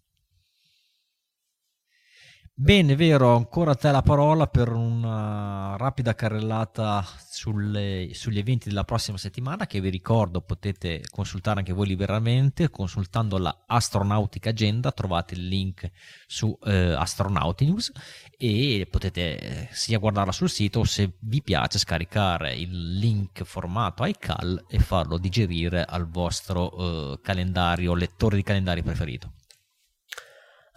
Bene, 2.60 2.96
vero, 2.96 3.36
ancora 3.36 3.70
a 3.70 3.74
te 3.76 3.88
la 3.92 4.02
parola 4.02 4.48
per 4.48 4.70
una 4.72 5.76
rapida 5.76 6.16
carrellata 6.16 7.06
sulle, 7.30 8.10
sugli 8.14 8.38
eventi 8.38 8.68
della 8.68 8.82
prossima 8.82 9.16
settimana 9.16 9.68
che 9.68 9.80
vi 9.80 9.90
ricordo 9.90 10.40
potete 10.40 11.02
consultare 11.08 11.60
anche 11.60 11.72
voi 11.72 11.86
liberamente 11.86 12.68
consultando 12.68 13.38
la 13.38 13.62
Astronautica 13.64 14.50
Agenda, 14.50 14.90
trovate 14.90 15.34
il 15.34 15.46
link 15.46 15.88
su 16.26 16.58
eh, 16.64 16.94
Astronauti 16.94 17.64
News 17.64 17.92
e 18.36 18.88
potete 18.90 19.38
eh, 19.38 19.68
sia 19.70 19.98
guardarla 19.98 20.32
sul 20.32 20.50
sito 20.50 20.80
o 20.80 20.84
se 20.84 21.12
vi 21.20 21.40
piace 21.42 21.78
scaricare 21.78 22.56
il 22.56 22.98
link 22.98 23.44
formato 23.44 24.04
iCal 24.04 24.64
e 24.68 24.80
farlo 24.80 25.16
digerire 25.16 25.84
al 25.84 26.08
vostro 26.08 27.12
eh, 27.12 27.20
calendario, 27.22 27.94
lettore 27.94 28.34
di 28.34 28.42
calendari 28.42 28.82
preferito. 28.82 29.37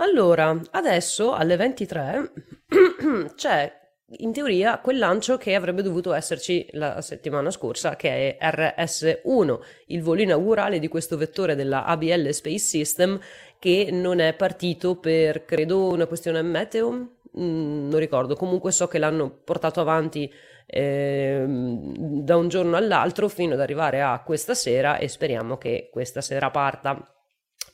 Allora, 0.02 0.60
adesso 0.72 1.34
alle 1.34 1.56
23 1.56 2.32
c'è 3.36 3.72
in 4.18 4.34
teoria 4.34 4.80
quel 4.80 4.98
lancio 4.98 5.38
che 5.38 5.54
avrebbe 5.54 5.84
dovuto 5.84 6.14
esserci 6.14 6.68
la 6.72 7.02
settimana 7.02 7.52
scorsa, 7.52 7.96
che 7.96 8.36
è 8.36 8.50
RS1, 8.50 9.60
il 9.88 10.02
volo 10.02 10.22
inaugurale 10.22 10.80
di 10.80 10.88
questo 10.88 11.18
vettore 11.18 11.54
della 11.54 11.86
ABL 11.86 12.32
Space 12.32 12.58
System 12.58 13.20
che 13.60 13.90
non 13.92 14.20
è 14.20 14.34
partito 14.34 14.96
per, 14.96 15.46
credo, 15.46 15.90
una 15.90 16.08
questione 16.08 16.42
meteo, 16.42 16.92
mm, 17.40 17.90
non 17.90 18.00
ricordo, 18.00 18.36
comunque 18.36 18.72
so 18.72 18.88
che 18.88 18.98
l'hanno 18.98 19.30
portato 19.30 19.82
avanti 19.82 20.34
eh, 20.66 21.46
da 21.48 22.38
un 22.38 22.48
giorno 22.48 22.76
all'altro 22.76 23.30
fino 23.30 23.54
ad 23.54 23.60
arrivare 23.60 24.02
a 24.02 24.20
questa 24.26 24.56
sera 24.56 24.98
e 24.98 25.08
speriamo 25.08 25.60
che 25.60 25.90
questa 25.92 26.22
sera 26.22 26.50
parta 26.50 27.21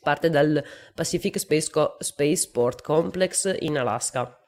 parte 0.01 0.29
dal 0.29 0.63
Pacific 0.93 1.39
Space 1.39 1.69
Co- 1.69 1.97
Spaceport 1.99 2.81
Complex 2.81 3.55
in 3.59 3.77
Alaska. 3.77 4.39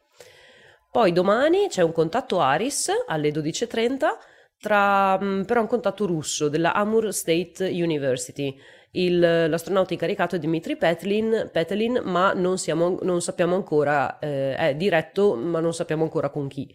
Poi 0.92 1.12
domani 1.12 1.68
c'è 1.68 1.82
un 1.82 1.92
contatto 1.92 2.40
Aris 2.40 2.90
alle 3.08 3.32
12.30 3.32 4.08
tra, 4.60 5.20
mm, 5.22 5.44
però 5.44 5.62
un 5.62 5.68
contatto 5.68 6.06
russo 6.06 6.50
della 6.50 6.74
Amur 6.74 7.14
State 7.14 7.66
University. 7.66 8.58
Il, 8.92 9.20
l'astronauta 9.20 9.94
incaricato 9.94 10.36
è 10.36 10.40
Dmitry 10.40 10.76
Petlin, 10.76 11.50
Petelin, 11.52 12.02
ma 12.04 12.34
non, 12.34 12.58
siamo, 12.58 12.98
non 13.04 13.22
sappiamo 13.22 13.56
ancora, 13.56 14.18
eh, 14.18 14.56
è 14.56 14.76
diretto, 14.76 15.36
ma 15.36 15.60
non 15.60 15.74
sappiamo 15.74 16.04
ancora 16.04 16.30
con 16.30 16.48
chi 16.48 16.74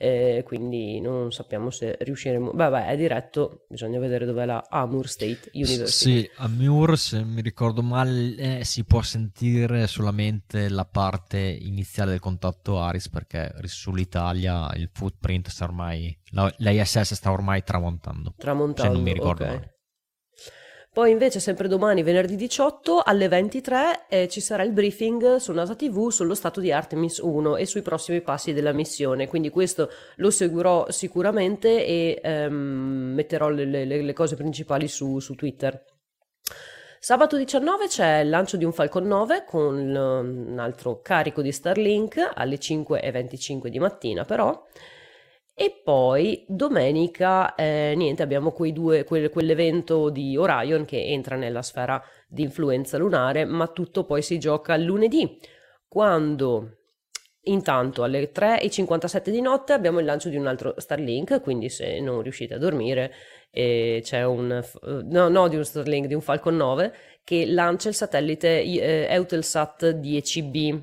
eh, 0.00 0.44
quindi 0.46 1.00
non 1.00 1.32
sappiamo 1.32 1.70
se 1.70 1.96
riusciremo. 2.00 2.52
Vabbè, 2.54 2.86
è 2.86 2.96
diretto, 2.96 3.64
bisogna 3.68 3.98
vedere 3.98 4.24
dov'è 4.24 4.44
la 4.44 4.64
Amur 4.68 5.08
State 5.08 5.50
University. 5.52 6.20
Sì, 6.20 6.30
Amur, 6.36 6.96
se 6.96 7.24
mi 7.24 7.40
ricordo 7.42 7.82
male, 7.82 8.36
eh, 8.36 8.64
si 8.64 8.84
può 8.84 9.02
sentire 9.02 9.88
solamente 9.88 10.68
la 10.68 10.84
parte 10.84 11.40
iniziale 11.40 12.12
del 12.12 12.20
contatto 12.20 12.80
Aris 12.80 13.08
perché 13.08 13.52
sull'Italia 13.64 14.70
il 14.76 14.88
footprint 14.92 15.48
sta 15.48 15.64
ormai, 15.64 16.16
l'ISS 16.58 17.14
sta 17.14 17.32
ormai 17.32 17.64
tramontando. 17.64 18.34
Tramontando, 18.38 18.92
se 18.92 18.96
non 18.96 19.02
mi 19.02 19.12
ricordo 19.12 19.42
okay. 19.42 19.54
male. 19.56 19.77
Poi 20.98 21.12
invece 21.12 21.38
sempre 21.38 21.68
domani, 21.68 22.02
venerdì 22.02 22.34
18, 22.34 23.02
alle 23.04 23.28
23 23.28 24.06
eh, 24.08 24.26
ci 24.26 24.40
sarà 24.40 24.64
il 24.64 24.72
briefing 24.72 25.36
su 25.36 25.52
NASA 25.52 25.76
TV 25.76 26.08
sullo 26.08 26.34
stato 26.34 26.58
di 26.58 26.72
Artemis 26.72 27.18
1 27.18 27.54
e 27.56 27.66
sui 27.66 27.82
prossimi 27.82 28.20
passi 28.20 28.52
della 28.52 28.72
missione, 28.72 29.28
quindi 29.28 29.48
questo 29.48 29.90
lo 30.16 30.32
seguirò 30.32 30.90
sicuramente 30.90 31.86
e 31.86 32.20
ehm, 32.20 33.12
metterò 33.14 33.48
le, 33.48 33.64
le, 33.64 33.84
le, 33.84 34.12
cose 34.12 34.34
principali 34.34 34.88
su, 34.88 35.20
su 35.20 35.36
Twitter. 35.36 35.84
Sabato 36.98 37.36
19 37.36 37.86
c'è 37.86 38.18
il 38.22 38.28
lancio 38.28 38.56
di 38.56 38.64
un 38.64 38.72
Falcon 38.72 39.06
9 39.06 39.44
con 39.46 39.76
un 39.76 40.58
altro 40.58 41.00
carico 41.00 41.42
di 41.42 41.52
Starlink 41.52 42.32
alle 42.34 42.56
5.25 42.56 43.68
di 43.68 43.78
mattina 43.78 44.24
però 44.24 44.66
e 45.60 45.80
poi 45.82 46.44
domenica, 46.46 47.56
eh, 47.56 47.94
niente, 47.96 48.22
abbiamo 48.22 48.52
quei 48.52 48.72
due, 48.72 49.02
quel, 49.02 49.28
quell'evento 49.28 50.08
di 50.08 50.36
Orion 50.36 50.84
che 50.84 51.06
entra 51.06 51.34
nella 51.34 51.62
sfera 51.62 52.00
di 52.28 52.42
influenza 52.42 52.96
lunare, 52.96 53.44
ma 53.44 53.66
tutto 53.66 54.04
poi 54.04 54.22
si 54.22 54.38
gioca 54.38 54.76
lunedì, 54.76 55.36
quando 55.88 56.76
intanto 57.42 58.04
alle 58.04 58.30
3.57 58.30 59.30
di 59.30 59.40
notte 59.40 59.72
abbiamo 59.72 59.98
il 59.98 60.04
lancio 60.04 60.28
di 60.28 60.36
un 60.36 60.46
altro 60.46 60.74
Starlink, 60.76 61.40
quindi 61.40 61.68
se 61.70 61.98
non 61.98 62.22
riuscite 62.22 62.54
a 62.54 62.58
dormire 62.58 63.12
eh, 63.50 63.98
c'è 64.00 64.24
un, 64.24 64.62
no, 65.06 65.28
no 65.28 65.48
di 65.48 65.56
un 65.56 65.64
Starlink, 65.64 66.06
di 66.06 66.14
un 66.14 66.20
Falcon 66.20 66.54
9 66.54 66.94
che 67.24 67.46
lancia 67.46 67.88
il 67.88 67.96
satellite 67.96 68.62
eh, 68.62 69.08
Eutelsat 69.10 69.96
10B. 69.96 70.80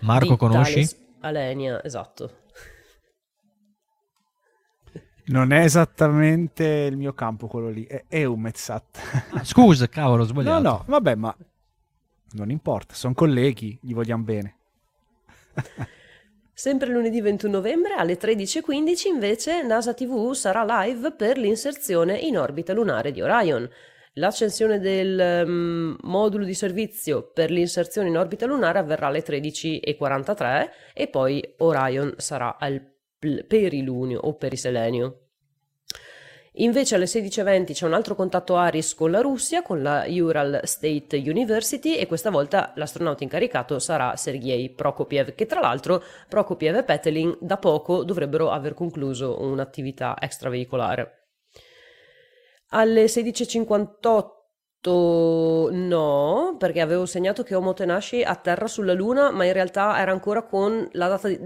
Marco 0.00 0.36
conosci? 0.36 0.88
Alenia, 1.20 1.84
esatto. 1.84 2.40
Non 5.24 5.52
è 5.52 5.60
esattamente 5.60 6.64
il 6.64 6.96
mio 6.96 7.12
campo 7.12 7.46
quello 7.46 7.68
lì, 7.68 7.84
è 7.84 8.04
Eumetsat. 8.08 8.98
Ah, 9.32 9.44
scusa, 9.44 9.88
cavolo, 9.88 10.24
ho 10.24 10.26
sbagliato. 10.26 10.60
No, 10.60 10.70
no, 10.70 10.84
vabbè, 10.86 11.14
ma 11.14 11.36
non 12.32 12.50
importa, 12.50 12.94
sono 12.94 13.14
colleghi, 13.14 13.78
gli 13.80 13.94
vogliamo 13.94 14.24
bene. 14.24 14.56
Sempre 16.54 16.90
lunedì 16.90 17.20
21 17.20 17.52
novembre 17.52 17.94
alle 17.94 18.18
13.15 18.18 19.06
invece 19.08 19.62
NASA 19.62 19.94
TV 19.94 20.32
sarà 20.32 20.84
live 20.84 21.12
per 21.12 21.38
l'inserzione 21.38 22.18
in 22.18 22.36
orbita 22.38 22.72
lunare 22.72 23.10
di 23.10 23.20
Orion. 23.20 23.68
L'accensione 24.16 24.78
del 24.78 25.46
um, 25.46 25.96
modulo 26.02 26.44
di 26.44 26.52
servizio 26.52 27.30
per 27.32 27.50
l'inserzione 27.50 28.08
in 28.08 28.18
orbita 28.18 28.44
lunare 28.44 28.78
avverrà 28.78 29.06
alle 29.06 29.24
13.43 29.24 30.68
e 30.92 31.08
poi 31.08 31.54
Orion 31.58 32.14
sarà 32.18 32.58
al 32.58 32.91
perilunio 33.46 34.20
o 34.20 34.34
periselenio. 34.34 35.18
Invece 36.56 36.96
alle 36.96 37.06
16.20 37.06 37.72
c'è 37.72 37.86
un 37.86 37.94
altro 37.94 38.14
contatto 38.14 38.56
Aris 38.56 38.94
con 38.94 39.10
la 39.10 39.22
Russia, 39.22 39.62
con 39.62 39.80
la 39.80 40.04
Ural 40.06 40.60
State 40.64 41.16
University 41.16 41.96
e 41.96 42.06
questa 42.06 42.28
volta 42.28 42.72
l'astronauta 42.76 43.22
incaricato 43.22 43.78
sarà 43.78 44.16
Sergei 44.16 44.68
Prokopiev, 44.68 45.34
che 45.34 45.46
tra 45.46 45.60
l'altro 45.60 46.02
Prokopiev 46.28 46.76
e 46.76 46.84
Petelin 46.84 47.34
da 47.40 47.56
poco 47.56 48.04
dovrebbero 48.04 48.50
aver 48.50 48.74
concluso 48.74 49.40
un'attività 49.40 50.14
extraveicolare. 50.20 51.28
Alle 52.68 53.04
16.58 53.06 54.41
no, 54.90 56.56
perché 56.58 56.80
avevo 56.80 57.06
segnato 57.06 57.44
che 57.44 57.54
Homo 57.54 57.72
Tenashi 57.72 58.22
atterra 58.22 58.66
sulla 58.66 58.94
Luna, 58.94 59.30
ma 59.30 59.44
in 59.44 59.52
realtà 59.52 60.00
era 60.00 60.10
ancora 60.10 60.42
con 60.42 60.88
la, 60.92 61.06
data 61.06 61.28
di, 61.28 61.38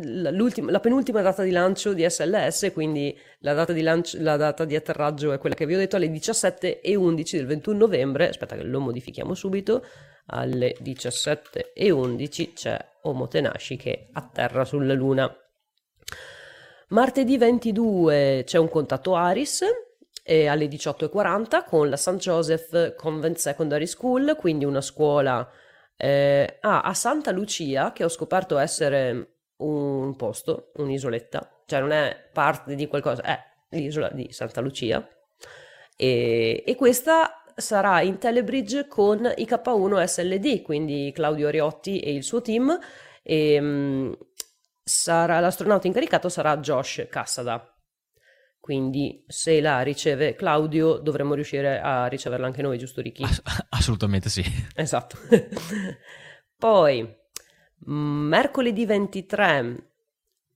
la 0.63 0.81
penultima 0.81 1.21
data 1.21 1.43
di 1.43 1.51
lancio 1.51 1.93
di 1.93 2.09
SLS, 2.09 2.71
quindi 2.73 3.15
la 3.41 3.53
data 3.53 3.75
di, 3.75 3.83
lancio, 3.83 4.17
la 4.21 4.37
data 4.37 4.65
di 4.65 4.75
atterraggio 4.75 5.33
è 5.33 5.39
quella 5.39 5.55
che 5.55 5.67
vi 5.67 5.75
ho 5.75 5.79
detto 5.79 5.97
alle 5.97 6.11
17 6.11 6.81
e 6.81 6.95
11 6.95 7.37
del 7.37 7.47
21 7.47 7.77
novembre. 7.77 8.29
Aspetta 8.29 8.57
che 8.57 8.63
lo 8.63 8.81
modifichiamo 8.81 9.35
subito. 9.35 9.85
Alle 10.29 10.75
17 10.81 11.73
e 11.75 11.91
11 11.91 12.53
c'è 12.55 12.79
Homo 13.03 13.29
Tenashi 13.29 13.77
che 13.77 14.09
atterra 14.13 14.65
sulla 14.65 14.95
Luna. 14.95 15.31
Martedì 16.89 17.37
22 17.37 18.45
c'è 18.47 18.59
un 18.59 18.69
contatto 18.69 19.15
Aris 19.15 19.63
eh, 20.27 20.49
alle 20.49 20.67
18.40 20.67 21.65
con 21.65 21.89
la 21.89 21.97
St. 21.97 22.17
Joseph 22.17 22.97
Convent 22.97 23.37
Secondary 23.37 23.87
School, 23.87 24.37
quindi 24.37 24.65
una 24.65 24.81
scuola 24.81 25.49
eh, 25.97 26.59
ah, 26.61 26.81
a 26.81 26.95
Santa 26.95 27.31
Lucia, 27.31 27.93
che 27.93 28.03
ho 28.03 28.09
scoperto 28.09 28.59
essere 28.59 29.37
un 29.59 30.17
posto, 30.17 30.73
un'isoletta, 30.75 31.63
cioè 31.65 31.81
non 31.81 31.93
è 31.93 32.29
parte 32.33 32.75
di 32.75 32.89
qualcosa, 32.89 33.23
è 33.23 33.39
l'isola 33.71 34.11
di 34.11 34.27
Santa 34.33 34.61
Lucia. 34.61 35.07
E, 35.97 36.65
e 36.67 36.75
questa 36.75 37.45
sarà 37.55 38.01
in 38.01 38.19
Telebridge 38.19 38.89
con 38.89 39.33
i 39.37 39.45
K1 39.45 40.05
SLD, 40.05 40.63
quindi 40.63 41.13
Claudio 41.15 41.47
Ariotti 41.47 42.01
e 42.01 42.13
il 42.13 42.25
suo 42.25 42.43
team. 42.43 42.77
E, 43.23 43.59
um, 43.59 44.17
sarà, 44.83 45.39
l'astronauta 45.39 45.87
incaricato 45.87 46.29
sarà 46.29 46.57
Josh 46.59 47.07
Cassada. 47.09 47.76
Quindi 48.67 49.23
se 49.29 49.61
la 49.61 49.83
riceve 49.83 50.35
Claudio 50.35 50.97
dovremmo 50.99 51.35
riuscire 51.35 51.79
a 51.79 52.09
riceverla 52.09 52.47
anche 52.47 52.63
noi, 52.63 52.79
giusto 52.79 53.01
Ricky? 53.01 53.23
Ass- 53.23 53.41
assolutamente 53.69 54.29
sì. 54.29 54.43
Esatto. 54.75 55.17
Poi, 56.59 57.09
mercoledì 57.85 58.85
23 58.85 59.91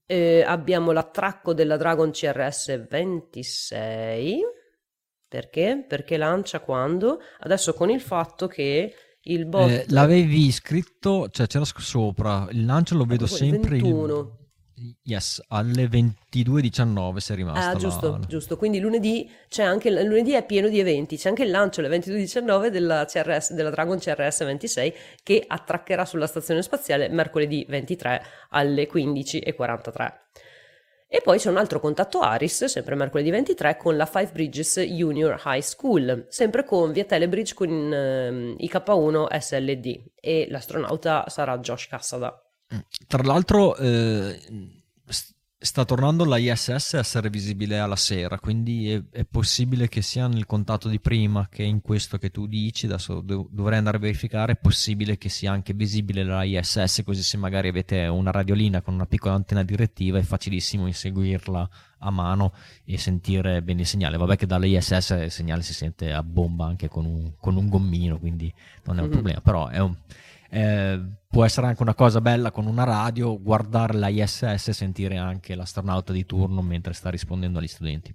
eh, 0.05 0.43
abbiamo 0.45 0.91
l'attracco 0.91 1.53
della 1.53 1.77
Dragon 1.77 2.11
CRS 2.11 2.85
26. 2.85 4.41
Perché? 5.29 5.85
Perché 5.87 6.17
lancia 6.17 6.59
quando? 6.59 7.21
Adesso 7.39 7.73
con 7.73 7.89
il 7.89 8.01
fatto 8.01 8.47
che 8.47 8.93
il 9.21 9.45
bot... 9.45 9.69
Eh, 9.69 9.85
l'avevi 9.87 10.51
scritto, 10.51 11.29
cioè 11.29 11.47
c'era 11.47 11.63
sopra, 11.63 12.45
il 12.51 12.65
lancio 12.65 12.97
lo 12.97 13.05
vedo 13.05 13.25
sempre... 13.25 13.77
Il 13.77 13.83
21. 13.83 14.19
Il 14.19 14.40
Yes, 15.03 15.43
alle 15.49 15.85
22.19 15.85 17.17
sei 17.17 17.35
rimasta. 17.35 17.69
Ah, 17.69 17.75
giusto, 17.75 18.11
la... 18.11 18.19
giusto. 18.27 18.57
Quindi 18.57 18.79
lunedì, 18.79 19.29
c'è 19.47 19.63
anche, 19.63 19.91
lunedì 19.91 20.31
è 20.31 20.45
pieno 20.45 20.67
di 20.69 20.79
eventi. 20.79 21.17
C'è 21.17 21.29
anche 21.29 21.43
il 21.43 21.51
lancio 21.51 21.81
alle 21.81 21.97
22.19 21.97 22.67
della, 22.67 23.05
CRS, 23.05 23.53
della 23.53 23.69
Dragon 23.69 23.99
CRS 23.99 24.43
26 24.43 24.93
che 25.23 25.43
attraccherà 25.45 26.05
sulla 26.05 26.27
stazione 26.27 26.61
spaziale 26.61 27.09
mercoledì 27.09 27.65
23 27.67 28.23
alle 28.49 28.89
15.43. 28.89 30.13
E 31.13 31.19
poi 31.21 31.37
c'è 31.37 31.49
un 31.49 31.57
altro 31.57 31.81
contatto 31.81 32.21
Aris, 32.21 32.63
sempre 32.65 32.95
mercoledì 32.95 33.29
23, 33.31 33.75
con 33.75 33.97
la 33.97 34.05
Five 34.05 34.29
Bridges 34.31 34.79
Junior 34.79 35.41
High 35.43 35.61
School, 35.61 36.25
sempre 36.29 36.63
con 36.63 36.93
via 36.93 37.03
Telebridge 37.03 37.53
con 37.53 37.69
uh, 37.69 38.63
IK1 38.63 39.37
SLD 39.37 40.03
e 40.15 40.47
l'astronauta 40.49 41.25
sarà 41.27 41.57
Josh 41.57 41.87
Cassada. 41.87 42.41
Tra 43.07 43.23
l'altro 43.23 43.75
eh, 43.75 44.39
sta 45.63 45.85
tornando 45.85 46.25
la 46.25 46.37
ISS 46.37 46.95
a 46.95 46.99
essere 46.99 47.29
visibile 47.29 47.77
alla 47.77 47.95
sera, 47.95 48.39
quindi 48.39 48.91
è, 48.91 49.03
è, 49.11 49.25
possibile 49.25 49.87
che 49.87 50.01
sia 50.01 50.25
nel 50.25 50.47
contatto 50.47 50.89
di 50.89 50.99
prima 50.99 51.49
che 51.49 51.61
in 51.61 51.81
questo 51.81 52.17
che 52.17 52.31
tu 52.31 52.47
dici, 52.47 52.87
adesso 52.87 53.21
dov- 53.21 53.47
dovrei 53.51 53.77
andare 53.77 53.97
a 53.97 53.99
verificare, 53.99 54.53
è 54.53 54.55
possibile 54.55 55.19
che 55.19 55.29
sia 55.29 55.51
anche 55.51 55.73
visibile 55.75 56.23
la 56.23 56.43
ISS, 56.43 57.03
così 57.05 57.21
se 57.21 57.37
magari 57.37 57.67
avete 57.67 58.07
una 58.07 58.31
radiolina 58.31 58.81
con 58.81 58.95
una 58.95 59.05
piccola 59.05 59.35
antenna 59.35 59.61
direttiva 59.61 60.17
è 60.17 60.23
facilissimo 60.23 60.87
inseguirla 60.87 61.69
a 61.99 62.09
mano 62.09 62.53
e 62.83 62.97
sentire 62.97 63.61
bene 63.61 63.81
il 63.81 63.87
segnale. 63.87 64.17
Vabbè 64.17 64.37
che 64.37 64.47
dalla 64.47 64.65
ISS 64.65 65.09
il 65.21 65.31
segnale 65.31 65.61
si 65.61 65.75
sente 65.75 66.11
a 66.11 66.23
bomba 66.23 66.65
anche 66.65 66.87
con 66.87 67.05
un, 67.05 67.33
con 67.37 67.55
un 67.55 67.69
gommino, 67.69 68.17
quindi 68.17 68.51
non 68.85 68.97
è 68.97 69.01
un 69.01 69.05
mm-hmm. 69.05 69.13
problema, 69.13 69.41
però 69.41 69.67
è 69.67 69.77
un 69.77 69.95
eh, 70.53 70.99
può 71.29 71.45
essere 71.45 71.67
anche 71.67 71.81
una 71.81 71.95
cosa 71.95 72.19
bella 72.19 72.51
con 72.51 72.65
una 72.65 72.83
radio, 72.83 73.41
guardare 73.41 73.97
la 73.97 74.09
ISS 74.09 74.67
e 74.67 74.73
sentire 74.73 75.15
anche 75.17 75.55
l'astronauta 75.55 76.11
di 76.11 76.25
turno 76.25 76.61
mentre 76.61 76.93
sta 76.93 77.09
rispondendo 77.09 77.59
agli 77.59 77.67
studenti. 77.67 78.13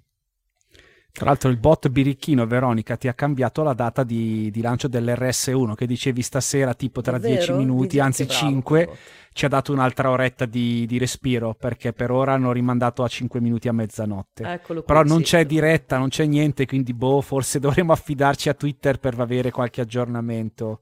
Tra 1.11 1.25
l'altro 1.25 1.49
il 1.49 1.57
bot 1.57 1.89
birichino 1.89 2.45
Veronica 2.45 2.95
ti 2.95 3.07
ha 3.07 3.13
cambiato 3.15 3.63
la 3.63 3.73
data 3.73 4.03
di, 4.03 4.51
di 4.51 4.61
lancio 4.61 4.87
dell'RS1 4.87 5.73
che 5.73 5.87
dicevi 5.87 6.21
stasera 6.21 6.75
tipo 6.75 7.01
tra 7.01 7.17
10 7.17 7.53
minuti, 7.53 7.97
anzi 7.97 8.27
5, 8.27 8.89
ci 9.33 9.45
ha 9.45 9.47
dato 9.47 9.73
un'altra 9.73 10.11
oretta 10.11 10.45
di, 10.45 10.85
di, 10.85 10.99
respiro 10.99 11.55
perché 11.55 11.91
per 11.91 12.11
ora 12.11 12.33
hanno 12.33 12.51
rimandato 12.51 13.03
a 13.03 13.07
5 13.07 13.41
minuti 13.41 13.67
a 13.67 13.73
mezzanotte. 13.73 14.43
Eccolo 14.43 14.83
Però 14.83 15.01
non 15.01 15.19
sì. 15.19 15.23
c'è 15.23 15.45
diretta, 15.47 15.97
non 15.97 16.09
c'è 16.09 16.25
niente, 16.27 16.67
quindi 16.67 16.93
boh, 16.93 17.21
forse 17.21 17.57
dovremmo 17.59 17.93
affidarci 17.93 18.49
a 18.49 18.53
Twitter 18.53 18.99
per 18.99 19.19
avere 19.19 19.49
qualche 19.49 19.81
aggiornamento. 19.81 20.81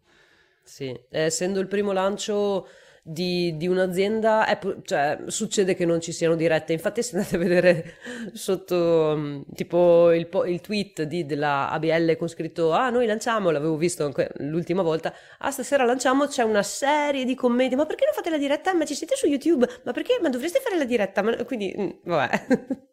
Sì, 0.67 0.85
eh, 0.89 1.21
essendo 1.21 1.59
il 1.59 1.67
primo 1.67 1.91
lancio 1.91 2.67
di, 3.03 3.55
di 3.55 3.67
un'azienda, 3.67 4.47
cioè, 4.83 5.19
succede 5.27 5.75
che 5.75 5.85
non 5.85 6.01
ci 6.01 6.11
siano 6.11 6.35
dirette. 6.35 6.73
Infatti, 6.73 7.03
se 7.03 7.15
andate 7.15 7.35
a 7.35 7.39
vedere 7.39 7.93
sotto 8.33 9.13
mm, 9.15 9.41
tipo 9.53 10.11
il, 10.11 10.27
il 10.47 10.61
tweet 10.61 11.03
di, 11.03 11.25
della 11.27 11.69
ABL 11.69 12.17
con 12.17 12.27
scritto: 12.27 12.71
Ah, 12.71 12.89
noi 12.89 13.05
lanciamo, 13.05 13.51
l'avevo 13.51 13.77
visto 13.77 14.11
l'ultima 14.39 14.81
volta. 14.81 15.13
Ah, 15.37 15.51
stasera 15.51 15.85
lanciamo, 15.85 16.25
c'è 16.25 16.41
una 16.43 16.63
serie 16.63 17.25
di 17.25 17.35
commenti. 17.35 17.75
Ma 17.75 17.85
perché 17.85 18.05
non 18.05 18.15
fate 18.15 18.31
la 18.31 18.39
diretta? 18.39 18.73
Ma 18.73 18.85
ci 18.85 18.95
siete 18.95 19.15
su 19.15 19.27
YouTube? 19.27 19.67
Ma 19.83 19.91
perché? 19.91 20.17
Ma 20.19 20.29
dovreste 20.29 20.59
fare 20.61 20.77
la 20.77 20.85
diretta? 20.85 21.21
Ma, 21.21 21.35
quindi, 21.45 21.75
mm, 21.77 21.89
vabbè, 22.05 22.45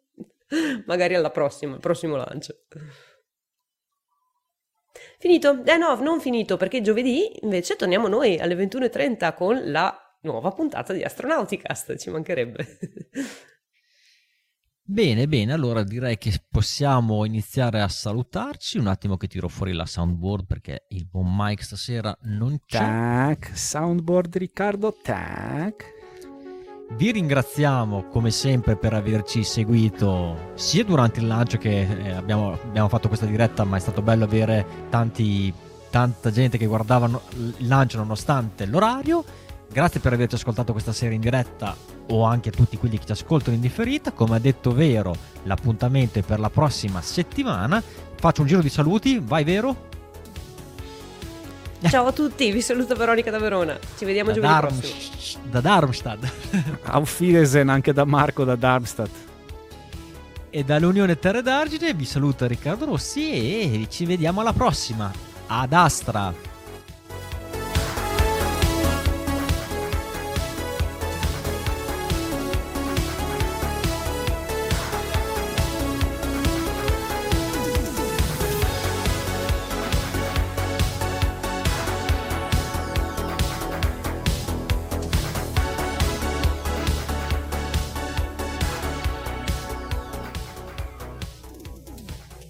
magari 0.85 1.15
alla 1.15 1.31
prossima, 1.31 1.73
al 1.73 1.79
prossimo 1.79 2.15
lancio. 2.17 2.55
Finito? 5.23 5.63
Eh 5.63 5.77
no, 5.77 5.95
non 6.01 6.19
finito, 6.19 6.57
perché 6.57 6.81
giovedì 6.81 7.39
invece 7.43 7.77
torniamo 7.77 8.09
noi 8.09 8.39
alle 8.39 8.55
21.30 8.55 9.33
con 9.33 9.71
la 9.71 9.97
nuova 10.23 10.51
puntata 10.51 10.91
di 10.91 11.01
Astronauticast, 11.01 11.95
ci 11.95 12.09
mancherebbe. 12.09 12.67
Bene, 14.85 15.25
bene, 15.29 15.53
allora 15.53 15.81
direi 15.81 16.17
che 16.17 16.33
possiamo 16.51 17.23
iniziare 17.23 17.79
a 17.79 17.87
salutarci. 17.87 18.77
Un 18.77 18.87
attimo 18.87 19.15
che 19.15 19.27
tiro 19.27 19.47
fuori 19.47 19.71
la 19.71 19.85
soundboard 19.85 20.45
perché 20.45 20.87
il 20.89 21.07
buon 21.07 21.33
Mike 21.33 21.63
stasera 21.63 22.13
non 22.23 22.59
c'è. 22.65 22.79
Tac, 22.79 23.57
soundboard 23.57 24.35
Riccardo, 24.35 24.93
tac. 25.01 25.92
Vi 26.91 27.11
ringraziamo 27.11 28.05
come 28.09 28.29
sempre 28.29 28.75
per 28.75 28.93
averci 28.93 29.43
seguito 29.43 30.51
sia 30.53 30.83
durante 30.83 31.21
il 31.21 31.27
lancio 31.27 31.57
che 31.57 31.81
eh, 31.81 32.11
abbiamo, 32.11 32.51
abbiamo, 32.51 32.87
fatto 32.87 33.07
questa 33.07 33.25
diretta, 33.25 33.63
ma 33.63 33.77
è 33.77 33.79
stato 33.79 34.01
bello 34.01 34.25
avere 34.25 34.65
tanti, 34.89 35.51
tanta 35.89 36.29
gente 36.29 36.57
che 36.57 36.67
guardava 36.67 37.07
il 37.35 37.67
lancio 37.67 37.97
nonostante 37.97 38.65
l'orario. 38.65 39.23
Grazie 39.71 39.99
per 39.99 40.13
averci 40.13 40.35
ascoltato 40.35 40.71
questa 40.71 40.93
sera 40.93 41.15
in 41.15 41.21
diretta 41.21 41.75
o 42.09 42.23
anche 42.23 42.49
a 42.49 42.51
tutti 42.51 42.77
quelli 42.77 42.99
che 42.99 43.05
ci 43.05 43.11
ascoltano 43.13 43.55
in 43.55 43.61
differita. 43.61 44.11
Come 44.11 44.35
ha 44.35 44.39
detto 44.39 44.71
Vero, 44.71 45.15
l'appuntamento 45.43 46.19
è 46.19 46.21
per 46.21 46.39
la 46.39 46.51
prossima 46.51 47.01
settimana. 47.01 47.81
Faccio 48.15 48.41
un 48.41 48.47
giro 48.47 48.61
di 48.61 48.69
saluti, 48.69 49.19
vai 49.19 49.43
Vero? 49.43 49.91
Ciao 51.89 52.07
a 52.07 52.11
tutti, 52.13 52.51
vi 52.51 52.61
saluto 52.61 52.95
Veronica 52.95 53.29
da 53.29 53.39
Verona. 53.39 53.77
Ci 53.97 54.05
vediamo 54.05 54.29
da 54.31 54.35
giovedì 54.35 54.53
Darm- 54.53 54.79
prossimo. 54.79 55.43
Da 55.49 55.59
Darmstadt. 55.59 56.31
Auf 56.85 57.19
Wiedersehen 57.19 57.69
anche 57.69 57.91
da 57.91 58.05
Marco 58.05 58.43
da 58.45 58.55
Darmstadt. 58.55 59.09
E 60.49 60.63
dall'Unione 60.63 61.17
Terre 61.19 61.41
d'Argine 61.41 61.93
vi 61.93 62.05
saluta 62.05 62.47
Riccardo 62.47 62.85
Rossi 62.85 63.31
e 63.31 63.87
ci 63.89 64.05
vediamo 64.05 64.41
alla 64.41 64.53
prossima. 64.53 65.11
Ad 65.47 65.73
Astra. 65.73 66.52